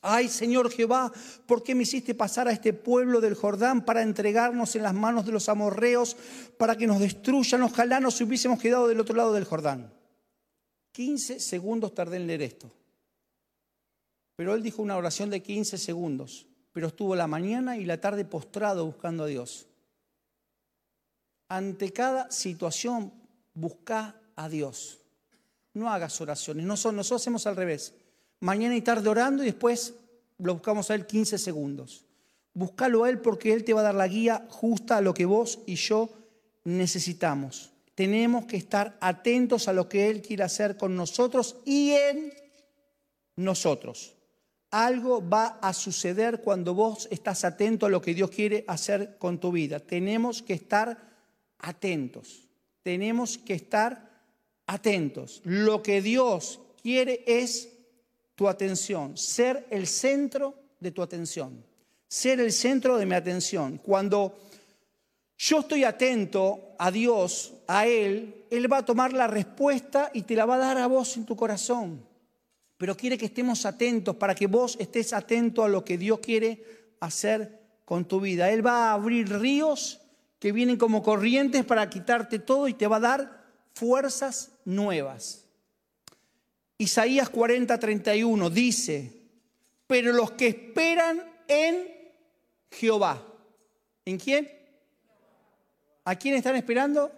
ay 0.01 0.27
Señor 0.27 0.69
Jehová, 0.69 1.11
¿por 1.47 1.63
qué 1.63 1.73
me 1.73 1.83
hiciste 1.83 2.13
pasar 2.13 2.47
a 2.47 2.51
este 2.51 2.73
pueblo 2.73 3.21
del 3.21 3.35
Jordán 3.35 3.85
para 3.85 4.01
entregarnos 4.01 4.75
en 4.75 4.83
las 4.83 4.93
manos 4.93 5.25
de 5.25 5.31
los 5.31 5.47
amorreos, 5.47 6.17
para 6.57 6.75
que 6.75 6.85
nos 6.85 6.99
destruyan? 6.99 7.63
Ojalá 7.63 7.99
nos 7.99 8.19
hubiésemos 8.19 8.59
quedado 8.59 8.87
del 8.87 8.99
otro 8.99 9.15
lado 9.15 9.33
del 9.33 9.45
Jordán. 9.45 9.93
15 10.91 11.39
segundos 11.39 11.95
tardé 11.95 12.17
en 12.17 12.27
leer 12.27 12.41
esto. 12.41 12.71
Pero 14.35 14.53
él 14.53 14.61
dijo 14.61 14.81
una 14.81 14.97
oración 14.97 15.29
de 15.29 15.41
15 15.41 15.77
segundos, 15.77 16.45
pero 16.73 16.87
estuvo 16.87 17.15
la 17.15 17.27
mañana 17.27 17.77
y 17.77 17.85
la 17.85 18.01
tarde 18.01 18.25
postrado 18.25 18.85
buscando 18.85 19.23
a 19.23 19.27
Dios. 19.27 19.67
Ante 21.53 21.93
cada 21.93 22.31
situación, 22.31 23.13
busca 23.53 24.15
a 24.35 24.49
Dios. 24.49 25.01
No 25.75 25.87
hagas 25.91 26.19
oraciones. 26.19 26.65
Nosotros, 26.65 27.11
hacemos 27.11 27.45
al 27.45 27.55
revés. 27.55 27.93
Mañana 28.39 28.75
y 28.75 28.81
tarde 28.81 29.07
orando 29.07 29.43
y 29.43 29.45
después 29.45 29.93
lo 30.39 30.55
buscamos 30.55 30.89
a 30.89 30.95
Él 30.95 31.05
15 31.05 31.37
segundos. 31.37 32.05
Búscalo 32.55 33.03
a 33.03 33.09
Él 33.11 33.19
porque 33.19 33.53
Él 33.53 33.63
te 33.63 33.73
va 33.73 33.81
a 33.81 33.83
dar 33.83 33.93
la 33.93 34.07
guía 34.07 34.47
justa 34.49 34.97
a 34.97 35.01
lo 35.01 35.13
que 35.13 35.25
vos 35.25 35.59
y 35.67 35.75
yo 35.75 36.09
necesitamos. 36.63 37.71
Tenemos 37.93 38.45
que 38.45 38.57
estar 38.57 38.97
atentos 38.99 39.67
a 39.67 39.73
lo 39.73 39.87
que 39.87 40.09
Él 40.09 40.23
quiere 40.23 40.41
hacer 40.41 40.75
con 40.75 40.95
nosotros 40.95 41.57
y 41.65 41.91
en 41.91 42.33
nosotros. 43.35 44.15
Algo 44.71 45.21
va 45.29 45.59
a 45.61 45.71
suceder 45.73 46.41
cuando 46.41 46.73
vos 46.73 47.07
estás 47.11 47.45
atento 47.45 47.85
a 47.85 47.89
lo 47.89 48.01
que 48.01 48.15
Dios 48.15 48.31
quiere 48.31 48.65
hacer 48.67 49.19
con 49.19 49.39
tu 49.39 49.51
vida. 49.51 49.79
Tenemos 49.79 50.41
que 50.41 50.55
estar 50.55 51.12
atentos. 51.63 52.47
Tenemos 52.83 53.37
que 53.37 53.53
estar 53.53 54.11
atentos. 54.67 55.41
Lo 55.45 55.81
que 55.81 56.01
Dios 56.01 56.59
quiere 56.81 57.23
es 57.25 57.69
tu 58.35 58.47
atención, 58.47 59.17
ser 59.17 59.65
el 59.69 59.87
centro 59.87 60.55
de 60.79 60.91
tu 60.91 61.01
atención, 61.01 61.63
ser 62.07 62.39
el 62.39 62.51
centro 62.51 62.97
de 62.97 63.05
mi 63.05 63.15
atención. 63.15 63.79
Cuando 63.83 64.37
yo 65.37 65.59
estoy 65.59 65.85
atento 65.85 66.75
a 66.77 66.91
Dios, 66.91 67.53
a 67.67 67.87
Él, 67.87 68.45
Él 68.49 68.71
va 68.71 68.79
a 68.79 68.85
tomar 68.85 69.13
la 69.13 69.27
respuesta 69.27 70.11
y 70.13 70.23
te 70.23 70.35
la 70.35 70.45
va 70.45 70.55
a 70.55 70.59
dar 70.59 70.77
a 70.77 70.87
vos 70.87 71.15
en 71.15 71.25
tu 71.25 71.35
corazón. 71.35 72.05
Pero 72.77 72.97
quiere 72.97 73.17
que 73.17 73.27
estemos 73.27 73.65
atentos 73.65 74.17
para 74.17 74.35
que 74.35 74.47
vos 74.47 74.75
estés 74.79 75.13
atento 75.13 75.63
a 75.63 75.69
lo 75.69 75.85
que 75.85 75.97
Dios 75.97 76.19
quiere 76.19 76.95
hacer 76.99 77.61
con 77.85 78.05
tu 78.05 78.19
vida. 78.19 78.51
Él 78.51 78.65
va 78.65 78.89
a 78.89 78.93
abrir 78.93 79.29
ríos 79.39 80.01
que 80.43 80.51
vienen 80.51 80.75
como 80.75 81.01
corrientes 81.01 81.63
para 81.63 81.89
quitarte 81.89 82.37
todo 82.37 82.67
y 82.67 82.73
te 82.73 82.85
va 82.85 82.97
a 82.97 82.99
dar 82.99 83.45
fuerzas 83.73 84.51
nuevas. 84.65 85.45
Isaías 86.77 87.29
40, 87.29 87.79
31 87.79 88.49
dice, 88.49 89.21
pero 89.87 90.11
los 90.11 90.31
que 90.31 90.47
esperan 90.47 91.23
en 91.47 91.87
Jehová. 92.69 93.25
¿En 94.03 94.17
quién? 94.17 94.51
¿A 96.03 96.17
quién 96.17 96.35
están 96.35 96.57
esperando? 96.57 97.09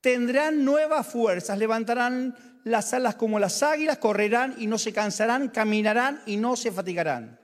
Tendrán 0.00 0.64
nuevas 0.64 1.06
fuerzas, 1.06 1.58
levantarán 1.58 2.38
las 2.64 2.94
alas 2.94 3.16
como 3.16 3.38
las 3.38 3.62
águilas, 3.62 3.98
correrán 3.98 4.54
y 4.56 4.66
no 4.66 4.78
se 4.78 4.94
cansarán, 4.94 5.50
caminarán 5.50 6.22
y 6.24 6.38
no 6.38 6.56
se 6.56 6.72
fatigarán. 6.72 7.38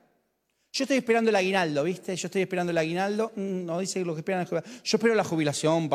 Yo 0.75 0.85
estoy 0.85 0.97
esperando 0.97 1.29
el 1.29 1.37
aguinaldo, 1.37 1.85
¿viste? 1.85 2.17
Yo 2.17 2.29
estoy 2.29 2.43
esperando 2.43 2.71
el 2.71 2.79
aguinaldo. 2.79 3.33
Mm, 3.37 3.67
no 3.67 3.79
dice 3.79 4.03
lo 4.07 4.15
que 4.15 4.21
esperan. 4.21 4.47
Yo 4.47 4.97
espero 4.97 5.15
la 5.15 5.23
jubilación. 5.23 5.91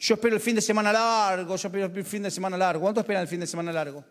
Yo 0.00 0.14
espero 0.14 0.34
el 0.34 0.40
fin 0.40 0.56
de 0.56 0.60
semana 0.60 0.92
largo. 0.92 1.54
Yo 1.54 1.68
espero 1.68 1.86
el 1.86 2.04
fin 2.04 2.24
de 2.24 2.30
semana 2.30 2.56
largo. 2.56 2.82
¿Cuánto 2.82 2.98
esperan 2.98 3.22
el 3.22 3.28
fin 3.28 3.38
de 3.38 3.46
semana 3.46 3.72
largo? 3.72 4.04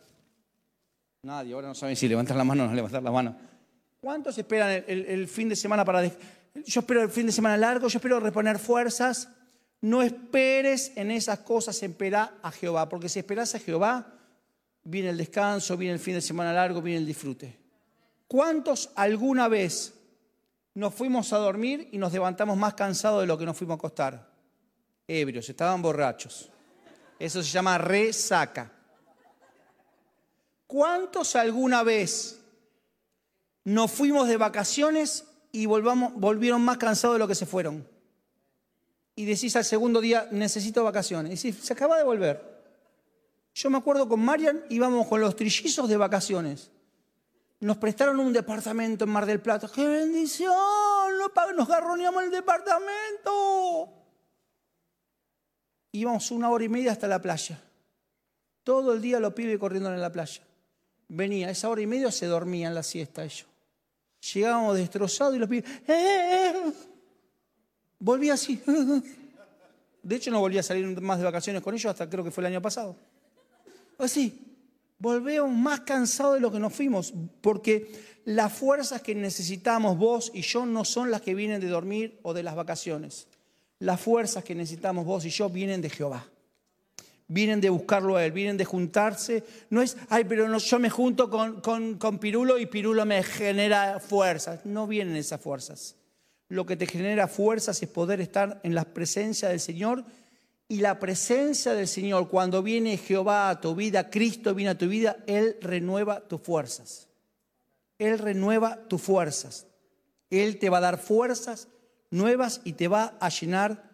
Nadie. 1.23 1.53
Ahora 1.53 1.67
no 1.67 1.75
saben 1.75 1.97
si 1.97 2.07
levantar 2.07 2.37
la 2.37 2.45
mano 2.45 2.63
o 2.63 2.67
no 2.67 2.73
levantar 2.73 3.03
la 3.03 3.11
mano. 3.11 3.35
¿Cuántos 3.99 4.37
esperan 4.37 4.85
el, 4.87 5.27
fin 5.27 5.49
de 5.49 5.57
semana 5.57 5.83
para... 5.83 6.01
Yo 6.05 6.79
espero 6.79 7.03
el 7.03 7.09
fin 7.09 7.25
de 7.25 7.33
semana 7.33 7.57
largo. 7.57 7.89
Yo 7.89 7.97
espero 7.97 8.21
reponer 8.21 8.59
fuerzas. 8.59 9.27
No 9.81 10.01
esperes 10.01 10.93
en 10.95 11.11
esas 11.11 11.39
cosas. 11.39 11.83
Espera 11.83 12.35
a 12.41 12.49
Jehová. 12.49 12.87
Porque 12.87 13.09
si 13.09 13.19
esperas 13.19 13.55
a 13.55 13.59
Jehová, 13.59 14.07
viene 14.85 15.09
el 15.09 15.17
descanso, 15.17 15.75
viene 15.75 15.95
el 15.95 15.99
fin 15.99 16.13
de 16.13 16.21
semana 16.21 16.53
largo, 16.53 16.81
viene 16.81 16.99
el 17.01 17.05
disfrute. 17.05 17.57
¿Cuántos 18.25 18.89
alguna 18.95 19.49
vez 19.49 19.96
nos 20.77 20.93
fuimos 20.93 21.33
a 21.33 21.37
dormir 21.37 21.89
y 21.91 21.97
nos 21.97 22.13
levantamos 22.13 22.55
más 22.55 22.75
cansados 22.75 23.21
de 23.21 23.25
lo 23.25 23.35
que 23.35 23.47
nos 23.47 23.57
fuimos 23.57 23.73
a 23.73 23.77
acostar. 23.77 24.29
Ebrios, 25.07 25.49
estaban 25.49 25.81
borrachos. 25.81 26.51
Eso 27.17 27.41
se 27.41 27.49
llama 27.49 27.79
resaca. 27.79 28.71
¿Cuántos 30.67 31.35
alguna 31.35 31.81
vez 31.81 32.39
nos 33.63 33.91
fuimos 33.91 34.27
de 34.27 34.37
vacaciones 34.37 35.25
y 35.51 35.65
volvieron 35.65 36.61
más 36.61 36.77
cansados 36.77 37.15
de 37.15 37.19
lo 37.19 37.27
que 37.27 37.33
se 37.33 37.47
fueron? 37.47 37.87
Y 39.15 39.25
decís 39.25 39.55
al 39.55 39.65
segundo 39.65 39.99
día, 39.99 40.27
necesito 40.29 40.83
vacaciones. 40.83 41.43
Y 41.43 41.49
decís, 41.49 41.65
se 41.65 41.73
acaba 41.73 41.97
de 41.97 42.03
volver. 42.03 42.39
Yo 43.55 43.71
me 43.71 43.79
acuerdo 43.79 44.07
con 44.07 44.19
Marian, 44.19 44.63
íbamos 44.69 45.07
con 45.07 45.21
los 45.21 45.35
trillizos 45.35 45.89
de 45.89 45.97
vacaciones. 45.97 46.69
Nos 47.59 47.77
prestaron 47.77 48.19
un 48.19 48.31
departamento 48.31 49.05
en 49.05 49.09
Mar 49.09 49.25
del 49.25 49.41
Plata. 49.41 49.69
¡Qué 49.73 49.87
bendición! 49.87 50.53
Nos 51.55 51.67
garroneamos 51.67 52.23
el 52.23 52.31
departamento. 52.31 53.89
Íbamos 55.91 56.29
una 56.31 56.49
hora 56.49 56.63
y 56.63 56.69
media 56.69 56.91
hasta 56.91 57.07
la 57.07 57.19
playa. 57.19 57.59
Todo 58.63 58.93
el 58.93 59.01
día 59.01 59.19
los 59.19 59.33
pibes 59.33 59.57
corriendo 59.57 59.91
en 59.91 59.99
la 59.99 60.11
playa. 60.11 60.43
Venía, 61.07 61.49
esa 61.49 61.69
hora 61.69 61.81
y 61.81 61.87
media 61.87 62.11
se 62.11 62.27
dormían 62.27 62.75
la 62.75 62.83
siesta 62.83 63.23
ellos. 63.23 63.47
Llegábamos 64.33 64.75
destrozados 64.75 65.35
y 65.35 65.39
los 65.39 65.49
pibes... 65.49 65.69
¡Eh, 65.87 65.93
eh, 65.93 66.53
eh! 66.55 66.73
Volví 67.99 68.29
así. 68.29 68.61
De 70.03 70.15
hecho, 70.15 70.29
no 70.29 70.39
volví 70.39 70.59
a 70.59 70.63
salir 70.63 70.85
más 71.01 71.17
de 71.17 71.25
vacaciones 71.25 71.63
con 71.63 71.73
ellos 71.73 71.89
hasta 71.89 72.07
creo 72.09 72.23
que 72.23 72.31
fue 72.31 72.43
el 72.43 72.47
año 72.47 72.61
pasado. 72.61 72.95
Así 73.97 74.47
volvemos 74.99 75.51
más 75.51 75.81
cansados 75.81 76.35
de 76.35 76.41
lo 76.41 76.51
que 76.51 76.59
nos 76.59 76.73
fuimos, 76.73 77.13
porque 77.41 77.91
las 78.25 78.51
fuerzas 78.51 79.01
que 79.01 79.15
necesitamos 79.15 79.97
vos 79.97 80.31
y 80.33 80.41
yo 80.41 80.65
no 80.65 80.83
son 80.83 81.11
las 81.11 81.21
que 81.21 81.35
vienen 81.35 81.61
de 81.61 81.67
dormir 81.67 82.19
o 82.23 82.33
de 82.33 82.43
las 82.43 82.55
vacaciones. 82.55 83.27
Las 83.79 84.01
fuerzas 84.01 84.43
que 84.43 84.55
necesitamos 84.55 85.05
vos 85.05 85.25
y 85.25 85.29
yo 85.29 85.49
vienen 85.49 85.81
de 85.81 85.89
Jehová. 85.89 86.27
Vienen 87.29 87.61
de 87.61 87.69
buscarlo 87.69 88.15
a 88.15 88.25
Él, 88.25 88.31
vienen 88.31 88.57
de 88.57 88.65
juntarse. 88.65 89.43
No 89.69 89.81
es, 89.81 89.97
ay, 90.09 90.23
pero 90.23 90.47
no, 90.47 90.57
yo 90.57 90.79
me 90.79 90.89
junto 90.89 91.29
con, 91.29 91.61
con, 91.61 91.97
con 91.97 92.19
Pirulo 92.19 92.57
y 92.57 92.65
Pirulo 92.65 93.05
me 93.05 93.21
genera 93.21 93.99
fuerzas. 93.99 94.65
No 94.65 94.87
vienen 94.87 95.15
esas 95.15 95.39
fuerzas. 95.39 95.95
Lo 96.49 96.65
que 96.65 96.77
te 96.77 96.87
genera 96.87 97.27
fuerzas 97.27 97.81
es 97.83 97.89
poder 97.89 98.21
estar 98.21 98.61
en 98.63 98.73
la 98.73 98.85
presencia 98.85 99.49
del 99.49 99.59
Señor 99.59 100.05
y 100.69 100.79
la 100.79 100.99
presencia 100.99 101.73
del 101.73 101.87
Señor, 101.87 102.27
cuando 102.27 102.61
viene 102.61 102.97
Jehová 102.97 103.49
a 103.49 103.61
tu 103.61 103.73
vida, 103.73 104.09
Cristo 104.09 104.53
viene 104.53 104.71
a 104.71 104.77
tu 104.77 104.87
vida, 104.87 105.17
Él 105.25 105.57
renueva 105.61 106.19
tus 106.21 106.41
fuerzas. 106.41 107.07
Él 107.97 108.19
renueva 108.19 108.77
tus 108.87 109.01
fuerzas. 109.01 109.65
Él 110.29 110.59
te 110.59 110.69
va 110.69 110.79
a 110.79 110.81
dar 110.81 110.97
fuerzas 110.97 111.69
nuevas 112.11 112.61
y 112.65 112.73
te 112.73 112.87
va 112.87 113.17
a 113.19 113.29
llenar 113.29 113.89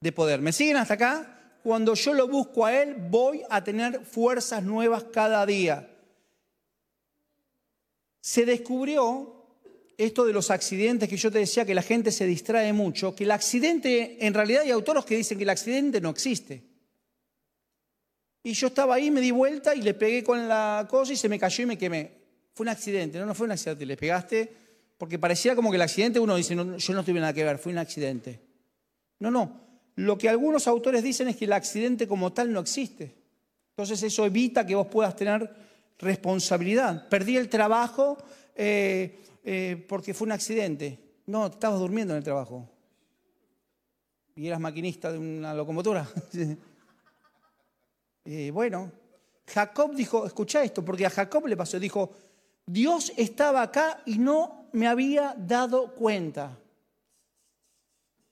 de 0.00 0.12
poder. 0.12 0.40
¿Me 0.40 0.52
siguen 0.52 0.76
hasta 0.76 0.94
acá? 0.94 1.58
Cuando 1.62 1.94
yo 1.94 2.14
lo 2.14 2.28
busco 2.28 2.66
a 2.66 2.74
Él, 2.74 2.94
voy 2.94 3.42
a 3.48 3.64
tener 3.64 4.04
fuerzas 4.04 4.62
nuevas 4.62 5.04
cada 5.04 5.44
día. 5.46 5.90
Se 8.20 8.44
descubrió 8.44 9.39
esto 10.06 10.24
de 10.24 10.32
los 10.32 10.50
accidentes 10.50 11.08
que 11.08 11.16
yo 11.16 11.30
te 11.30 11.38
decía 11.38 11.64
que 11.64 11.74
la 11.74 11.82
gente 11.82 12.10
se 12.10 12.24
distrae 12.24 12.72
mucho, 12.72 13.14
que 13.14 13.24
el 13.24 13.30
accidente, 13.30 14.24
en 14.24 14.32
realidad 14.32 14.62
hay 14.62 14.70
autores 14.70 15.04
que 15.04 15.16
dicen 15.16 15.36
que 15.36 15.44
el 15.44 15.50
accidente 15.50 16.00
no 16.00 16.08
existe. 16.08 16.62
Y 18.42 18.52
yo 18.54 18.68
estaba 18.68 18.94
ahí, 18.94 19.10
me 19.10 19.20
di 19.20 19.30
vuelta 19.30 19.74
y 19.74 19.82
le 19.82 19.92
pegué 19.92 20.24
con 20.24 20.48
la 20.48 20.86
cosa 20.88 21.12
y 21.12 21.16
se 21.16 21.28
me 21.28 21.38
cayó 21.38 21.64
y 21.64 21.66
me 21.66 21.76
quemé. 21.76 22.12
Fue 22.54 22.64
un 22.64 22.70
accidente, 22.70 23.18
no, 23.18 23.26
no 23.26 23.34
fue 23.34 23.44
un 23.44 23.52
accidente, 23.52 23.84
le 23.84 23.96
pegaste, 23.98 24.50
porque 24.96 25.18
parecía 25.18 25.54
como 25.54 25.70
que 25.70 25.76
el 25.76 25.82
accidente 25.82 26.18
uno 26.18 26.36
dice, 26.36 26.54
yo 26.54 26.94
no 26.94 27.04
tuve 27.04 27.20
nada 27.20 27.34
que 27.34 27.44
ver, 27.44 27.58
fue 27.58 27.72
un 27.72 27.78
accidente. 27.78 28.40
No, 29.18 29.30
no, 29.30 29.60
lo 29.96 30.16
que 30.16 30.30
algunos 30.30 30.66
autores 30.66 31.02
dicen 31.02 31.28
es 31.28 31.36
que 31.36 31.44
el 31.44 31.52
accidente 31.52 32.08
como 32.08 32.32
tal 32.32 32.50
no 32.50 32.60
existe. 32.60 33.14
Entonces 33.76 34.02
eso 34.02 34.24
evita 34.24 34.64
que 34.64 34.74
vos 34.74 34.86
puedas 34.86 35.14
tener 35.14 35.50
responsabilidad. 35.98 37.06
Perdí 37.10 37.36
el 37.36 37.50
trabajo 37.50 38.16
eh, 38.56 39.20
eh, 39.44 39.84
porque 39.88 40.14
fue 40.14 40.26
un 40.26 40.32
accidente. 40.32 40.98
No, 41.26 41.46
estabas 41.46 41.78
durmiendo 41.78 42.14
en 42.14 42.18
el 42.18 42.24
trabajo. 42.24 42.68
Y 44.36 44.46
eras 44.46 44.60
maquinista 44.60 45.12
de 45.12 45.18
una 45.18 45.54
locomotora. 45.54 46.08
Eh, 48.22 48.50
bueno, 48.52 48.92
Jacob 49.46 49.94
dijo, 49.94 50.26
escucha 50.26 50.62
esto, 50.62 50.84
porque 50.84 51.06
a 51.06 51.10
Jacob 51.10 51.46
le 51.46 51.56
pasó, 51.56 51.80
dijo, 51.80 52.12
Dios 52.66 53.12
estaba 53.16 53.62
acá 53.62 54.02
y 54.04 54.18
no 54.18 54.68
me 54.72 54.86
había 54.86 55.34
dado 55.36 55.94
cuenta. 55.94 56.56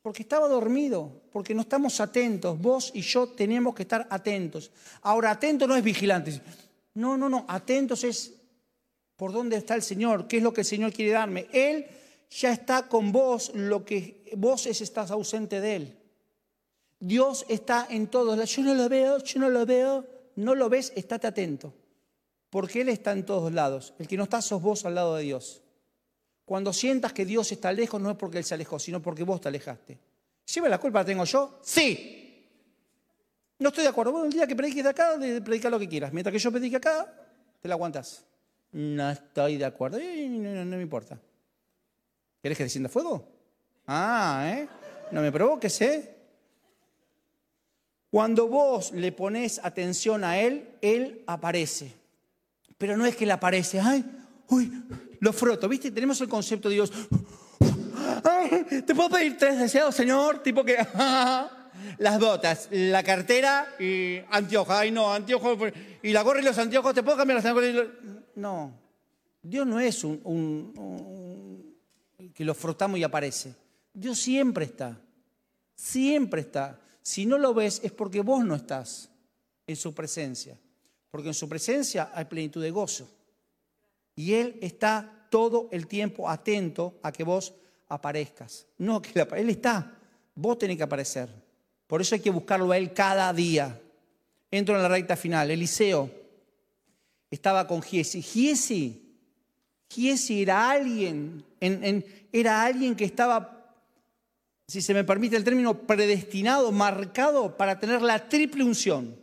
Porque 0.03 0.23
estaba 0.23 0.47
dormido, 0.47 1.23
porque 1.33 1.55
no 1.55 1.63
estamos 1.63 2.01
atentos. 2.01 2.59
Vos 2.59 2.93
y 2.95 3.01
yo 3.01 3.29
tenemos 3.31 3.75
que 3.75 3.83
estar 3.83 4.07
atentos. 4.11 4.71
Ahora, 5.03 5.33
atento 5.33 5.67
no 5.67 5.75
es 5.75 5.83
vigilante. 5.83 6.41
No, 6.95 7.17
no, 7.17 7.29
no, 7.29 7.45
atentos 7.49 8.05
es 8.05 8.38
por 9.19 9.33
dónde 9.33 9.57
está 9.57 9.75
el 9.75 9.83
Señor, 9.83 10.29
qué 10.29 10.37
es 10.37 10.45
lo 10.45 10.53
que 10.55 10.61
el 10.61 10.65
Señor 10.65 10.93
quiere 10.93 11.11
darme. 11.11 11.49
Él 11.53 11.87
ya 12.31 12.53
está 12.53 12.87
con 12.87 13.11
vos, 13.11 13.51
lo 13.53 13.85
que 13.85 14.31
vos 14.37 14.65
es 14.67 14.81
estás 14.81 15.11
ausente 15.11 15.61
de 15.61 15.75
Él. 15.75 15.99
Dios 17.01 17.45
está 17.49 17.89
en 17.91 18.07
todos 18.07 18.49
Yo 18.55 18.63
no 18.63 18.75
lo 18.75 18.89
veo, 18.89 19.19
yo 19.19 19.41
no 19.41 19.51
lo 19.51 19.67
veo. 19.67 20.07
No 20.37 20.55
lo 20.55 20.69
ves, 20.69 20.93
estate 20.95 21.27
atento. 21.27 21.75
Porque 22.49 22.83
Él 22.83 22.89
está 22.91 23.11
en 23.11 23.27
todos 23.27 23.53
lados. 23.53 23.93
El 23.99 24.07
que 24.07 24.17
no 24.17 24.23
está 24.23 24.41
sos 24.41 24.63
vos 24.63 24.85
al 24.85 24.95
lado 24.95 25.17
de 25.17 25.25
Dios. 25.25 25.63
Cuando 26.45 26.73
sientas 26.73 27.13
que 27.13 27.27
Dios 27.27 27.51
está 27.51 27.73
lejos, 27.73 28.01
no 28.01 28.13
es 28.13 28.17
porque 28.17 28.39
Él 28.39 28.45
se 28.45 28.55
alejó, 28.55 28.79
sino 28.79 29.03
porque 29.03 29.25
vos 29.25 29.41
te 29.41 29.49
alejaste. 29.49 29.99
¿Siempre 30.45 30.71
la 30.71 30.79
culpa 30.79 31.01
la 31.01 31.05
tengo 31.05 31.25
yo? 31.25 31.59
Sí. 31.65 32.47
No 33.59 33.71
estoy 33.71 33.83
de 33.83 33.91
acuerdo. 33.91 34.13
Bueno, 34.13 34.27
el 34.27 34.33
día 34.33 34.47
que 34.47 34.55
prediques 34.55 34.85
de 34.85 34.91
acá, 34.91 35.19
predica 35.45 35.69
lo 35.69 35.81
que 35.81 35.89
quieras. 35.89 36.13
Mientras 36.13 36.33
que 36.33 36.39
yo 36.39 36.53
predique 36.53 36.77
acá, 36.77 37.13
te 37.61 37.67
la 37.67 37.75
aguantas. 37.75 38.25
No 38.73 39.11
estoy 39.11 39.57
de 39.57 39.65
acuerdo. 39.65 39.99
No, 39.99 40.65
no 40.65 40.77
me 40.77 40.83
importa. 40.83 41.19
¿Quieres 42.41 42.57
que 42.57 42.65
descienda 42.65 42.89
fuego? 42.89 43.27
Ah, 43.87 44.45
¿eh? 44.47 44.69
No 45.11 45.23
me 45.23 45.33
provoques, 45.33 45.81
¿eh? 45.81 46.15
Cuando 48.11 48.49
vos 48.49 48.93
le 48.93 49.13
pones 49.13 49.61
atención 49.63 50.25
a 50.25 50.39
Él, 50.39 50.69
Él 50.81 51.23
aparece. 51.27 51.93
Pero 52.77 52.97
no 52.97 53.05
es 53.07 53.17
que 53.17 53.25
Él 53.25 53.31
aparece, 53.31 53.81
ay, 53.81 54.05
uy, 54.49 54.73
lo 55.21 55.33
froto, 55.33 55.69
¿viste? 55.69 55.91
Tenemos 55.91 56.21
el 56.21 56.29
concepto 56.29 56.69
de 56.69 56.77
Dios. 56.77 56.93
¿Te 58.87 58.95
puedo 58.95 59.11
pedir 59.11 59.37
tres 59.37 59.59
deseos, 59.59 59.95
Señor? 59.95 60.43
Tipo 60.43 60.65
que, 60.65 60.77
las 61.99 62.21
botas, 62.21 62.69
la 62.71 63.03
cartera 63.03 63.75
y 63.79 64.21
anteojos. 64.31 64.75
Ay, 64.75 64.91
no, 64.91 65.13
anteojos. 65.13 65.59
Y 66.03 66.13
la 66.13 66.23
gorra 66.23 66.41
y 66.41 66.45
los 66.45 66.57
anteojos, 66.59 66.95
¿te 66.95 67.03
puedo 67.03 67.17
cambiar 67.17 67.43
las 67.43 67.45
anteojos? 67.45 67.89
No. 68.39 68.73
Dios 69.43 69.67
no 69.67 69.79
es 69.81 70.05
un 70.05 71.59
que 72.35 72.45
lo 72.45 72.55
frotamos 72.55 72.99
y 72.99 73.03
aparece. 73.03 73.55
Dios 73.93 74.19
siempre 74.19 74.65
está. 74.65 74.97
Siempre 75.75 76.43
está. 76.43 76.81
Si 77.03 77.27
no 77.27 77.39
lo 77.39 77.55
ves 77.55 77.81
es 77.83 77.93
porque 77.93 78.21
vos 78.21 78.45
no 78.45 78.55
estás 78.55 79.09
en 79.67 79.77
su 79.77 79.95
presencia, 79.95 80.59
porque 81.11 81.29
en 81.29 81.35
su 81.35 81.49
presencia 81.49 82.11
hay 82.15 82.25
plenitud 82.27 82.63
de 82.63 82.71
gozo. 82.71 83.09
Y 84.15 84.35
Él 84.35 84.59
está 84.61 85.27
todo 85.31 85.69
el 85.73 85.87
tiempo 85.87 86.29
atento 86.29 86.99
a 87.03 87.13
que 87.13 87.25
vos 87.25 87.55
aparezcas. 87.89 88.67
No 88.79 89.01
que 89.01 89.27
Él 89.37 89.51
está, 89.51 89.99
vos 90.35 90.59
tenés 90.59 90.77
que 90.77 90.83
aparecer. 90.83 91.29
Por 91.87 92.01
eso 92.01 92.15
hay 92.15 92.21
que 92.21 92.31
buscarlo 92.31 92.71
a 92.71 92.79
Él 92.79 92.93
cada 92.93 93.33
día. 93.33 93.81
Entro 94.51 94.77
en 94.77 94.83
la 94.83 94.89
recta 94.89 95.17
final. 95.17 95.51
Eliseo 95.51 96.11
estaba 97.31 97.67
con 97.67 97.83
Giesi. 97.83 98.23
Giesi, 98.23 99.15
Giesi 99.89 100.43
era 100.43 100.71
alguien, 100.71 101.45
era 102.33 102.65
alguien 102.65 102.95
que 102.95 103.05
estaba 103.05 103.59
si 104.69 104.83
se 104.83 104.93
me 104.93 105.03
permite 105.03 105.35
el 105.35 105.45
término, 105.45 105.87
predestinado, 105.87 106.71
marcado 106.73 107.57
para 107.57 107.81
tener 107.81 108.03
la 108.03 108.29
triple 108.29 108.63
unción. 108.63 109.17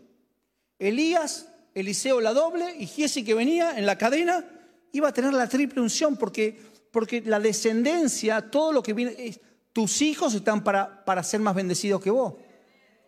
Elías, 0.79 1.47
Eliseo 1.75 2.19
la 2.19 2.33
doble 2.33 2.75
y 2.79 2.87
Giesi 2.87 3.23
que 3.23 3.35
venía 3.35 3.77
en 3.77 3.85
la 3.85 3.95
cadena 3.95 4.43
iba 4.91 5.09
a 5.09 5.13
tener 5.13 5.33
la 5.33 5.47
triple 5.47 5.81
unción 5.81 6.17
porque, 6.17 6.59
porque 6.91 7.21
la 7.21 7.39
descendencia, 7.39 8.49
todo 8.49 8.71
lo 8.71 8.81
que 8.81 8.93
viene, 8.93 9.39
tus 9.71 10.01
hijos 10.01 10.33
están 10.33 10.63
para, 10.63 11.05
para 11.05 11.21
ser 11.21 11.41
más 11.41 11.53
bendecidos 11.53 12.01
que 12.01 12.09
vos. 12.09 12.33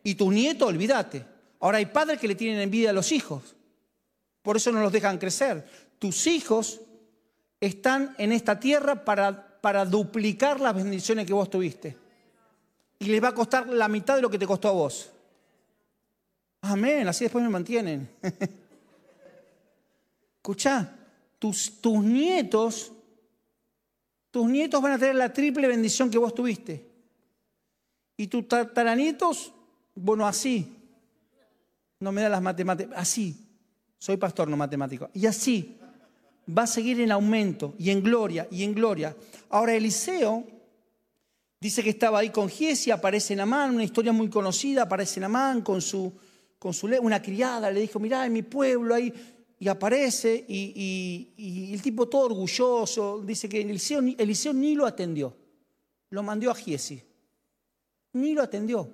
Y 0.04 0.14
tus 0.14 0.32
nietos, 0.32 0.70
olvídate. 0.70 1.26
Ahora 1.60 1.80
hay 1.80 1.88
padres 1.88 2.20
que 2.20 2.28
le 2.28 2.36
tienen 2.36 2.62
envidia 2.62 2.92
a 2.92 2.94
los 2.94 3.12
hijos. 3.12 3.56
Por 4.48 4.56
eso 4.56 4.72
no 4.72 4.80
los 4.80 4.94
dejan 4.94 5.18
crecer. 5.18 5.68
Tus 6.00 6.26
hijos 6.26 6.80
están 7.60 8.16
en 8.18 8.32
esta 8.32 8.58
tierra 8.58 9.04
para, 9.04 9.60
para 9.60 9.84
duplicar 9.84 10.62
las 10.62 10.74
bendiciones 10.74 11.28
que 11.28 11.34
vos 11.34 11.50
tuviste 11.50 11.98
y 12.98 13.08
les 13.08 13.22
va 13.22 13.28
a 13.28 13.36
costar 13.36 13.68
la 13.68 13.90
mitad 13.90 14.16
de 14.16 14.22
lo 14.22 14.30
que 14.30 14.40
te 14.40 14.48
costó 14.48 14.70
a 14.70 14.72
vos. 14.72 15.12
Amén, 16.62 17.06
así 17.10 17.26
después 17.26 17.44
me 17.44 17.50
mantienen. 17.50 18.10
Escucha, 20.38 20.96
tus, 21.40 21.82
tus 21.82 22.02
nietos, 22.02 22.94
tus 24.32 24.48
nietos 24.48 24.82
van 24.82 24.94
a 24.94 24.98
tener 24.98 25.16
la 25.16 25.34
triple 25.34 25.68
bendición 25.68 26.10
que 26.10 26.20
vos 26.20 26.34
tuviste. 26.34 26.90
Y 28.16 28.28
tus 28.28 28.48
tataranietos, 28.48 29.52
bueno, 29.94 30.26
así. 30.26 30.74
No 32.00 32.14
me 32.14 32.22
da 32.22 32.30
las 32.30 32.42
matemáticas, 32.42 32.98
así. 32.98 33.44
Soy 33.98 34.18
pastor, 34.18 34.48
no 34.48 34.58
matemático. 34.58 35.10
Y 35.14 35.26
así 35.26 35.78
va 36.56 36.64
a 36.64 36.68
seguir 36.68 37.02
en 37.02 37.12
aumento 37.12 37.74
y 37.78 37.90
en 37.90 38.02
gloria 38.02 38.48
y 38.52 38.64
en 38.64 38.74
gloria. 38.74 39.16
Ahora 39.50 39.76
Eliseo 39.76 40.46
Dice 41.60 41.84
que 41.84 41.90
estaba 41.90 42.20
ahí 42.20 42.30
con 42.30 42.50
Giesi, 42.50 42.92
aparece 42.92 43.36
Namán, 43.36 43.74
una 43.74 43.84
historia 43.84 44.14
muy 44.14 44.30
conocida, 44.30 44.84
aparece 44.84 45.20
Namán 45.20 45.62
con 45.62 45.82
su, 45.82 46.14
con 46.60 46.72
su 46.72 46.86
una 47.02 47.20
criada, 47.20 47.72
le 47.72 47.82
dijo, 47.82 48.00
mirá, 48.00 48.28
en 48.28 48.34
mi 48.34 48.44
pueblo 48.44 48.94
ahí, 48.94 49.12
y 49.60 49.68
aparece, 49.68 50.46
y, 50.48 51.72
el 51.74 51.82
tipo 51.82 52.08
todo 52.08 52.28
orgulloso, 52.28 53.24
dice 53.26 53.50
que 53.50 53.62
Eliseo, 53.62 54.02
Eliseo 54.20 54.54
ni 54.54 54.76
lo 54.76 54.86
atendió, 54.86 55.36
lo 56.12 56.22
mandó 56.22 56.52
a 56.52 56.56
Giesi, 56.56 57.02
ni 58.14 58.34
lo 58.34 58.44
atendió. 58.44 58.94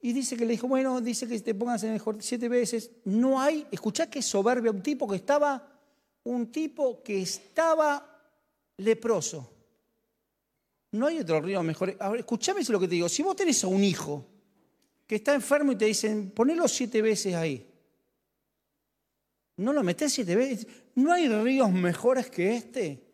Y 0.00 0.12
dice 0.12 0.36
que 0.36 0.44
le 0.44 0.52
dijo, 0.52 0.68
bueno, 0.68 1.00
dice 1.00 1.26
que 1.26 1.40
te 1.40 1.54
pongas 1.54 1.82
en 1.82 1.92
mejor 1.92 2.16
siete 2.20 2.48
veces. 2.48 2.90
No 3.04 3.40
hay, 3.40 3.66
escuchá 3.70 4.08
que 4.08 4.22
soberbia, 4.22 4.70
un 4.70 4.82
tipo 4.82 5.08
que 5.08 5.16
estaba, 5.16 5.66
un 6.24 6.52
tipo 6.52 7.02
que 7.02 7.20
estaba 7.20 8.08
leproso. 8.76 9.52
No 10.92 11.06
hay 11.06 11.18
otro 11.18 11.40
río 11.40 11.62
mejor. 11.62 11.96
Ahora, 11.98 12.20
escúchame 12.20 12.62
lo 12.68 12.80
que 12.80 12.88
te 12.88 12.94
digo. 12.94 13.08
Si 13.08 13.22
vos 13.22 13.36
tenés 13.36 13.62
a 13.64 13.66
un 13.66 13.82
hijo 13.82 14.24
que 15.06 15.16
está 15.16 15.34
enfermo 15.34 15.72
y 15.72 15.76
te 15.76 15.86
dicen, 15.86 16.30
ponelo 16.30 16.68
siete 16.68 17.02
veces 17.02 17.34
ahí. 17.34 17.66
No 19.56 19.72
lo 19.72 19.82
metés 19.82 20.12
siete 20.12 20.36
veces. 20.36 20.66
No 20.94 21.12
hay 21.12 21.28
ríos 21.28 21.70
mejores 21.72 22.30
que 22.30 22.54
este. 22.54 23.04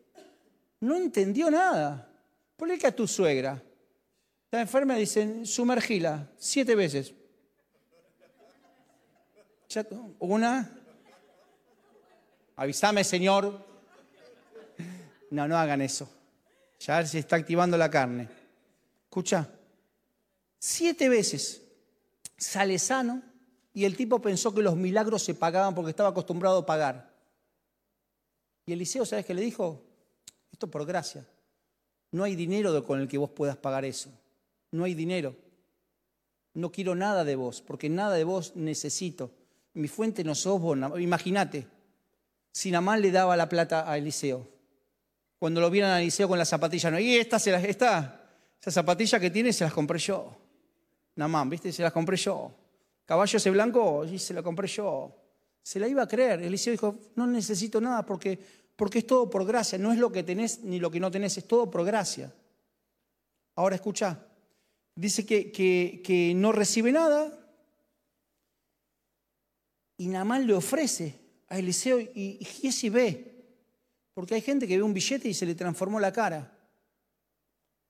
No 0.80 0.96
entendió 0.96 1.50
nada. 1.50 2.10
Ponle 2.56 2.78
que 2.78 2.86
a 2.86 2.94
tu 2.94 3.08
suegra. 3.08 3.62
Está 4.54 4.62
enferma 4.62 4.94
dicen, 4.94 5.46
sumergila 5.46 6.30
siete 6.36 6.76
veces. 6.76 7.12
Una. 10.20 10.78
Avísame, 12.54 13.02
Señor. 13.02 13.66
No, 15.32 15.48
no 15.48 15.58
hagan 15.58 15.82
eso. 15.82 16.08
Ya 16.78 17.04
se 17.04 17.18
está 17.18 17.34
activando 17.34 17.76
la 17.76 17.90
carne. 17.90 18.28
Escucha, 19.06 19.50
siete 20.60 21.08
veces 21.08 21.60
sale 22.36 22.78
sano 22.78 23.22
y 23.72 23.84
el 23.84 23.96
tipo 23.96 24.22
pensó 24.22 24.54
que 24.54 24.62
los 24.62 24.76
milagros 24.76 25.24
se 25.24 25.34
pagaban 25.34 25.74
porque 25.74 25.90
estaba 25.90 26.10
acostumbrado 26.10 26.58
a 26.58 26.66
pagar. 26.66 27.12
Y 28.66 28.72
Eliseo, 28.72 29.04
¿sabes 29.04 29.26
qué 29.26 29.34
le 29.34 29.42
dijo? 29.42 29.82
Esto 30.52 30.70
por 30.70 30.86
gracia. 30.86 31.26
No 32.12 32.22
hay 32.22 32.36
dinero 32.36 32.84
con 32.84 33.00
el 33.00 33.08
que 33.08 33.18
vos 33.18 33.30
puedas 33.30 33.56
pagar 33.56 33.84
eso. 33.84 34.10
No 34.74 34.82
hay 34.82 34.94
dinero. 34.94 35.36
No 36.54 36.72
quiero 36.72 36.96
nada 36.96 37.22
de 37.22 37.36
vos, 37.36 37.62
porque 37.62 37.88
nada 37.88 38.16
de 38.16 38.24
vos 38.24 38.56
necesito. 38.56 39.30
Mi 39.74 39.86
fuente 39.86 40.24
no 40.24 40.34
sos 40.34 40.60
vos. 40.60 40.76
Imagínate, 40.98 41.68
si 42.50 42.72
Namán 42.72 43.00
le 43.00 43.12
daba 43.12 43.36
la 43.36 43.48
plata 43.48 43.88
a 43.88 43.96
Eliseo. 43.96 44.48
Cuando 45.38 45.60
lo 45.60 45.70
vieron 45.70 45.90
a 45.90 46.02
Eliseo 46.02 46.26
con 46.26 46.38
la 46.40 46.44
zapatilla, 46.44 46.90
no, 46.90 46.98
y 46.98 47.14
esta, 47.14 47.38
se 47.38 47.52
las, 47.52 47.62
esta, 47.62 48.20
esa 48.60 48.72
zapatilla 48.72 49.20
que 49.20 49.30
tiene 49.30 49.52
se 49.52 49.62
las 49.62 49.72
compré 49.72 50.00
yo. 50.00 50.34
Namán, 51.14 51.48
¿viste? 51.50 51.70
Se 51.70 51.84
las 51.84 51.92
compré 51.92 52.16
yo. 52.16 52.50
Caballo 53.04 53.36
ese 53.36 53.50
blanco, 53.52 54.04
y 54.04 54.18
se 54.18 54.34
la 54.34 54.42
compré 54.42 54.66
yo. 54.66 55.14
Se 55.62 55.78
la 55.78 55.86
iba 55.86 56.02
a 56.02 56.08
creer. 56.08 56.42
Eliseo 56.42 56.72
dijo, 56.72 56.96
no 57.14 57.28
necesito 57.28 57.80
nada 57.80 58.04
porque, 58.04 58.40
porque 58.74 58.98
es 58.98 59.06
todo 59.06 59.30
por 59.30 59.46
gracia. 59.46 59.78
No 59.78 59.92
es 59.92 60.00
lo 60.00 60.10
que 60.10 60.24
tenés 60.24 60.64
ni 60.64 60.80
lo 60.80 60.90
que 60.90 60.98
no 60.98 61.12
tenés, 61.12 61.38
es 61.38 61.46
todo 61.46 61.70
por 61.70 61.84
gracia. 61.84 62.34
Ahora 63.54 63.76
escucha, 63.76 64.18
dice 64.94 65.26
que, 65.26 65.52
que, 65.52 66.32
no 66.34 66.52
recibe 66.52 66.92
nada 66.92 67.32
y 69.96 70.08
Namán 70.08 70.46
le 70.46 70.54
ofrece 70.54 71.18
a 71.48 71.58
Eliseo 71.58 72.00
y, 72.00 72.38
y 72.40 72.44
Giesi 72.44 72.88
ve. 72.88 73.34
Porque 74.14 74.34
hay 74.34 74.40
gente 74.40 74.68
que 74.68 74.76
ve 74.76 74.82
un 74.82 74.94
billete 74.94 75.28
y 75.28 75.34
se 75.34 75.46
le 75.46 75.54
transformó 75.54 75.98
la 75.98 76.12
cara. 76.12 76.56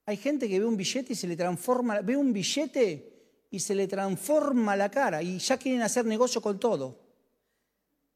Hay 0.06 0.16
gente 0.16 0.48
que 0.48 0.58
ve 0.58 0.66
un 0.66 0.76
billete 0.76 1.12
y 1.12 1.16
se 1.16 1.26
le 1.26 1.36
transforma, 1.36 2.00
ve 2.00 2.16
un 2.16 2.32
billete 2.32 3.14
y 3.50 3.60
se 3.60 3.74
le 3.74 3.86
transforma 3.86 4.74
la 4.76 4.90
cara 4.90 5.22
y 5.22 5.38
ya 5.38 5.56
quieren 5.56 5.82
hacer 5.82 6.04
negocio 6.04 6.40
con 6.40 6.58
todo. 6.58 6.98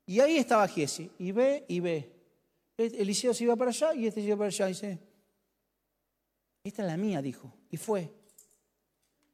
Y 0.07 0.21
ahí 0.21 0.39
estaba 0.39 0.67
Giesi, 0.67 1.11
y 1.19 1.33
ve 1.33 1.65
y 1.69 1.81
ve. 1.81 2.11
Eliseo 2.79 3.35
se 3.35 3.45
iba 3.45 3.57
para 3.57 3.71
allá 3.71 3.95
y 3.95 4.07
este 4.07 4.23
se 4.23 4.27
iba 4.27 4.37
para 4.37 4.49
allá. 4.49 4.67
Y 4.67 4.73
dice, 4.73 4.99
esta 6.65 6.83
es 6.83 6.89
la 6.89 6.97
mía, 6.97 7.21
dijo. 7.21 7.53
Y 7.71 7.77
fue. 7.77 8.11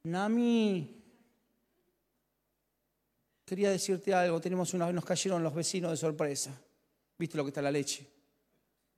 Nami, 0.04 1.02
quería 3.44 3.70
decirte 3.70 4.12
algo. 4.12 4.40
Tenemos 4.40 4.74
una 4.74 4.92
nos 4.92 5.04
cayeron 5.04 5.42
los 5.42 5.54
vecinos 5.54 5.90
de 5.90 5.96
sorpresa. 5.96 6.58
¿Viste 7.18 7.36
lo 7.36 7.44
que 7.44 7.48
está 7.48 7.62
la 7.62 7.70
leche? 7.70 8.06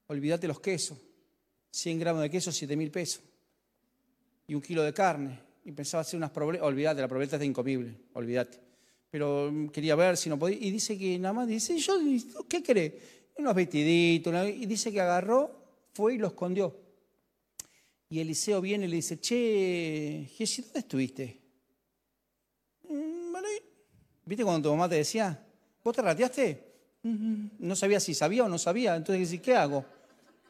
Olvídate 0.08 0.48
los 0.48 0.60
quesos. 0.60 0.98
100 1.70 1.98
gramos 1.98 2.22
de 2.22 2.30
queso, 2.30 2.50
7 2.50 2.76
mil 2.76 2.90
pesos. 2.90 3.22
Y 4.48 4.54
un 4.54 4.60
kilo 4.60 4.82
de 4.82 4.92
carne 4.92 5.38
y 5.64 5.72
pensaba 5.72 6.00
hacer 6.00 6.16
unas 6.16 6.30
problemas. 6.30 6.66
Olvídate, 6.66 7.00
la 7.00 7.08
probeta 7.08 7.36
es 7.36 7.42
incomible, 7.42 7.92
olvídate. 8.14 8.58
Pero 9.10 9.50
mm, 9.52 9.68
quería 9.68 9.94
ver 9.94 10.16
si 10.16 10.28
no 10.28 10.38
podía. 10.38 10.58
Y 10.60 10.70
dice 10.70 10.98
que 10.98 11.18
nada 11.18 11.34
más 11.34 11.48
dice, 11.48 11.78
yo, 11.78 11.98
¿qué 12.48 12.62
querés? 12.62 12.94
Unos 13.36 13.54
vestiditos. 13.54 14.34
Y 14.48 14.66
dice 14.66 14.90
que 14.90 15.00
agarró, 15.00 15.50
fue 15.92 16.14
y 16.14 16.18
lo 16.18 16.28
escondió. 16.28 16.85
Y 18.08 18.20
Eliseo 18.20 18.60
viene 18.60 18.86
y 18.86 18.88
le 18.88 18.96
dice, 18.96 19.20
che, 19.20 20.28
Jessy, 20.36 20.62
¿dónde 20.62 20.78
estuviste? 20.80 21.40
Mm, 22.88 23.34
¿Viste 24.24 24.44
cuando 24.44 24.68
tu 24.68 24.74
mamá 24.74 24.88
te 24.88 24.96
decía, 24.96 25.40
vos 25.82 25.94
te 25.94 26.02
rateaste? 26.02 26.64
Mm, 27.02 27.46
no 27.58 27.74
sabía 27.74 27.98
si 27.98 28.14
sabía 28.14 28.44
o 28.44 28.48
no 28.48 28.58
sabía. 28.58 28.94
Entonces, 28.94 29.40
¿qué 29.40 29.56
hago? 29.56 29.84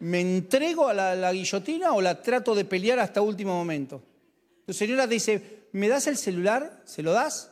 ¿Me 0.00 0.20
entrego 0.20 0.88
a 0.88 0.94
la 0.94 1.32
guillotina 1.32 1.92
o 1.92 2.02
la 2.02 2.20
trato 2.20 2.54
de 2.54 2.66
pelear 2.66 2.98
hasta 2.98 3.22
último 3.22 3.54
momento? 3.54 4.02
Tu 4.66 4.74
señora 4.74 5.08
te 5.08 5.14
dice, 5.14 5.68
¿me 5.72 5.88
das 5.88 6.06
el 6.06 6.18
celular? 6.18 6.82
¿Se 6.84 7.02
lo 7.02 7.12
das? 7.12 7.50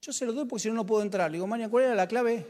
Yo 0.00 0.12
se 0.12 0.26
lo 0.26 0.32
doy 0.32 0.46
porque 0.46 0.62
si 0.62 0.68
no, 0.68 0.74
no 0.74 0.86
puedo 0.86 1.02
entrar. 1.02 1.30
Le 1.30 1.36
digo, 1.36 1.46
María, 1.46 1.68
¿cuál 1.68 1.84
era 1.84 1.94
la 1.94 2.08
clave? 2.08 2.44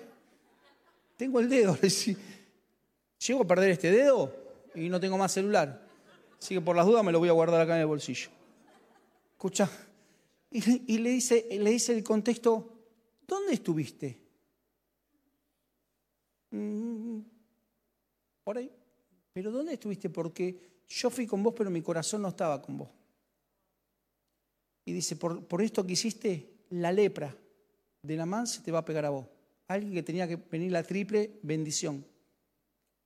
Tengo 1.18 1.40
el 1.40 1.48
dedo. 1.50 1.76
Llego 3.26 3.42
a 3.42 3.46
perder 3.46 3.70
este 3.70 3.90
dedo 3.90 4.47
y 4.78 4.88
no 4.88 5.00
tengo 5.00 5.18
más 5.18 5.32
celular. 5.32 5.86
Así 6.40 6.54
que 6.54 6.60
por 6.60 6.76
las 6.76 6.86
dudas 6.86 7.04
me 7.04 7.12
lo 7.12 7.18
voy 7.18 7.28
a 7.28 7.32
guardar 7.32 7.60
acá 7.60 7.74
en 7.74 7.80
el 7.82 7.86
bolsillo. 7.86 8.30
Escucha. 9.32 9.70
Y, 10.50 10.98
le, 10.98 11.10
dice, 11.10 11.46
le 11.50 11.70
dice 11.70 11.92
el 11.92 12.02
contexto, 12.02 12.72
¿dónde 13.26 13.52
estuviste? 13.52 14.18
Mm, 16.50 17.20
por 18.44 18.56
ahí. 18.56 18.72
¿Pero 19.32 19.52
dónde 19.52 19.74
estuviste? 19.74 20.08
Porque 20.08 20.82
yo 20.88 21.10
fui 21.10 21.26
con 21.26 21.42
vos, 21.42 21.54
pero 21.56 21.70
mi 21.70 21.82
corazón 21.82 22.22
no 22.22 22.28
estaba 22.28 22.62
con 22.62 22.78
vos. 22.78 22.88
Y 24.86 24.92
dice, 24.92 25.16
por, 25.16 25.44
por 25.46 25.60
esto 25.60 25.86
que 25.86 25.92
hiciste, 25.92 26.64
la 26.70 26.92
lepra 26.92 27.36
de 28.02 28.16
Namán 28.16 28.46
se 28.46 28.62
te 28.62 28.72
va 28.72 28.78
a 28.78 28.84
pegar 28.84 29.04
a 29.04 29.10
vos. 29.10 29.26
Alguien 29.66 29.92
que 29.92 30.02
tenía 30.02 30.26
que 30.26 30.36
venir 30.36 30.72
la 30.72 30.82
triple 30.82 31.38
bendición. 31.42 32.06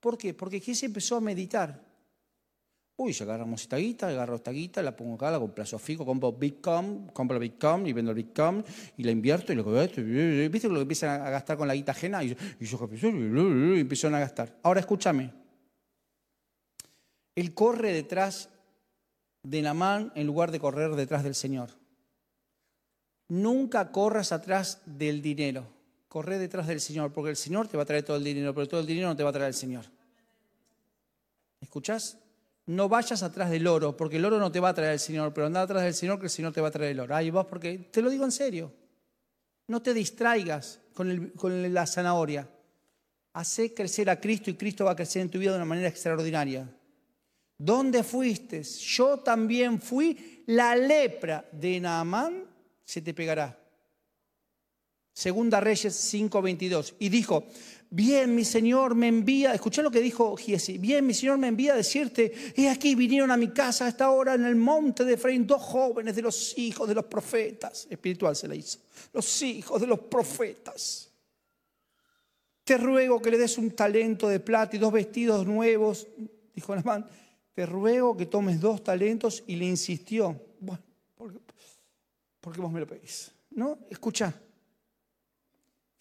¿Por 0.03 0.17
qué? 0.17 0.33
Porque 0.33 0.59
Jesús 0.59 0.83
empezó 0.83 1.15
a 1.15 1.21
meditar. 1.21 1.81
Uy, 2.97 3.13
ya 3.13 3.23
agarramos 3.23 3.61
esta 3.61 3.77
guita, 3.77 4.09
agarro 4.09 4.35
esta 4.35 4.51
guita, 4.51 4.83
la 4.83 4.93
pongo 4.93 5.15
acá, 5.15 5.31
la 5.31 5.39
compro 5.39 5.55
plazo 5.55 5.79
fijo, 5.79 6.05
compro 6.05 6.33
Bitcoin, 6.33 7.07
compro 7.13 7.39
Bitcoin 7.39 7.87
y 7.87 7.93
vendo 7.93 8.11
el 8.11 8.17
Bitcoin 8.17 8.65
y 8.97 9.03
la 9.03 9.11
invierto 9.11 9.53
y 9.53 9.55
lo 9.55 9.63
que 9.63 10.49
¿viste 10.49 10.67
lo 10.67 10.75
que 10.75 10.81
empiezan 10.81 11.21
a 11.21 11.29
gastar 11.29 11.55
con 11.55 11.69
la 11.69 11.73
guita 11.73 11.93
ajena? 11.93 12.21
Y, 12.21 12.35
yo 12.59 12.89
y 12.91 13.79
empezaron 13.79 14.15
a 14.15 14.19
gastar. 14.19 14.59
Ahora 14.61 14.81
escúchame, 14.81 15.31
él 17.33 17.53
corre 17.53 17.93
detrás 17.93 18.49
de 19.41 19.61
Namán 19.61 20.11
en 20.15 20.27
lugar 20.27 20.51
de 20.51 20.59
correr 20.59 20.95
detrás 20.95 21.23
del 21.23 21.35
Señor. 21.35 21.69
Nunca 23.29 23.89
corras 23.93 24.33
atrás 24.33 24.81
del 24.85 25.21
dinero. 25.21 25.72
Corre 26.13 26.37
detrás 26.37 26.67
del 26.67 26.79
Señor, 26.79 27.11
porque 27.11 27.31
el 27.31 27.35
Señor 27.35 27.67
te 27.67 27.75
va 27.75 27.81
a 27.81 27.85
traer 27.87 28.03
todo 28.03 28.17
el 28.17 28.23
dinero, 28.23 28.53
pero 28.53 28.67
todo 28.67 28.79
el 28.81 28.85
dinero 28.85 29.07
no 29.07 29.15
te 29.15 29.23
va 29.23 29.31
a 29.31 29.33
traer 29.33 29.47
el 29.47 29.55
Señor. 29.55 29.83
¿Escuchás? 31.59 32.19
No 32.67 32.87
vayas 32.87 33.23
atrás 33.23 33.49
del 33.49 33.65
oro, 33.65 33.97
porque 33.97 34.17
el 34.17 34.25
oro 34.25 34.37
no 34.37 34.51
te 34.51 34.59
va 34.59 34.69
a 34.69 34.73
traer 34.75 34.91
el 34.91 34.99
Señor, 34.99 35.33
pero 35.33 35.47
anda 35.47 35.63
atrás 35.63 35.81
del 35.81 35.95
Señor, 35.95 36.19
que 36.19 36.25
el 36.25 36.29
Señor 36.29 36.53
te 36.53 36.61
va 36.61 36.67
a 36.67 36.71
traer 36.71 36.91
el 36.91 36.99
oro. 36.99 37.15
Ahí 37.15 37.31
vas, 37.31 37.47
porque 37.47 37.89
te 37.91 37.99
lo 38.03 38.11
digo 38.11 38.25
en 38.25 38.31
serio. 38.31 38.71
No 39.65 39.81
te 39.81 39.91
distraigas 39.91 40.81
con, 40.93 41.73
la 41.73 41.87
zanahoria. 41.87 42.47
Hacé 43.33 43.73
crecer 43.73 44.07
a 44.11 44.19
Cristo 44.19 44.51
y 44.51 44.53
Cristo 44.53 44.85
va 44.85 44.91
a 44.91 44.95
crecer 44.95 45.23
en 45.23 45.31
tu 45.31 45.39
vida 45.39 45.49
de 45.49 45.57
una 45.57 45.65
manera 45.65 45.87
extraordinaria. 45.87 46.69
¿Dónde 47.57 48.03
fuiste? 48.03 48.61
Yo 48.61 49.17
también 49.17 49.81
fui. 49.81 50.43
La 50.45 50.75
lepra 50.75 51.43
de 51.51 51.79
Naamán 51.79 52.43
se 52.85 53.01
te 53.01 53.15
pegará. 53.15 53.62
Segunda 55.13 55.59
Reyes 55.59 55.93
5:22. 56.13 56.95
Y 56.99 57.09
dijo, 57.09 57.45
bien, 57.89 58.33
mi 58.33 58.43
Señor 58.43 58.95
me 58.95 59.07
envía, 59.07 59.53
escuché 59.53 59.83
lo 59.83 59.91
que 59.91 60.01
dijo 60.01 60.35
Giesi, 60.35 60.77
bien, 60.77 61.05
mi 61.05 61.13
Señor 61.13 61.37
me 61.37 61.47
envía 61.47 61.73
a 61.73 61.77
decirte, 61.77 62.33
he 62.55 62.67
aquí 62.69 62.95
vinieron 62.95 63.29
a 63.31 63.37
mi 63.37 63.49
casa 63.49 63.85
a 63.85 63.89
esta 63.89 64.09
hora 64.09 64.33
en 64.33 64.45
el 64.45 64.55
monte 64.55 65.05
de 65.05 65.13
Efraín 65.13 65.45
dos 65.45 65.61
jóvenes 65.61 66.15
de 66.15 66.23
los 66.23 66.57
hijos 66.57 66.87
de 66.87 66.95
los 66.95 67.05
profetas, 67.05 67.87
espiritual 67.89 68.35
se 68.35 68.47
le 68.47 68.55
hizo, 68.55 68.79
los 69.13 69.41
hijos 69.43 69.79
de 69.79 69.87
los 69.87 69.99
profetas. 69.99 71.11
Te 72.63 72.77
ruego 72.77 73.21
que 73.21 73.29
le 73.29 73.37
des 73.37 73.57
un 73.57 73.71
talento 73.71 74.27
de 74.27 74.39
plata 74.39 74.75
y 74.75 74.79
dos 74.79 74.91
vestidos 74.91 75.45
nuevos, 75.45 76.07
dijo 76.55 76.73
Naamán 76.75 77.05
te 77.53 77.65
ruego 77.65 78.17
que 78.17 78.25
tomes 78.25 78.59
dos 78.59 78.83
talentos 78.83 79.43
y 79.47 79.55
le 79.55 79.65
insistió, 79.65 80.39
bueno, 80.59 80.81
¿por 81.15 81.31
qué, 82.51 82.61
vos 82.61 82.71
me 82.71 82.79
lo 82.79 82.87
pedís? 82.87 83.31
¿No? 83.51 83.77
Escucha, 83.89 84.33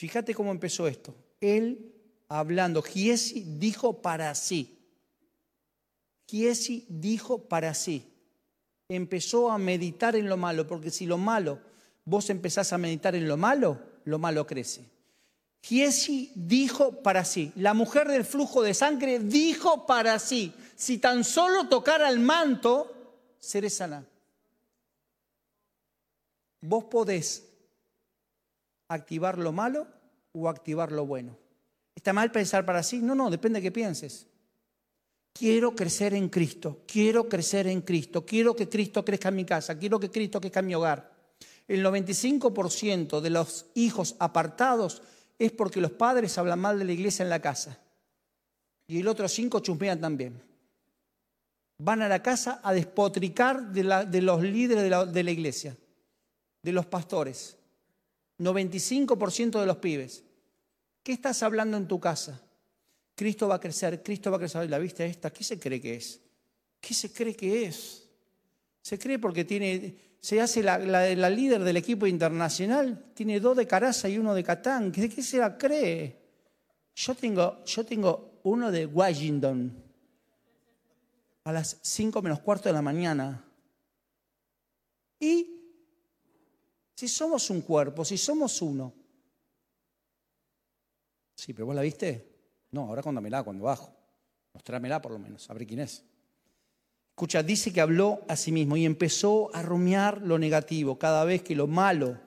fíjate 0.02 0.34
cómo 0.34 0.50
empezó 0.50 0.88
esto. 0.88 1.14
Él 1.40 1.94
hablando, 2.28 2.82
Giesi 2.82 3.44
dijo 3.56 4.02
para 4.02 4.34
sí. 4.34 4.80
Giesi 6.26 6.84
dijo 6.88 7.46
para 7.46 7.72
sí. 7.72 8.12
Empezó 8.88 9.48
a 9.48 9.58
meditar 9.58 10.16
en 10.16 10.28
lo 10.28 10.36
malo, 10.36 10.66
porque 10.66 10.90
si 10.90 11.06
lo 11.06 11.18
malo, 11.18 11.60
vos 12.04 12.30
empezás 12.30 12.72
a 12.72 12.78
meditar 12.78 13.14
en 13.14 13.28
lo 13.28 13.36
malo, 13.36 13.78
lo 14.04 14.18
malo 14.18 14.44
crece. 14.44 14.90
Giesi 15.62 16.32
dijo 16.34 17.00
para 17.04 17.24
sí. 17.24 17.52
La 17.54 17.72
mujer 17.72 18.08
del 18.08 18.24
flujo 18.24 18.60
de 18.60 18.74
sangre 18.74 19.20
dijo 19.20 19.86
para 19.86 20.18
sí 20.18 20.52
si 20.74 20.98
tan 20.98 21.22
solo 21.22 21.68
tocara 21.68 22.08
el 22.08 22.18
manto, 22.18 23.14
seré 23.38 23.70
sana. 23.70 24.04
Vos 26.60 26.86
podés 26.86 27.51
activar 28.92 29.38
lo 29.38 29.52
malo 29.52 29.86
o 30.32 30.48
activar 30.48 30.92
lo 30.92 31.06
bueno. 31.06 31.36
¿Está 31.94 32.12
mal 32.12 32.30
pensar 32.30 32.64
para 32.64 32.82
sí? 32.82 33.00
No, 33.00 33.14
no, 33.14 33.30
depende 33.30 33.60
de 33.60 33.64
qué 33.64 33.72
pienses. 33.72 34.26
Quiero 35.32 35.74
crecer 35.74 36.14
en 36.14 36.28
Cristo, 36.28 36.82
quiero 36.86 37.28
crecer 37.28 37.66
en 37.66 37.80
Cristo, 37.80 38.24
quiero 38.26 38.54
que 38.54 38.68
Cristo 38.68 39.04
crezca 39.04 39.30
en 39.30 39.36
mi 39.36 39.44
casa, 39.44 39.78
quiero 39.78 39.98
que 39.98 40.10
Cristo 40.10 40.40
crezca 40.40 40.60
en 40.60 40.66
mi 40.66 40.74
hogar. 40.74 41.10
El 41.66 41.84
95% 41.84 43.20
de 43.20 43.30
los 43.30 43.66
hijos 43.74 44.14
apartados 44.18 45.02
es 45.38 45.52
porque 45.52 45.80
los 45.80 45.92
padres 45.92 46.36
hablan 46.36 46.60
mal 46.60 46.78
de 46.78 46.84
la 46.84 46.92
iglesia 46.92 47.22
en 47.22 47.30
la 47.30 47.40
casa. 47.40 47.78
Y 48.86 49.00
el 49.00 49.08
otro 49.08 49.26
5 49.26 49.60
chumpean 49.60 50.00
también 50.00 50.42
van 51.78 52.02
a 52.02 52.08
la 52.08 52.22
casa 52.22 52.60
a 52.62 52.72
despotricar 52.72 53.72
de, 53.72 53.82
los 54.22 54.42
líderes 54.42 55.12
de 55.12 55.22
la 55.24 55.30
iglesia, 55.30 55.76
de 56.62 56.72
los 56.72 56.86
pastores. 56.86 57.56
95% 58.44 59.60
de 59.60 59.66
los 59.66 59.76
pibes. 59.78 60.24
¿Qué 61.02 61.12
estás 61.12 61.42
hablando 61.42 61.76
en 61.76 61.88
tu 61.88 61.98
casa? 62.00 62.40
Cristo 63.14 63.48
va 63.48 63.56
a 63.56 63.60
crecer, 63.60 64.02
Cristo 64.02 64.30
va 64.30 64.36
a 64.36 64.40
crecer. 64.40 64.68
¿La 64.70 64.78
vista 64.78 65.04
esta? 65.04 65.30
¿Qué 65.30 65.44
se 65.44 65.58
cree 65.58 65.80
que 65.80 65.94
es? 65.94 66.20
¿Qué 66.80 66.94
se 66.94 67.12
cree 67.12 67.34
que 67.34 67.64
es? 67.64 68.08
Se 68.80 68.98
cree 68.98 69.18
porque 69.18 69.44
tiene, 69.44 69.96
se 70.20 70.40
hace 70.40 70.62
la, 70.62 70.78
la, 70.78 71.30
líder 71.30 71.62
del 71.62 71.76
equipo 71.76 72.06
internacional, 72.06 73.12
tiene 73.14 73.38
dos 73.38 73.56
de 73.56 73.66
Caraza 73.66 74.08
y 74.08 74.18
uno 74.18 74.34
de 74.34 74.42
Catán. 74.42 74.90
¿De 74.90 75.08
qué 75.08 75.22
se 75.22 75.38
la 75.38 75.56
cree? 75.56 76.20
Yo 76.94 77.14
tengo, 77.14 77.64
yo 77.64 77.84
tengo 77.84 78.40
uno 78.42 78.72
de 78.72 78.86
Washington 78.86 79.82
a 81.44 81.52
las 81.52 81.78
5 81.82 82.22
menos 82.22 82.40
cuarto 82.40 82.68
de 82.68 82.72
la 82.72 82.82
mañana. 82.82 83.44
Y 85.18 85.61
si 87.02 87.08
somos 87.08 87.50
un 87.50 87.62
cuerpo, 87.62 88.04
si 88.04 88.16
somos 88.16 88.62
uno. 88.62 88.94
Sí, 91.34 91.52
pero 91.52 91.66
vos 91.66 91.74
la 91.74 91.82
viste. 91.82 92.28
No, 92.70 92.82
ahora 92.82 93.02
condámela 93.02 93.42
cuando 93.42 93.64
bajo. 93.64 93.92
Mostrámela 94.54 95.02
por 95.02 95.10
lo 95.10 95.18
menos, 95.18 95.50
a 95.50 95.54
quién 95.56 95.80
es. 95.80 96.04
Escucha, 97.08 97.42
dice 97.42 97.72
que 97.72 97.80
habló 97.80 98.20
a 98.28 98.36
sí 98.36 98.52
mismo 98.52 98.76
y 98.76 98.84
empezó 98.86 99.52
a 99.52 99.62
rumiar 99.62 100.22
lo 100.22 100.38
negativo. 100.38 100.96
Cada 100.96 101.24
vez 101.24 101.42
que 101.42 101.56
lo 101.56 101.66
malo, 101.66 102.20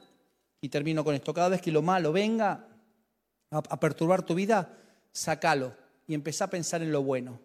y 0.59 0.67
termino 0.67 1.05
con 1.05 1.15
esto, 1.15 1.34
cada 1.34 1.47
vez 1.47 1.61
que 1.61 1.71
lo 1.71 1.82
malo 1.82 2.11
venga 2.11 2.67
a, 3.51 3.57
a 3.57 3.80
perturbar 3.80 4.26
tu 4.26 4.36
vida, 4.36 4.78
sacalo 5.13 5.73
y 6.05 6.15
empezá 6.15 6.45
a 6.45 6.49
pensar 6.49 6.82
en 6.82 6.91
lo 6.91 7.01
bueno. 7.01 7.39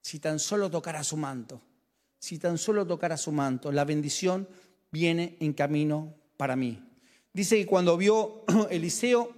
Si 0.00 0.20
tan 0.20 0.38
solo 0.38 0.70
tocara 0.70 1.02
su 1.02 1.16
manto, 1.16 1.60
si 2.20 2.38
tan 2.38 2.58
solo 2.58 2.86
tocara 2.86 3.16
su 3.16 3.32
manto, 3.32 3.72
la 3.72 3.84
bendición 3.84 4.46
viene 4.92 5.36
en 5.40 5.52
camino 5.52 6.14
para 6.36 6.56
mí. 6.56 6.82
Dice 7.32 7.56
que 7.56 7.66
cuando 7.66 7.96
vio 7.96 8.44
Eliseo, 8.70 9.32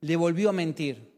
le 0.00 0.16
volvió 0.16 0.50
a 0.50 0.52
mentir. 0.52 1.12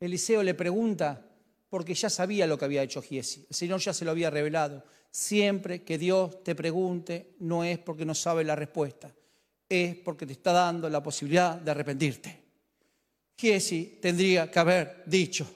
Eliseo 0.00 0.42
le 0.42 0.54
pregunta, 0.54 1.26
porque 1.68 1.94
ya 1.94 2.10
sabía 2.10 2.46
lo 2.46 2.58
que 2.58 2.64
había 2.64 2.82
hecho 2.82 3.02
Giesi. 3.02 3.46
El 3.48 3.54
Señor 3.54 3.80
ya 3.80 3.92
se 3.92 4.04
lo 4.04 4.10
había 4.10 4.30
revelado. 4.30 4.82
Siempre 5.10 5.82
que 5.82 5.98
Dios 5.98 6.42
te 6.42 6.54
pregunte, 6.54 7.34
no 7.40 7.64
es 7.64 7.78
porque 7.78 8.04
no 8.04 8.14
sabe 8.14 8.44
la 8.44 8.56
respuesta, 8.56 9.12
es 9.68 9.96
porque 9.96 10.26
te 10.26 10.32
está 10.32 10.52
dando 10.52 10.88
la 10.88 11.02
posibilidad 11.02 11.56
de 11.56 11.70
arrepentirte. 11.70 12.40
Giesi 13.36 13.98
tendría 14.00 14.50
que 14.50 14.58
haber 14.58 15.02
dicho, 15.06 15.46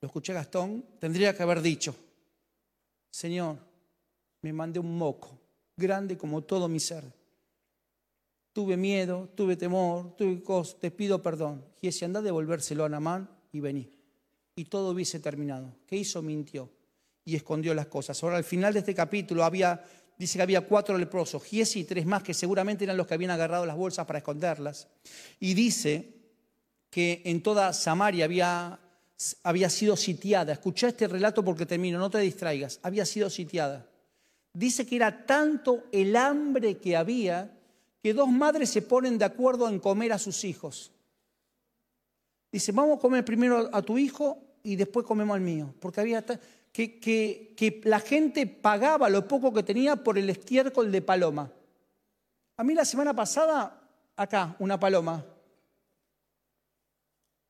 lo 0.00 0.06
escuché 0.06 0.32
Gastón, 0.32 0.84
tendría 0.98 1.34
que 1.34 1.42
haber 1.42 1.60
dicho, 1.60 1.94
Señor, 3.10 3.58
me 4.42 4.52
mandé 4.52 4.78
un 4.78 4.96
moco, 4.96 5.37
grande 5.78 6.18
como 6.18 6.42
todo 6.42 6.68
mi 6.68 6.80
ser. 6.80 7.04
Tuve 8.52 8.76
miedo, 8.76 9.30
tuve 9.34 9.56
temor, 9.56 10.14
tuve 10.16 10.42
cosas, 10.42 10.78
te 10.78 10.90
pido 10.90 11.22
perdón. 11.22 11.64
Anda 12.02 12.20
a 12.20 12.22
devolvérselo 12.22 12.84
a 12.84 12.88
Namán 12.88 13.30
y 13.52 13.60
vení 13.60 13.98
y 14.58 14.64
todo 14.64 14.90
hubiese 14.90 15.20
terminado. 15.20 15.72
¿Qué 15.86 15.94
hizo? 15.94 16.20
Mintió 16.20 16.68
y 17.24 17.36
escondió 17.36 17.74
las 17.74 17.86
cosas. 17.86 18.20
Ahora, 18.24 18.38
al 18.38 18.44
final 18.44 18.72
de 18.72 18.80
este 18.80 18.92
capítulo 18.92 19.44
había, 19.44 19.84
dice 20.18 20.36
que 20.36 20.42
había 20.42 20.62
cuatro 20.62 20.98
leprosos, 20.98 21.44
Giesi 21.44 21.80
y 21.80 21.84
tres 21.84 22.04
más, 22.04 22.24
que 22.24 22.34
seguramente 22.34 22.82
eran 22.82 22.96
los 22.96 23.06
que 23.06 23.14
habían 23.14 23.30
agarrado 23.30 23.64
las 23.64 23.76
bolsas 23.76 24.04
para 24.04 24.18
esconderlas. 24.18 24.88
Y 25.38 25.54
dice 25.54 26.12
que 26.90 27.22
en 27.24 27.40
toda 27.40 27.72
Samaria 27.72 28.24
había, 28.24 28.80
había 29.44 29.70
sido 29.70 29.96
sitiada. 29.96 30.54
Escucha 30.54 30.88
este 30.88 31.06
relato 31.06 31.44
porque 31.44 31.64
termino, 31.64 32.00
no 32.00 32.10
te 32.10 32.18
distraigas. 32.18 32.80
Había 32.82 33.06
sido 33.06 33.30
sitiada. 33.30 33.86
Dice 34.52 34.86
que 34.86 34.96
era 34.96 35.26
tanto 35.26 35.84
el 35.92 36.16
hambre 36.16 36.78
que 36.78 36.96
había 36.96 37.54
que 38.02 38.14
dos 38.14 38.28
madres 38.28 38.70
se 38.70 38.82
ponen 38.82 39.18
de 39.18 39.24
acuerdo 39.24 39.68
en 39.68 39.80
comer 39.80 40.12
a 40.12 40.18
sus 40.18 40.44
hijos. 40.44 40.92
Dice, 42.50 42.72
vamos 42.72 42.98
a 42.98 43.00
comer 43.00 43.24
primero 43.24 43.68
a 43.72 43.82
tu 43.82 43.98
hijo 43.98 44.38
y 44.62 44.76
después 44.76 45.04
comemos 45.04 45.34
al 45.34 45.40
mío. 45.40 45.74
Porque 45.80 46.00
había 46.00 46.24
que, 46.24 46.98
que, 46.98 47.54
que 47.56 47.80
la 47.84 48.00
gente 48.00 48.46
pagaba 48.46 49.08
lo 49.08 49.26
poco 49.26 49.52
que 49.52 49.62
tenía 49.62 49.96
por 49.96 50.16
el 50.16 50.30
estiércol 50.30 50.90
de 50.90 51.02
paloma. 51.02 51.52
A 52.56 52.64
mí 52.64 52.74
la 52.74 52.84
semana 52.84 53.14
pasada, 53.14 53.80
acá, 54.16 54.56
una 54.58 54.78
paloma. 54.78 55.24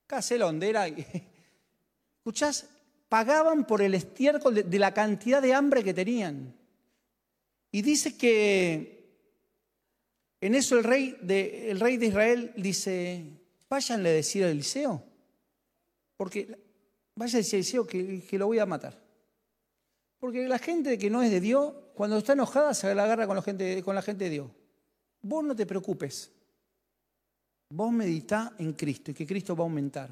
Acá 0.05 0.21
sé 0.21 0.37
dónde 0.37 0.69
era. 0.69 0.87
¿Escuchás? 2.17 2.67
Pagaban 3.07 3.65
por 3.65 3.81
el 3.81 3.95
estiércol 3.95 4.55
de, 4.55 4.63
de 4.63 4.79
la 4.79 4.93
cantidad 4.93 5.41
de 5.41 5.53
hambre 5.53 5.83
que 5.83 5.93
tenían. 5.93 6.58
Y 7.71 7.81
dice 7.81 8.17
que 8.17 8.99
en 10.41 10.55
eso 10.55 10.77
el 10.77 10.83
rey 10.83 11.17
de, 11.21 11.69
el 11.69 11.79
rey 11.79 11.97
de 11.97 12.07
Israel 12.07 12.53
dice, 12.55 13.23
váyanle 13.69 14.09
a 14.09 14.13
decir 14.13 14.43
a 14.43 14.49
Eliseo, 14.49 15.03
porque 16.17 16.57
vaya 17.15 17.37
a 17.37 17.41
decir 17.41 17.57
a 17.57 17.59
Eliseo 17.59 17.85
que, 17.85 18.25
lo 18.31 18.47
voy 18.47 18.59
a 18.59 18.65
matar. 18.65 18.97
Porque 20.17 20.47
la 20.47 20.59
gente 20.59 20.97
que 20.97 21.09
no 21.09 21.21
es 21.21 21.31
de 21.31 21.39
Dios, 21.39 21.73
cuando 21.93 22.17
está 22.17 22.33
enojada, 22.33 22.73
se 22.73 22.93
la 22.95 23.03
agarra 23.03 23.27
con 23.27 23.35
la 23.35 23.41
gente, 23.41 23.83
con 23.83 23.95
la 23.95 24.01
gente 24.01 24.25
de 24.25 24.29
Dios. 24.29 24.51
Vos 25.21 25.43
no 25.43 25.55
te 25.55 25.65
preocupes. 25.65 26.31
Vos 27.69 27.91
meditá 27.91 28.53
en 28.57 28.73
Cristo 28.73 29.11
y 29.11 29.13
que 29.13 29.27
Cristo 29.27 29.55
va 29.55 29.63
a 29.63 29.67
aumentar. 29.67 30.09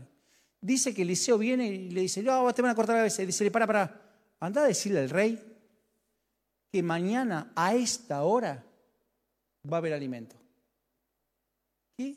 Dice 0.61 0.93
que 0.93 1.01
Eliseo 1.01 1.37
viene 1.37 1.67
y 1.67 1.91
le 1.91 2.01
dice, 2.01 2.21
no, 2.21 2.53
te 2.53 2.61
van 2.61 2.71
a 2.71 2.75
cortar 2.75 2.95
la 2.95 2.99
cabeza. 3.01 3.25
Dice, 3.25 3.49
para, 3.49 3.65
para, 3.65 4.01
anda 4.39 4.63
a 4.63 4.67
decirle 4.67 4.99
al 4.99 5.09
rey 5.09 5.56
que 6.71 6.83
mañana 6.83 7.51
a 7.55 7.75
esta 7.75 8.23
hora 8.23 8.63
va 9.71 9.77
a 9.77 9.79
haber 9.79 9.93
alimento. 9.93 10.35
¿Qué? 11.97 12.15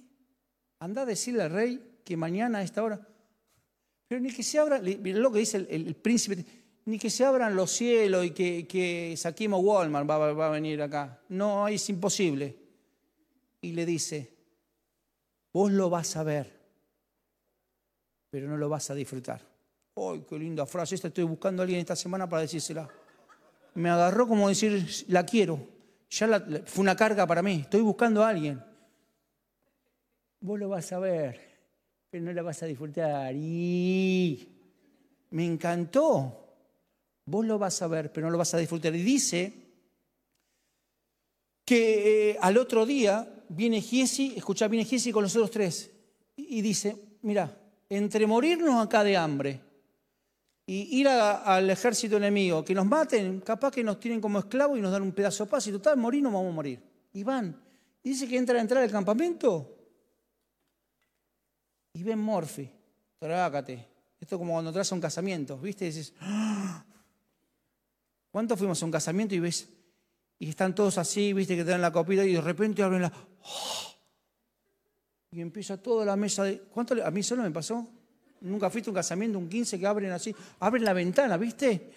Anda 0.80 1.02
a 1.02 1.06
decirle 1.06 1.42
al 1.42 1.50
rey 1.50 2.00
que 2.04 2.16
mañana 2.16 2.58
a 2.58 2.62
esta 2.62 2.82
hora. 2.82 3.06
Pero 4.08 4.20
ni 4.20 4.32
que 4.32 4.42
se 4.42 4.58
abra, 4.58 4.80
miren 4.80 5.22
lo 5.22 5.30
que 5.30 5.38
dice 5.38 5.66
el, 5.70 5.94
príncipe, 5.94 6.44
ni 6.86 6.98
que 6.98 7.10
se 7.10 7.24
abran 7.24 7.54
los 7.54 7.70
cielos 7.70 8.26
y 8.26 8.30
que, 8.32 8.66
que 8.66 9.14
saquemos 9.16 9.62
Walmart 9.62 10.08
va, 10.08 10.32
va, 10.32 10.46
a 10.48 10.50
venir 10.50 10.82
acá. 10.82 11.20
No, 11.28 11.68
es 11.68 11.88
imposible. 11.88 12.56
Y 13.60 13.72
le 13.72 13.86
dice, 13.86 14.34
vos 15.52 15.70
lo 15.70 15.90
vas 15.90 16.16
a 16.16 16.24
ver, 16.24 16.60
pero 18.30 18.48
no 18.48 18.56
lo 18.56 18.68
vas 18.68 18.90
a 18.90 18.94
disfrutar. 18.94 19.46
¡Ay, 19.94 20.24
qué 20.28 20.38
linda 20.38 20.66
frase! 20.66 20.94
Esta 20.94 21.08
estoy 21.08 21.24
buscando 21.24 21.62
a 21.62 21.64
alguien 21.64 21.80
esta 21.80 21.94
semana 21.94 22.28
para 22.28 22.42
decírsela. 22.42 22.88
Me 23.74 23.90
agarró 23.90 24.26
como 24.26 24.48
decir, 24.48 24.86
la 25.08 25.24
quiero. 25.24 25.66
Ya 26.10 26.44
fue 26.66 26.82
una 26.82 26.96
carga 26.96 27.26
para 27.26 27.42
mí. 27.42 27.60
Estoy 27.62 27.82
buscando 27.82 28.22
a 28.22 28.28
alguien. 28.28 28.62
Vos 30.40 30.58
lo 30.58 30.68
vas 30.68 30.92
a 30.92 30.98
ver, 30.98 31.40
pero 32.10 32.24
no 32.24 32.32
la 32.32 32.42
vas 32.42 32.62
a 32.62 32.66
disfrutar. 32.66 33.34
Y 33.34 34.48
me 35.30 35.46
encantó. 35.46 36.36
Vos 37.26 37.46
lo 37.46 37.58
vas 37.58 37.80
a 37.82 37.86
ver, 37.86 38.12
pero 38.12 38.26
no 38.26 38.32
lo 38.32 38.38
vas 38.38 38.54
a 38.54 38.58
disfrutar. 38.58 38.94
Y 38.94 39.02
dice 39.02 39.52
que 41.64 42.30
eh, 42.30 42.38
al 42.40 42.58
otro 42.58 42.84
día 42.84 43.44
viene 43.48 43.80
Giesi, 43.80 44.34
escucha, 44.36 44.66
viene 44.66 44.84
Giesi 44.84 45.12
con 45.12 45.22
los 45.22 45.36
otros 45.36 45.50
tres. 45.50 45.90
Y 46.34 46.60
dice, 46.62 46.96
mira, 47.22 47.56
entre 47.88 48.26
morirnos 48.26 48.84
acá 48.84 49.04
de 49.04 49.16
hambre 49.16 49.69
y 50.70 51.00
ir 51.00 51.08
al 51.08 51.68
ejército 51.68 52.16
enemigo, 52.16 52.64
que 52.64 52.76
nos 52.76 52.86
maten, 52.86 53.40
capaz 53.40 53.72
que 53.72 53.82
nos 53.82 53.98
tienen 53.98 54.20
como 54.20 54.38
esclavos 54.38 54.78
y 54.78 54.80
nos 54.80 54.92
dan 54.92 55.02
un 55.02 55.10
pedazo 55.10 55.44
de 55.44 55.50
paz, 55.50 55.66
y 55.66 55.72
total, 55.72 55.96
morir 55.96 56.22
no 56.22 56.30
vamos 56.30 56.52
a 56.52 56.54
morir. 56.54 56.80
Y 57.12 57.24
van. 57.24 57.60
Dice 58.04 58.28
que 58.28 58.36
entra 58.36 58.56
a 58.56 58.60
entrar 58.60 58.80
al 58.80 58.90
campamento 58.92 59.76
y 61.92 62.04
ven 62.04 62.20
Morphy, 62.20 62.70
trácate. 63.18 63.84
Esto 64.20 64.36
es 64.36 64.38
como 64.38 64.52
cuando 64.52 64.70
entras 64.70 64.92
a 64.92 64.94
un 64.94 65.00
casamiento, 65.00 65.58
¿viste? 65.58 65.86
Y 65.86 65.88
dices, 65.88 66.14
¡Ah! 66.20 66.84
¿cuántos 68.30 68.56
fuimos 68.56 68.80
a 68.80 68.86
un 68.86 68.92
casamiento 68.92 69.34
y 69.34 69.40
ves? 69.40 69.68
Y 70.38 70.50
están 70.50 70.72
todos 70.72 70.98
así, 70.98 71.32
¿viste? 71.32 71.56
Que 71.56 71.64
te 71.64 71.70
dan 71.72 71.82
la 71.82 71.90
copita 71.90 72.24
y 72.24 72.34
de 72.34 72.40
repente 72.40 72.84
abren 72.84 73.02
la... 73.02 73.12
¡Oh! 73.42 73.96
Y 75.32 75.40
empieza 75.40 75.82
toda 75.82 76.04
la 76.04 76.14
mesa 76.14 76.44
de... 76.44 76.60
¿Cuánto? 76.60 76.94
A 77.04 77.10
mí 77.10 77.24
solo 77.24 77.42
me 77.42 77.50
pasó. 77.50 77.88
Nunca 78.40 78.70
fuiste 78.70 78.88
a 78.88 78.92
un 78.92 78.94
casamiento, 78.94 79.38
un 79.38 79.48
15 79.48 79.78
que 79.78 79.86
abren 79.86 80.12
así. 80.12 80.34
Abren 80.60 80.84
la 80.84 80.92
ventana, 80.92 81.36
¿viste? 81.36 81.92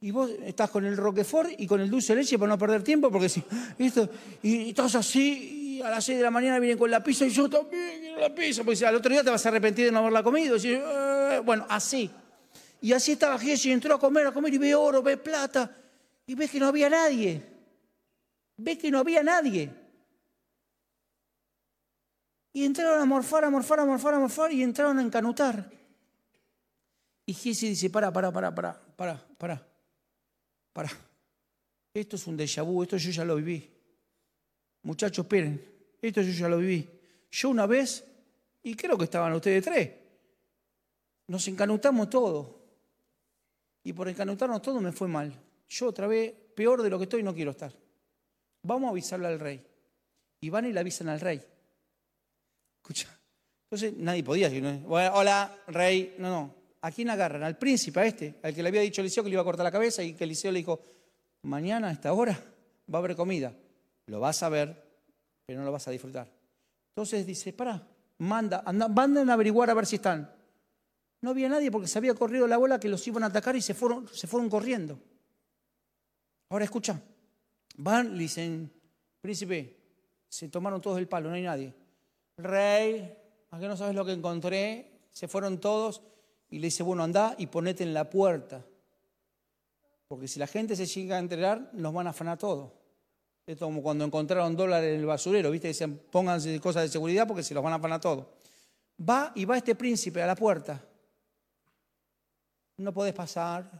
Y 0.00 0.10
vos 0.10 0.30
estás 0.44 0.68
con 0.68 0.84
el 0.84 0.96
Roquefort 0.96 1.50
y 1.58 1.66
con 1.66 1.80
el 1.80 1.88
dulce 1.88 2.14
de 2.14 2.22
leche 2.22 2.38
para 2.38 2.50
no 2.50 2.58
perder 2.58 2.82
tiempo, 2.82 3.10
porque 3.10 3.28
si... 3.28 3.42
Esto, 3.78 4.10
y 4.42 4.70
estás 4.70 4.94
así 4.96 5.80
a 5.82 5.90
las 5.90 6.04
6 6.04 6.18
de 6.18 6.24
la 6.24 6.30
mañana 6.30 6.58
vienen 6.58 6.76
con 6.76 6.90
la 6.90 7.02
pizza 7.02 7.24
y 7.24 7.30
yo 7.30 7.48
también 7.48 8.00
quiero 8.00 8.20
la 8.20 8.34
pizza, 8.34 8.62
porque 8.64 8.84
al 8.84 8.96
otro 8.96 9.10
día 9.10 9.22
te 9.22 9.30
vas 9.30 9.44
a 9.46 9.48
arrepentir 9.48 9.86
de 9.86 9.92
no 9.92 10.00
haberla 10.00 10.22
comido. 10.22 10.56
Y, 10.56 10.60
eh, 10.66 11.40
bueno, 11.44 11.66
así. 11.68 12.10
Y 12.80 12.92
así 12.92 13.12
estaba 13.12 13.38
Jesús 13.38 13.66
y 13.66 13.72
entró 13.72 13.94
a 13.94 13.98
comer, 13.98 14.26
a 14.26 14.32
comer 14.32 14.52
y 14.52 14.58
ve 14.58 14.74
oro, 14.74 15.02
ve 15.02 15.16
plata. 15.16 15.74
Y 16.26 16.34
ves 16.34 16.50
que 16.50 16.58
no 16.58 16.66
había 16.66 16.90
nadie. 16.90 17.42
Ves 18.56 18.78
que 18.78 18.90
no 18.90 18.98
había 18.98 19.22
nadie. 19.22 19.70
Y 22.52 22.64
entraron 22.64 23.00
a 23.00 23.04
morfar, 23.04 23.44
a 23.44 23.50
morfar, 23.50 23.80
a 23.80 23.84
morfar, 23.84 24.14
a 24.14 24.18
morfar 24.18 24.52
y 24.52 24.62
entraron 24.62 24.98
a 24.98 25.02
encanutar. 25.02 25.70
Y 27.24 27.32
Jesús 27.32 27.70
dice, 27.70 27.88
para, 27.88 28.12
para, 28.12 28.30
para, 28.32 28.54
para, 28.54 28.80
para, 28.96 29.26
para, 29.38 29.66
para. 30.72 30.90
Esto 31.94 32.16
es 32.16 32.26
un 32.26 32.36
déjà 32.36 32.62
vu, 32.62 32.82
esto 32.82 32.96
yo 32.96 33.10
ya 33.10 33.24
lo 33.24 33.36
viví. 33.36 33.70
Muchachos, 34.82 35.24
esperen, 35.24 35.62
esto 36.00 36.20
yo 36.22 36.32
ya 36.32 36.48
lo 36.48 36.58
viví. 36.58 36.88
Yo 37.30 37.48
una 37.48 37.66
vez, 37.66 38.04
y 38.62 38.74
creo 38.74 38.98
que 38.98 39.04
estaban 39.04 39.32
ustedes 39.32 39.64
tres, 39.64 39.90
nos 41.28 41.46
encanutamos 41.48 42.10
todo. 42.10 42.60
Y 43.84 43.92
por 43.92 44.08
encanutarnos 44.08 44.62
todo 44.62 44.80
me 44.80 44.92
fue 44.92 45.08
mal. 45.08 45.32
Yo 45.68 45.88
otra 45.88 46.06
vez, 46.06 46.34
peor 46.54 46.82
de 46.82 46.90
lo 46.90 46.98
que 46.98 47.04
estoy, 47.04 47.22
no 47.22 47.34
quiero 47.34 47.52
estar. 47.52 47.72
Vamos 48.62 48.88
a 48.88 48.90
avisarle 48.90 49.28
al 49.28 49.40
rey. 49.40 49.64
Y 50.40 50.50
van 50.50 50.66
y 50.66 50.72
le 50.72 50.80
avisan 50.80 51.08
al 51.08 51.20
rey. 51.20 51.42
Escucha, 52.82 53.08
Entonces 53.70 53.96
nadie 53.96 54.24
podía 54.24 54.50
decir, 54.50 54.80
bueno, 54.80 55.14
hola, 55.14 55.56
rey. 55.68 56.16
No, 56.18 56.28
no. 56.28 56.54
¿A 56.80 56.90
quién 56.90 57.10
agarran? 57.10 57.44
Al 57.44 57.56
príncipe, 57.56 58.00
a 58.00 58.06
este, 58.06 58.40
al 58.42 58.52
que 58.52 58.60
le 58.60 58.70
había 58.70 58.80
dicho 58.80 59.00
Eliseo 59.00 59.22
que 59.22 59.28
le 59.28 59.34
iba 59.34 59.42
a 59.42 59.44
cortar 59.44 59.62
la 59.62 59.70
cabeza 59.70 60.02
y 60.02 60.14
que 60.14 60.24
Eliseo 60.24 60.50
le 60.50 60.58
dijo, 60.58 60.80
mañana 61.42 61.88
a 61.88 61.92
esta 61.92 62.12
hora 62.12 62.32
va 62.92 62.98
a 62.98 63.00
haber 63.00 63.14
comida. 63.14 63.54
Lo 64.06 64.18
vas 64.18 64.42
a 64.42 64.48
ver, 64.48 64.82
pero 65.46 65.60
no 65.60 65.64
lo 65.64 65.70
vas 65.70 65.86
a 65.86 65.92
disfrutar. 65.92 66.28
Entonces 66.88 67.24
dice, 67.24 67.52
para, 67.52 67.86
manda, 68.18 68.64
anda, 68.66 68.88
manden 68.88 69.30
a 69.30 69.34
averiguar 69.34 69.70
a 69.70 69.74
ver 69.74 69.86
si 69.86 69.96
están. 69.96 70.28
No 71.20 71.30
había 71.30 71.48
nadie 71.48 71.70
porque 71.70 71.86
se 71.86 71.98
había 71.98 72.16
corrido 72.16 72.48
la 72.48 72.56
bola 72.56 72.80
que 72.80 72.88
los 72.88 73.06
iban 73.06 73.22
a 73.22 73.26
atacar 73.26 73.54
y 73.54 73.62
se 73.62 73.74
fueron, 73.74 74.08
se 74.08 74.26
fueron 74.26 74.50
corriendo. 74.50 74.98
Ahora 76.48 76.64
escucha, 76.64 77.00
van, 77.76 78.12
le 78.16 78.24
dicen, 78.24 78.72
príncipe, 79.20 79.76
se 80.28 80.48
tomaron 80.48 80.80
todos 80.80 80.98
el 80.98 81.06
palo, 81.06 81.28
no 81.28 81.36
hay 81.36 81.42
nadie. 81.42 81.81
Rey, 82.42 83.16
¿a 83.50 83.58
qué 83.58 83.68
no 83.68 83.76
sabes 83.76 83.94
lo 83.94 84.04
que 84.04 84.12
encontré? 84.12 85.00
Se 85.10 85.28
fueron 85.28 85.58
todos 85.58 86.02
y 86.50 86.58
le 86.58 86.66
dice, 86.66 86.82
bueno, 86.82 87.02
anda 87.02 87.34
y 87.38 87.46
ponete 87.46 87.82
en 87.82 87.94
la 87.94 88.08
puerta. 88.08 88.64
Porque 90.08 90.28
si 90.28 90.38
la 90.38 90.46
gente 90.46 90.76
se 90.76 90.86
llega 90.86 91.16
a 91.16 91.18
enterar, 91.18 91.70
nos 91.72 91.92
van 91.94 92.06
a 92.06 92.10
afanar 92.10 92.38
todo. 92.38 92.74
Es 93.46 93.58
como 93.58 93.82
cuando 93.82 94.04
encontraron 94.04 94.54
dólares 94.54 94.94
en 94.94 95.00
el 95.00 95.06
basurero, 95.06 95.50
¿viste? 95.50 95.68
Dicen, 95.68 95.98
pónganse 96.10 96.60
cosas 96.60 96.82
de 96.82 96.88
seguridad 96.88 97.26
porque 97.26 97.42
se 97.42 97.54
los 97.54 97.62
van 97.62 97.72
a 97.72 97.76
afanar 97.76 98.00
todo. 98.00 98.34
Va 99.00 99.32
y 99.34 99.44
va 99.44 99.56
este 99.56 99.74
príncipe 99.74 100.22
a 100.22 100.26
la 100.26 100.36
puerta. 100.36 100.80
No 102.76 102.92
podés 102.92 103.14
pasar, 103.14 103.70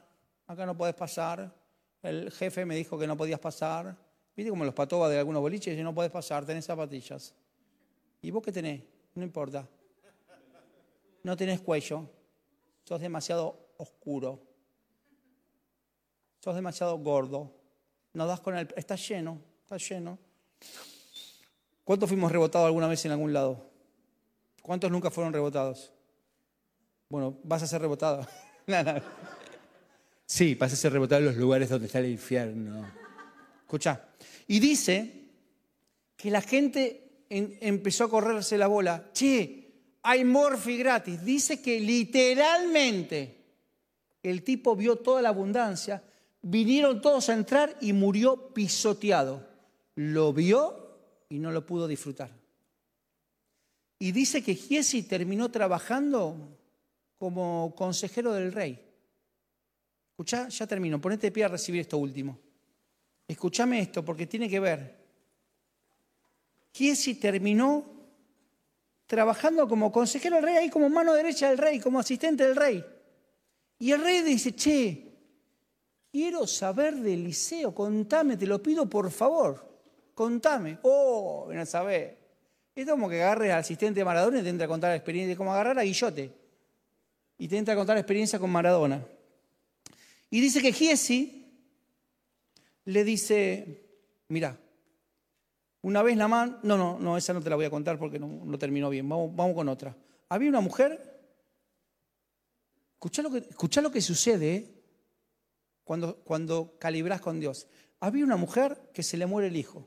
acá 0.46 0.66
no 0.66 0.76
podés 0.76 0.94
pasar. 0.94 1.54
El 2.02 2.30
jefe 2.32 2.64
me 2.64 2.74
dijo 2.74 2.98
que 2.98 3.06
no 3.06 3.16
podías 3.16 3.38
pasar. 3.38 3.96
¿Viste 4.34 4.50
como 4.50 4.64
los 4.64 4.74
patobas 4.74 5.10
de 5.10 5.18
algunos 5.18 5.42
boliches? 5.42 5.78
Y 5.78 5.82
no 5.82 5.94
podés 5.94 6.10
pasar, 6.10 6.44
tenés 6.44 6.64
zapatillas. 6.64 7.34
¿Y 8.22 8.30
vos 8.30 8.42
qué 8.42 8.52
tenés? 8.52 8.82
No 9.14 9.24
importa. 9.24 9.68
No 11.24 11.36
tenés 11.36 11.60
cuello. 11.60 12.08
Sos 12.84 13.00
demasiado 13.00 13.74
oscuro. 13.76 14.40
Sos 16.38 16.54
demasiado 16.54 16.96
gordo. 16.98 17.52
No 18.14 18.26
das 18.26 18.40
con 18.40 18.56
el... 18.56 18.68
Está 18.76 18.96
lleno, 18.96 19.40
está 19.62 19.76
lleno. 19.76 20.18
¿Cuántos 21.84 22.08
fuimos 22.08 22.30
rebotados 22.30 22.66
alguna 22.66 22.86
vez 22.86 23.04
en 23.04 23.12
algún 23.12 23.32
lado? 23.32 23.70
¿Cuántos 24.62 24.90
nunca 24.90 25.10
fueron 25.10 25.32
rebotados? 25.32 25.92
Bueno, 27.08 27.38
vas 27.42 27.62
a 27.62 27.66
ser 27.66 27.80
rebotado. 27.80 28.26
sí, 30.26 30.54
vas 30.54 30.72
a 30.72 30.76
ser 30.76 30.92
rebotado 30.92 31.20
en 31.20 31.26
los 31.26 31.36
lugares 31.36 31.68
donde 31.68 31.86
está 31.86 31.98
el 31.98 32.10
infierno. 32.10 32.86
Escucha. 33.62 34.08
Y 34.46 34.60
dice 34.60 35.28
que 36.16 36.30
la 36.30 36.40
gente 36.40 37.11
empezó 37.32 38.04
a 38.04 38.10
correrse 38.10 38.58
la 38.58 38.66
bola. 38.66 39.10
Che, 39.12 39.62
hay 40.02 40.24
morfi 40.24 40.76
gratis. 40.76 41.24
Dice 41.24 41.62
que 41.62 41.80
literalmente 41.80 43.42
el 44.22 44.42
tipo 44.42 44.76
vio 44.76 44.96
toda 44.96 45.22
la 45.22 45.30
abundancia, 45.30 46.02
vinieron 46.42 47.00
todos 47.00 47.28
a 47.28 47.34
entrar 47.34 47.76
y 47.80 47.92
murió 47.92 48.52
pisoteado. 48.52 49.48
Lo 49.94 50.32
vio 50.32 50.98
y 51.28 51.38
no 51.38 51.50
lo 51.50 51.66
pudo 51.66 51.86
disfrutar. 51.86 52.30
Y 53.98 54.12
dice 54.12 54.42
que 54.42 54.54
Giesi 54.54 55.04
terminó 55.04 55.50
trabajando 55.50 56.58
como 57.18 57.72
consejero 57.76 58.32
del 58.32 58.52
rey. 58.52 58.78
Escucha, 60.10 60.48
ya 60.48 60.66
termino, 60.66 61.00
ponete 61.00 61.28
de 61.28 61.32
pie 61.32 61.44
a 61.44 61.48
recibir 61.48 61.80
esto 61.80 61.98
último. 61.98 62.38
Escúchame 63.28 63.80
esto 63.80 64.04
porque 64.04 64.26
tiene 64.26 64.48
que 64.48 64.60
ver. 64.60 65.01
Giesi 66.72 67.14
terminó 67.16 67.84
trabajando 69.06 69.68
como 69.68 69.92
consejero 69.92 70.36
del 70.36 70.44
rey, 70.44 70.56
ahí 70.56 70.70
como 70.70 70.88
mano 70.88 71.12
derecha 71.12 71.50
del 71.50 71.58
rey, 71.58 71.78
como 71.80 71.98
asistente 71.98 72.44
del 72.44 72.56
rey. 72.56 72.84
Y 73.78 73.92
el 73.92 74.02
rey 74.02 74.22
dice, 74.22 74.54
che, 74.54 75.12
quiero 76.10 76.46
saber 76.46 76.94
de 76.96 77.14
Eliseo, 77.14 77.74
contame, 77.74 78.36
te 78.36 78.46
lo 78.46 78.62
pido 78.62 78.88
por 78.88 79.10
favor, 79.10 79.80
contame. 80.14 80.78
Oh, 80.82 81.50
no 81.52 81.66
sabés. 81.66 82.14
Es 82.74 82.88
como 82.88 83.08
que 83.08 83.22
agarres 83.22 83.52
al 83.52 83.58
asistente 83.58 84.00
de 84.00 84.04
Maradona 84.04 84.40
y 84.40 84.42
te 84.42 84.48
entra 84.48 84.64
a 84.64 84.68
contar 84.68 84.90
la 84.90 84.96
experiencia, 84.96 85.36
como 85.36 85.52
agarrar 85.52 85.78
a 85.78 85.82
Guillote 85.82 86.32
y 87.36 87.48
te 87.48 87.58
entra 87.58 87.74
a 87.74 87.76
contar 87.76 87.96
la 87.96 88.00
experiencia 88.00 88.38
con 88.38 88.50
Maradona. 88.50 89.04
Y 90.30 90.40
dice 90.40 90.62
que 90.62 90.72
Giesi 90.72 91.44
le 92.84 93.04
dice, 93.04 93.84
mira, 94.28 94.56
una 95.82 96.02
vez 96.02 96.16
la 96.16 96.28
man, 96.28 96.60
no, 96.62 96.76
no, 96.76 96.98
no, 96.98 97.16
esa 97.16 97.32
no 97.32 97.40
te 97.40 97.50
la 97.50 97.56
voy 97.56 97.64
a 97.64 97.70
contar 97.70 97.98
porque 97.98 98.18
no, 98.18 98.58
terminó 98.58 98.88
bien, 98.88 99.08
vamos, 99.08 99.34
vamos, 99.34 99.54
con 99.54 99.68
otra. 99.68 99.96
Había 100.28 100.48
una 100.48 100.60
mujer, 100.60 101.20
escucha 102.92 103.22
lo 103.22 103.30
que, 103.30 103.80
lo 103.82 103.90
que 103.90 104.00
sucede 104.00 104.54
¿eh? 104.54 104.82
cuando, 105.82 106.16
cuando 106.18 106.76
calibras 106.78 107.20
con 107.20 107.40
Dios. 107.40 107.66
Había 107.98 108.24
una 108.24 108.36
mujer 108.36 108.90
que 108.94 109.02
se 109.02 109.16
le 109.16 109.26
muere 109.26 109.48
el 109.48 109.56
hijo. 109.56 109.86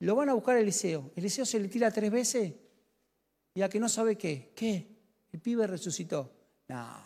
Lo 0.00 0.14
van 0.14 0.28
a 0.28 0.34
buscar 0.34 0.56
a 0.56 0.60
Eliseo. 0.60 1.10
Eliseo 1.16 1.46
se 1.46 1.58
le 1.58 1.68
tira 1.68 1.90
tres 1.90 2.10
veces 2.10 2.54
y 3.54 3.62
a 3.62 3.68
que 3.68 3.80
no 3.80 3.88
sabe 3.88 4.16
qué. 4.16 4.52
¿Qué? 4.54 4.86
El 5.32 5.40
pibe 5.40 5.66
resucitó. 5.66 6.32
No, 6.68 7.02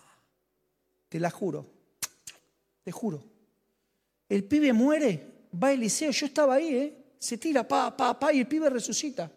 te 1.09 1.21
la 1.21 1.31
juro, 1.31 1.67
te 2.83 2.91
juro. 2.91 3.25
El 4.29 4.45
pibe 4.45 4.73
muere, 4.73 5.47
va 5.63 5.73
Eliseo, 5.73 6.11
yo 6.11 6.27
estaba 6.27 6.55
ahí, 6.55 6.75
¿eh? 6.75 7.04
Se 7.25 7.39
tira, 7.39 7.67
pa, 7.67 7.97
pa, 7.97 8.19
pa, 8.19 8.35
y 8.35 8.41
el 8.41 8.47
pibe 8.47 8.69
resucita. 8.69 9.33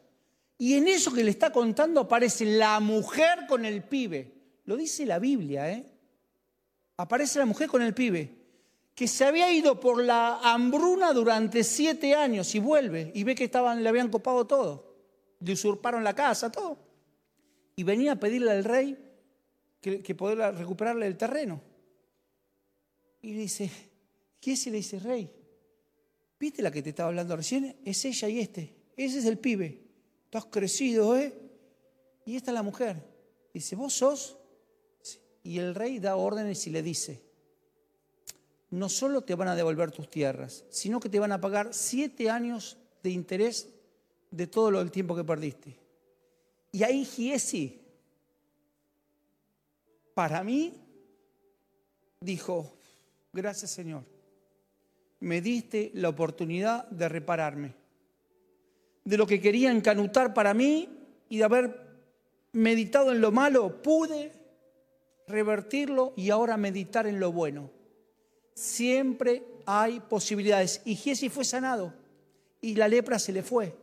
Y 0.58 0.74
en 0.74 0.90
eso 0.90 1.14
que 1.14 1.24
le 1.24 1.32
está 1.32 1.54
contando 1.54 2.02
aparece 2.02 2.44
la 2.44 2.82
mujer 2.82 3.48
con 3.48 3.64
el 3.64 3.82
pibe. 3.82 4.34
Lo 4.66 4.76
dice 4.76 5.06
la 5.06 5.20
Biblia, 5.20 5.72
¿eh? 5.72 5.90
Aparece 6.98 7.40
la 7.40 7.46
mujer 7.46 7.70
con 7.70 7.82
el 7.82 7.94
pibe, 7.94 8.36
que 8.94 9.08
se 9.08 9.24
había 9.24 9.54
ido 9.54 9.80
por 9.80 10.04
la 10.04 10.38
hambruna 10.42 11.14
durante 11.14 11.64
siete 11.64 12.14
años 12.14 12.54
y 12.56 12.60
vuelve 12.60 13.10
y 13.16 13.24
ve 13.24 13.36
que 13.36 13.46
estaban, 13.46 13.82
le 13.82 13.88
habían 13.88 14.10
copado 14.10 14.46
todo. 14.46 14.98
Le 15.40 15.54
usurparon 15.54 16.04
la 16.04 16.14
casa, 16.14 16.52
todo. 16.52 16.78
Y 17.78 17.84
venía 17.84 18.14
a 18.14 18.20
pedirle 18.20 18.52
al 18.52 18.66
rey 18.66 18.98
que, 19.80 20.04
que 20.04 20.14
poder 20.14 20.40
recuperarle 20.56 21.08
el 21.08 21.16
terreno. 21.16 21.62
Y 23.22 23.32
le 23.32 23.40
dice, 23.40 23.72
¿qué? 24.42 24.56
Y 24.66 24.70
le 24.72 24.78
dice, 24.78 25.00
rey, 25.00 25.32
¿Viste 26.40 26.62
la 26.62 26.72
que 26.72 26.84
te 26.84 26.90
estaba 26.90 27.10
hablando 27.10 27.36
recién? 27.36 27.76
Es 27.84 28.06
ella 28.06 28.30
y 28.30 28.40
este. 28.40 28.76
Ese 28.96 29.20
es 29.20 29.26
el 29.26 29.40
pibe. 29.40 29.82
Estás 30.26 30.46
crecido, 30.46 31.18
¿eh? 31.18 31.34
Y 32.26 32.36
esta 32.36 32.52
es 32.52 32.56
la 32.56 32.64
mujer. 32.64 33.04
Dice, 33.54 33.76
¿vos 33.76 33.94
sos? 33.94 34.38
Y 35.44 35.60
el 35.60 35.74
rey 35.74 36.00
da 36.00 36.16
órdenes 36.16 36.68
y 36.68 36.70
le 36.70 36.84
dice, 36.84 37.24
no 38.70 38.90
solo 38.90 39.22
te 39.22 39.34
van 39.34 39.48
a 39.48 39.56
devolver 39.56 39.92
tus 39.92 40.10
tierras, 40.10 40.66
sino 40.70 41.00
que 41.00 41.10
te 41.10 41.20
van 41.20 41.32
a 41.32 41.40
pagar 41.40 41.74
siete 41.74 42.30
años 42.30 42.78
de 43.02 43.12
interés 43.12 43.70
de 44.30 44.46
todo 44.46 44.70
lo, 44.72 44.82
el 44.82 44.92
tiempo 44.92 45.16
que 45.16 45.24
perdiste. 45.24 45.80
Y 46.74 46.84
ahí 46.84 47.06
Giesi, 47.06 47.82
para 50.14 50.44
mí, 50.44 50.74
dijo, 52.20 52.78
gracias 53.32 53.72
Señor 53.72 54.17
me 55.20 55.42
diste 55.42 55.92
la 55.94 56.10
oportunidad 56.10 56.88
de 56.90 57.10
repararme. 57.10 57.74
De 59.04 59.18
lo 59.18 59.26
que 59.26 59.42
quería 59.42 59.72
encanutar 59.72 60.34
para 60.34 60.54
mí 60.54 60.90
y 61.30 61.38
de 61.38 61.44
haber 61.44 61.88
meditado 62.52 63.12
en 63.12 63.22
lo 63.22 63.32
malo, 63.32 63.82
pude 63.82 64.32
revertirlo 65.28 66.14
y 66.16 66.30
ahora 66.30 66.58
meditar 66.58 67.08
en 67.08 67.20
lo 67.20 67.32
bueno. 67.32 67.72
Siempre 68.54 69.44
hay 69.66 70.00
posibilidades. 70.00 70.82
Y 70.86 70.96
Giesi 70.96 71.30
fue 71.30 71.46
sanado 71.46 71.94
y 72.62 72.76
la 72.76 72.88
lepra 72.88 73.20
se 73.20 73.32
le 73.32 73.44
fue. 73.44 73.76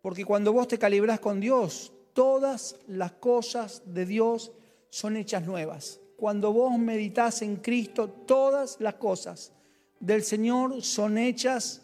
Porque 0.00 0.24
cuando 0.24 0.52
vos 0.52 0.68
te 0.68 0.78
calibras 0.78 1.20
con 1.20 1.40
Dios, 1.40 1.92
todas 2.12 2.76
las 2.88 3.12
cosas 3.12 3.82
de 3.86 4.04
Dios 4.04 4.52
son 4.90 5.16
hechas 5.16 5.46
nuevas 5.46 6.01
cuando 6.22 6.52
vos 6.52 6.78
meditas 6.78 7.42
en 7.42 7.56
Cristo, 7.56 8.08
todas 8.08 8.76
las 8.78 8.94
cosas 8.94 9.50
del 9.98 10.22
Señor 10.22 10.80
son 10.80 11.18
hechas 11.18 11.82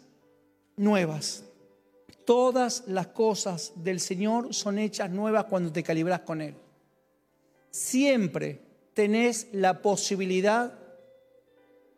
nuevas. 0.77 1.43
Todas 2.23 2.85
las 2.87 3.07
cosas 3.07 3.73
del 3.75 3.99
Señor 3.99 4.53
son 4.53 4.79
hechas 4.79 5.11
nuevas 5.11 5.43
cuando 5.43 5.73
te 5.73 5.83
calibras 5.83 6.21
con 6.21 6.39
Él. 6.39 6.55
Siempre 7.69 8.61
tenés 8.93 9.49
la 9.51 9.81
posibilidad 9.81 10.73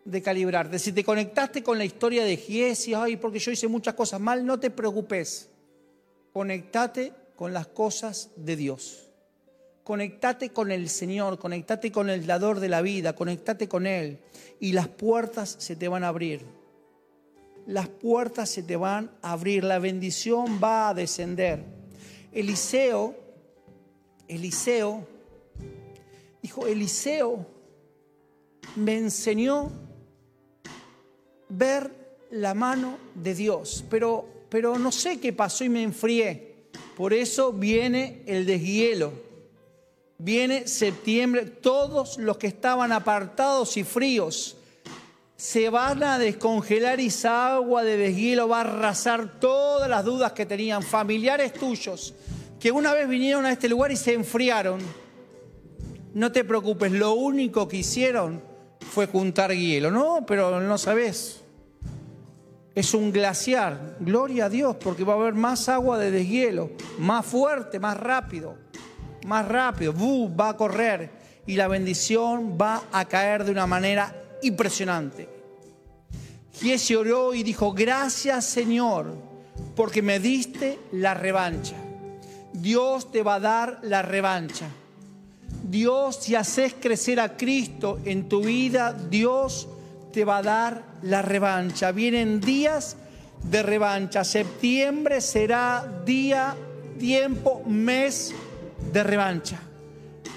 de 0.04 0.22
calibrarte. 0.24 0.80
Si 0.80 0.94
te 0.94 1.04
conectaste 1.04 1.62
con 1.62 1.78
la 1.78 1.86
historia 1.86 2.26
de 2.26 2.38
Giesi, 2.38 2.96
ay, 2.96 3.18
porque 3.18 3.38
yo 3.38 3.52
hice 3.52 3.68
muchas 3.68 3.94
cosas 3.94 4.20
mal, 4.20 4.44
no 4.44 4.60
te 4.60 4.72
preocupes. 4.72 5.48
Conectate 6.34 7.14
con 7.36 7.54
las 7.54 7.68
cosas 7.68 8.32
de 8.36 8.56
Dios. 8.56 9.11
Conectate 9.84 10.50
con 10.50 10.72
el 10.72 10.90
Señor, 10.90 11.40
conectate 11.40 11.92
con 11.92 12.10
el 12.10 12.28
dador 12.28 12.60
de 12.60 12.70
la 12.70 12.82
vida, 12.82 13.14
conectate 13.14 13.68
con 13.68 13.88
Él 13.88 14.20
y 14.60 14.74
las 14.74 14.88
puertas 14.88 15.56
se 15.60 15.76
te 15.76 15.88
van 15.88 16.04
a 16.04 16.10
abrir. 16.10 16.46
Las 17.66 17.88
puertas 17.88 18.50
se 18.50 18.64
te 18.64 18.76
van 18.76 19.12
a 19.22 19.32
abrir, 19.34 19.64
la 19.64 19.80
bendición 19.80 20.60
va 20.64 20.90
a 20.90 20.94
descender. 20.94 21.64
Eliseo, 22.32 23.16
Eliseo, 24.28 25.08
dijo, 26.42 26.68
Eliseo 26.68 27.46
me 28.76 28.98
enseñó 28.98 29.72
ver 31.50 31.92
la 32.32 32.54
mano 32.54 32.98
de 33.16 33.36
Dios, 33.36 33.84
pero, 33.90 34.26
pero 34.50 34.80
no 34.80 34.92
sé 34.92 35.20
qué 35.20 35.34
pasó 35.34 35.64
y 35.64 35.70
me 35.70 35.84
enfrié. 35.84 36.52
Por 36.96 37.14
eso 37.14 37.52
viene 37.52 38.22
el 38.26 38.46
deshielo. 38.46 39.31
Viene 40.24 40.68
septiembre, 40.68 41.48
todos 41.48 42.20
los 42.20 42.38
que 42.38 42.46
estaban 42.46 42.92
apartados 42.92 43.76
y 43.76 43.84
fríos 43.84 44.56
se 45.36 45.72
van 45.72 46.04
a 46.04 46.20
descongelar 46.20 47.00
y 47.00 47.08
esa 47.08 47.56
agua 47.56 47.84
de 47.84 47.98
deshielo 47.98 48.48
va 48.48 48.58
a 48.58 48.62
arrasar 48.62 49.40
todas 49.40 49.90
las 49.90 50.06
dudas 50.06 50.34
que 50.34 50.46
tenían 50.46 50.84
familiares 50.84 51.54
tuyos 51.54 52.14
que 52.60 52.72
una 52.72 52.94
vez 52.94 53.10
vinieron 53.10 53.48
a 53.48 53.52
este 53.52 53.68
lugar 53.68 53.92
y 53.92 53.96
se 53.96 54.14
enfriaron. 54.14 54.80
No 56.14 56.32
te 56.32 56.44
preocupes, 56.44 56.92
lo 56.92 57.16
único 57.16 57.68
que 57.68 57.78
hicieron 57.78 58.44
fue 58.92 59.08
juntar 59.08 59.52
hielo. 59.52 59.90
No, 59.90 60.24
pero 60.28 60.62
no 60.62 60.78
sabes. 60.78 61.42
Es 62.76 62.94
un 62.94 63.12
glaciar. 63.12 63.98
Gloria 64.00 64.46
a 64.46 64.50
Dios, 64.50 64.76
porque 64.76 65.04
va 65.04 65.14
a 65.14 65.16
haber 65.16 65.34
más 65.34 65.68
agua 65.68 65.98
de 65.98 66.12
deshielo, 66.12 66.70
más 67.00 67.26
fuerte, 67.26 67.80
más 67.80 67.98
rápido, 67.98 68.56
más 69.26 69.48
rápido. 69.48 69.94
va 70.38 70.50
a 70.50 70.58
correr 70.58 71.10
y 71.46 71.56
la 71.56 71.68
bendición 71.68 72.58
va 72.60 72.84
a 72.92 73.06
caer 73.06 73.44
de 73.44 73.52
una 73.52 73.68
manera 73.68 74.16
impresionante. 74.42 75.30
Giesi 76.54 76.96
oró 76.96 77.34
y 77.34 77.44
dijo, 77.44 77.74
gracias 77.74 78.46
Señor, 78.46 79.16
porque 79.76 80.02
me 80.02 80.20
diste 80.20 80.80
la 80.92 81.14
revancha. 81.14 81.76
Dios 82.54 83.12
te 83.12 83.24
va 83.24 83.36
a 83.36 83.40
dar 83.40 83.80
la 83.84 84.02
revancha. 84.02 84.68
Dios, 85.64 86.18
si 86.22 86.36
haces 86.36 86.76
crecer 86.80 87.20
a 87.20 87.38
Cristo 87.38 88.00
en 88.06 88.28
tu 88.28 88.44
vida, 88.44 88.94
Dios 88.94 89.68
te 90.12 90.26
va 90.26 90.38
a 90.38 90.44
dar 90.44 90.84
la 91.02 91.22
revancha. 91.22 91.92
Vienen 91.92 92.42
días 92.42 92.98
de 93.44 93.64
revancha. 93.64 94.24
Septiembre 94.24 95.22
será 95.22 96.02
día, 96.06 96.56
tiempo, 97.00 97.64
mes 97.66 98.34
de 98.92 99.04
revancha. 99.04 99.60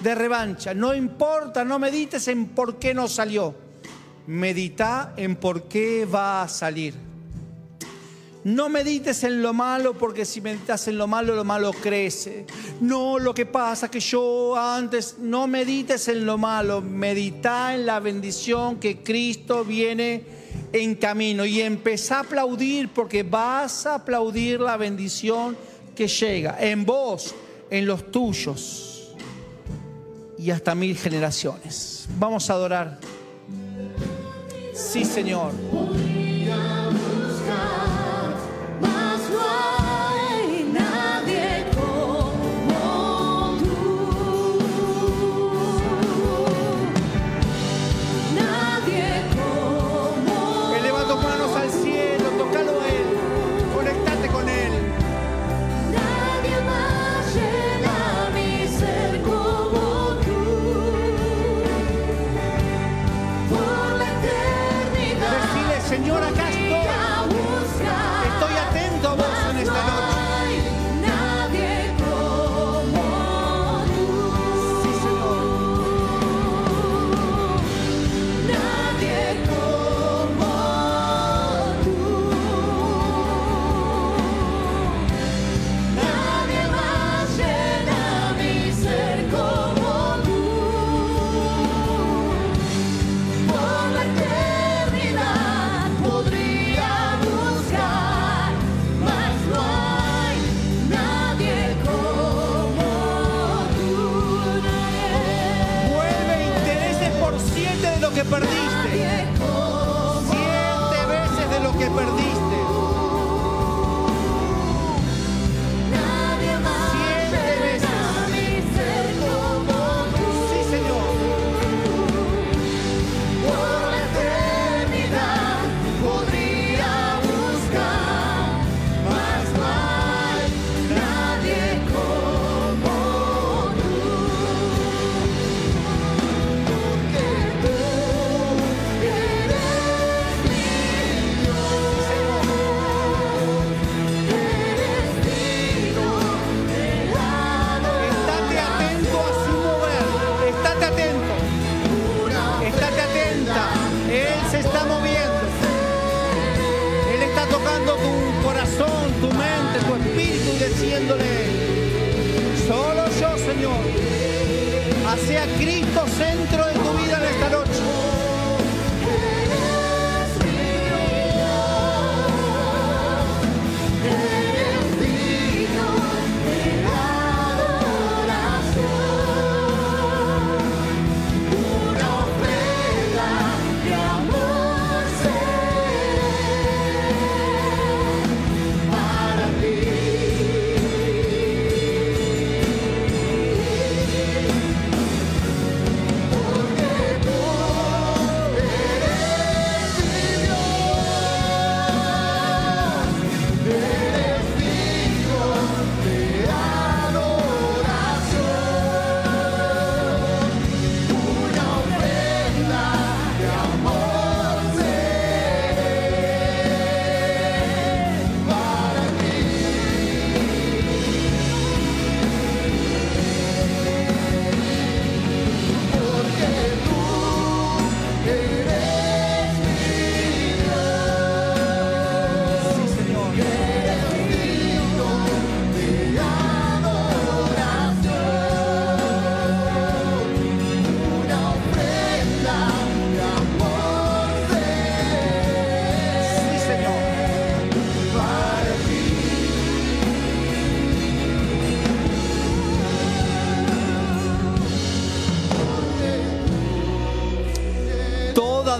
De 0.01 0.15
revancha. 0.15 0.73
No 0.73 0.93
importa, 0.93 1.63
no 1.63 1.79
medites 1.79 2.27
en 2.27 2.47
por 2.47 2.77
qué 2.77 2.93
no 2.93 3.07
salió. 3.07 3.55
Medita 4.27 5.13
en 5.17 5.35
por 5.35 5.63
qué 5.63 6.05
va 6.05 6.43
a 6.43 6.47
salir. 6.47 7.05
No 8.45 8.69
medites 8.69 9.23
en 9.23 9.41
lo 9.41 9.53
malo 9.53 9.95
porque 9.95 10.23
si 10.23 10.39
meditas 10.39 10.87
en 10.87 10.99
lo 10.99 11.07
malo, 11.07 11.35
lo 11.35 11.43
malo 11.43 11.73
crece. 11.73 12.45
No, 12.79 13.17
lo 13.17 13.33
que 13.33 13.47
pasa 13.47 13.89
que 13.89 13.99
yo 13.99 14.55
antes, 14.55 15.17
no 15.19 15.47
medites 15.47 16.07
en 16.09 16.27
lo 16.27 16.37
malo, 16.37 16.79
medita 16.79 17.73
en 17.73 17.87
la 17.87 17.99
bendición 17.99 18.79
que 18.79 19.01
Cristo 19.01 19.65
viene 19.65 20.23
en 20.71 20.93
camino 20.93 21.43
y 21.43 21.61
empezá 21.61 22.17
a 22.17 22.19
aplaudir 22.19 22.89
porque 22.89 23.23
vas 23.23 23.87
a 23.87 23.95
aplaudir 23.95 24.59
la 24.59 24.77
bendición 24.77 25.57
que 25.95 26.07
llega 26.07 26.57
en 26.59 26.85
vos, 26.85 27.33
en 27.75 27.85
los 27.85 28.11
tuyos 28.11 29.13
y 30.37 30.51
hasta 30.51 30.75
mil 30.75 30.97
generaciones. 30.97 32.07
Vamos 32.17 32.49
a 32.49 32.53
adorar. 32.53 32.99
Sí, 34.73 35.05
Señor. 35.05 35.51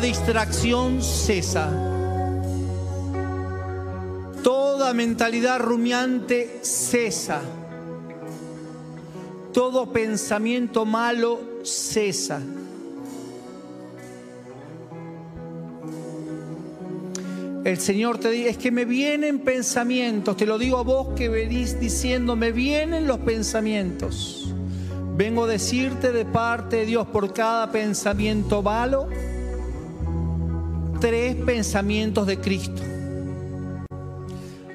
Distracción 0.06 1.01
cesa. 1.01 1.68
Toda 4.43 4.93
mentalidad 4.93 5.60
rumiante 5.60 6.60
cesa. 6.62 7.41
Todo 9.51 9.91
pensamiento 9.91 10.86
malo 10.86 11.39
cesa. 11.64 12.39
El 17.64 17.80
Señor 17.80 18.20
te 18.20 18.30
dice, 18.30 18.49
es 18.49 18.58
que 18.58 18.70
me 18.70 18.86
vienen 18.86 19.39
pensamientos, 19.39 20.38
te 20.38 20.45
lo 20.45 20.60
digo 20.60 20.78
a 20.78 20.84
vos 20.84 21.16
que 21.16 21.30
venís 21.30 21.80
diciendo, 21.80 22.36
me 22.36 22.51
vienen 22.51 23.08
los 23.08 23.18
pensamientos. 23.22 24.53
Vengo 25.18 25.45
a 25.45 25.47
decirte 25.47 26.12
de 26.12 26.26
parte 26.26 26.76
de 26.76 26.86
Dios 26.86 27.08
por 27.08 27.34
cada 27.34 27.72
pensamiento 27.72 28.62
malo, 28.62 29.08
tres 31.06 31.36
pensamientos 31.36 32.26
de 32.26 32.39
Cristo. 32.39 32.82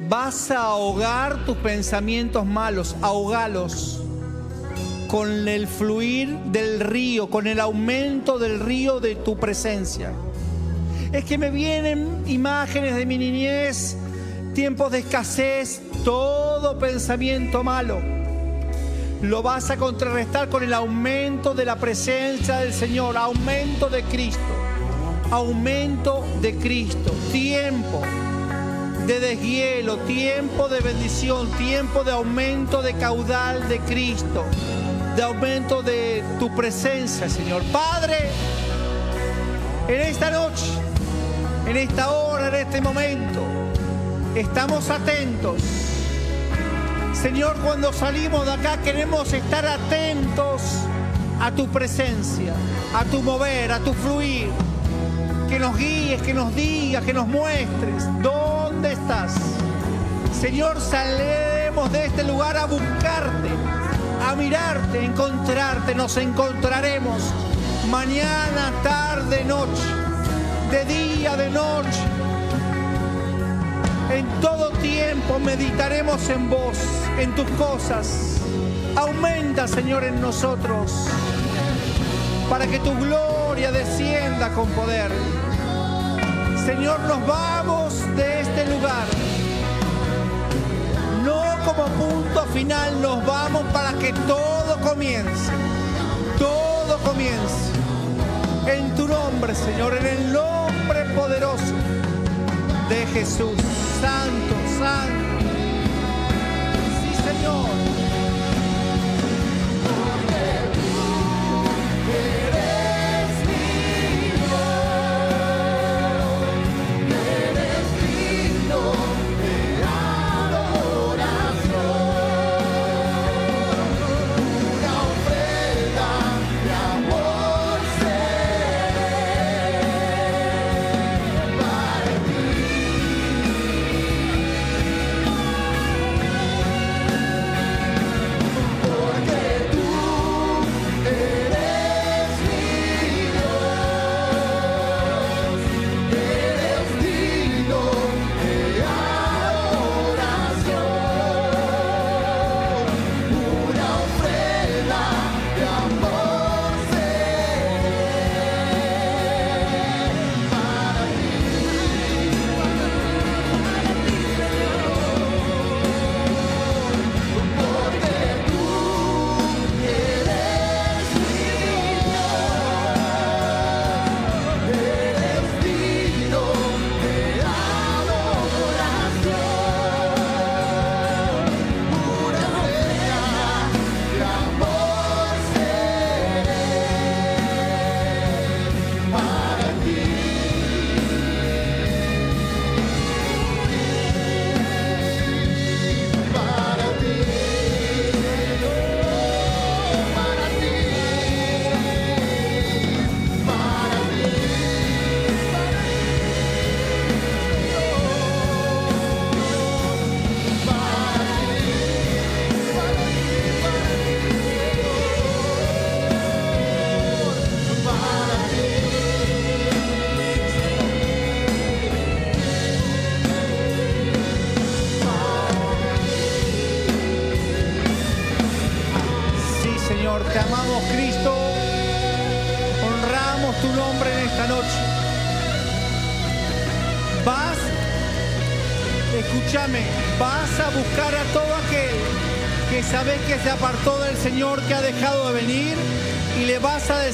Vas 0.09 0.53
a 0.53 0.63
ahogar 0.63 1.45
tus 1.45 1.57
pensamientos 1.57 2.47
malos, 2.47 2.95
ahogalos 3.03 4.01
con 5.09 5.49
el 5.49 5.67
fluir 5.67 6.29
del 6.53 6.79
río, 6.79 7.29
con 7.29 7.49
el 7.49 7.59
aumento 7.59 8.39
del 8.39 8.61
río 8.61 9.01
de 9.01 9.17
tu 9.17 9.37
presencia 9.39 10.13
es 11.13 11.25
que 11.25 11.37
me 11.37 11.51
vienen 11.51 12.23
imágenes 12.27 12.95
de 12.95 13.05
mi 13.05 13.19
niñez, 13.19 13.97
tiempos 14.55 14.93
de 14.93 15.01
escasez, 15.01 15.83
todo 16.05 16.79
pensamiento 16.79 17.65
malo. 17.65 18.01
Lo 19.21 19.43
vas 19.43 19.71
a 19.71 19.77
contrarrestar 19.77 20.49
con 20.49 20.63
el 20.63 20.73
aumento 20.73 21.55
de 21.55 21.65
la 21.65 21.77
presencia 21.77 22.59
del 22.59 22.73
Señor, 22.73 23.17
aumento 23.17 23.91
de 23.91 24.05
Cristo, 24.05 24.41
aumento 25.31 26.25
de 26.41 26.57
Cristo, 26.57 27.13
tiempo 27.33 28.03
de 29.07 29.21
deshielo, 29.21 29.99
tiempo 29.99 30.69
de 30.69 30.81
bendición, 30.81 31.51
tiempo 31.53 32.05
de 32.05 32.13
aumento 32.13 32.83
de 32.83 32.95
caudal 32.95 33.69
de 33.69 33.81
Cristo, 33.81 34.45
de 35.17 35.23
aumento 35.23 35.83
de 35.83 36.23
tu 36.39 36.55
presencia, 36.55 37.29
Señor. 37.29 37.63
Padre, 37.73 38.31
en 39.89 40.01
esta 40.01 40.31
noche 40.31 40.81
en 41.71 41.77
esta 41.77 42.11
hora, 42.11 42.49
en 42.49 42.67
este 42.67 42.81
momento. 42.81 43.41
Estamos 44.35 44.91
atentos. 44.91 45.63
Señor, 47.15 47.57
cuando 47.59 47.93
salimos 47.93 48.45
de 48.47 48.53
acá 48.53 48.79
queremos 48.83 49.33
estar 49.33 49.65
atentos 49.67 50.63
a 51.41 51.53
tu 51.53 51.69
presencia, 51.69 52.55
a 52.95 53.05
tu 53.05 53.23
mover, 53.23 53.71
a 53.73 53.79
tu 53.79 53.93
fluir. 53.93 54.49
Que 55.51 55.59
nos 55.59 55.77
guíes, 55.77 56.23
que 56.23 56.33
nos 56.33 56.55
digas, 56.55 57.05
que 57.05 57.13
nos 57.13 57.27
muestres 57.27 58.05
dónde 58.23 58.93
estás. 58.93 59.35
Señor, 60.41 60.81
salemos 60.81 61.91
de 61.91 62.07
este 62.07 62.23
lugar 62.23 62.57
a 62.57 62.67
buscarte, 62.67 63.51
a 64.29 64.37
mirarte, 64.37 65.01
a 65.01 65.03
encontrarte. 65.03 65.97
Nos 65.97 66.17
encontraremos 66.19 67.21
mañana, 67.91 68.73
tarde, 68.85 69.45
noche 69.45 69.83
de 70.71 70.85
día, 70.85 71.37
de 71.37 71.51
noche. 71.51 72.01
En 74.11 74.27
todo 74.41 74.71
tiempo 74.79 75.41
meditaremos 75.41 76.29
en 76.29 76.49
vos, 76.49 76.79
en 77.19 77.35
tus 77.35 77.51
cosas. 77.59 78.37
Aumenta, 78.95 79.67
Señor, 79.67 80.05
en 80.05 80.21
nosotros, 80.21 81.09
para 82.49 82.69
que 82.69 82.79
tu 82.79 82.95
gloria 82.95 83.40
descienda 83.69 84.49
con 84.55 84.67
poder. 84.71 85.11
Señor, 86.65 86.99
nos 87.01 87.27
vamos 87.27 87.95
de 88.17 88.41
este 88.41 88.67
lugar. 88.67 89.05
No 91.25 91.43
como 91.67 91.85
punto 91.85 92.43
final, 92.55 93.03
nos 93.03 93.25
vamos 93.27 93.63
para 93.73 93.93
que 93.99 94.13
todo 94.27 94.81
comience. 94.81 95.53
Todo 96.39 96.99
comience. 97.05 97.71
En 98.67 98.95
tu 98.97 99.07
nombre, 99.07 99.55
Señor, 99.55 99.97
en 99.99 100.07
el 100.07 100.33
nombre 100.33 101.05
poderoso 101.15 101.75
de 102.89 103.07
Jesús. 103.13 103.57
Santo, 104.01 104.55
santo. 104.79 105.45
Sí, 107.03 107.15
Señor. 107.23 108.10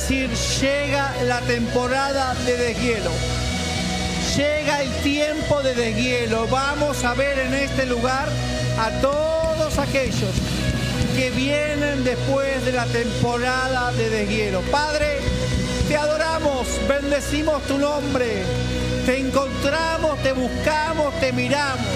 Llega 0.09 1.13
la 1.25 1.41
temporada 1.41 2.35
de 2.45 2.57
deshielo. 2.57 3.11
Llega 4.37 4.83
el 4.83 4.91
tiempo 5.03 5.63
de 5.63 5.75
deshielo. 5.75 6.47
Vamos 6.49 7.05
a 7.05 7.15
ver 7.15 7.39
en 7.39 7.55
este 7.55 7.87
lugar 7.87 8.29
a 8.79 8.91
todos 9.01 9.79
aquellos 9.79 10.31
que 11.17 11.31
vienen 11.31 12.05
después 12.05 12.65
de 12.65 12.73
la 12.73 12.87
temporada 12.87 13.93
de 13.93 14.11
deshielo. 14.11 14.61
Padre, 14.71 15.19
Te 15.89 15.97
adoramos, 15.97 16.67
bendecimos 16.89 17.63
tu 17.63 17.79
nombre. 17.79 18.43
Te 19.07 19.19
encontramos, 19.21 20.21
te 20.21 20.33
buscamos, 20.33 21.15
te 21.21 21.33
miramos. 21.33 21.87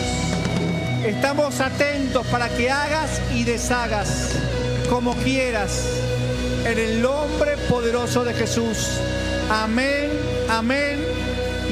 Estamos 1.05 1.61
atentos 1.61 2.25
para 2.29 2.49
que 2.49 2.71
hagas 2.71 3.21
y 3.35 3.43
deshagas 3.43 4.31
como 4.89 5.15
quieras. 5.17 6.00
En 6.65 6.79
el 6.79 7.01
nombre 7.03 7.57
poderoso 7.69 8.25
de 8.25 8.35
Jesús. 8.35 9.01
Amén, 9.51 10.11
amén 10.49 10.99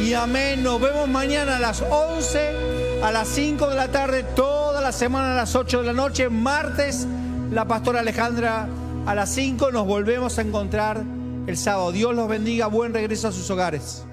y 0.02 0.14
amén. 0.14 0.62
Nos 0.62 0.80
vemos 0.80 1.08
mañana 1.08 1.58
a 1.58 1.60
las 1.60 1.82
11, 1.82 3.02
a 3.02 3.12
las 3.12 3.28
5 3.28 3.68
de 3.68 3.76
la 3.76 3.88
tarde, 3.88 4.22
toda 4.22 4.80
la 4.80 4.92
semana 4.92 5.32
a 5.32 5.36
las 5.36 5.54
8 5.54 5.80
de 5.80 5.86
la 5.86 5.92
noche. 5.92 6.28
Martes, 6.30 7.06
la 7.52 7.66
pastora 7.66 8.00
Alejandra 8.00 8.66
a 9.06 9.14
las 9.14 9.28
5. 9.30 9.70
Nos 9.72 9.86
volvemos 9.86 10.38
a 10.38 10.42
encontrar 10.42 11.02
el 11.46 11.56
sábado. 11.56 11.92
Dios 11.92 12.14
los 12.14 12.28
bendiga. 12.28 12.66
Buen 12.66 12.94
regreso 12.94 13.28
a 13.28 13.32
sus 13.32 13.48
hogares. 13.50 14.07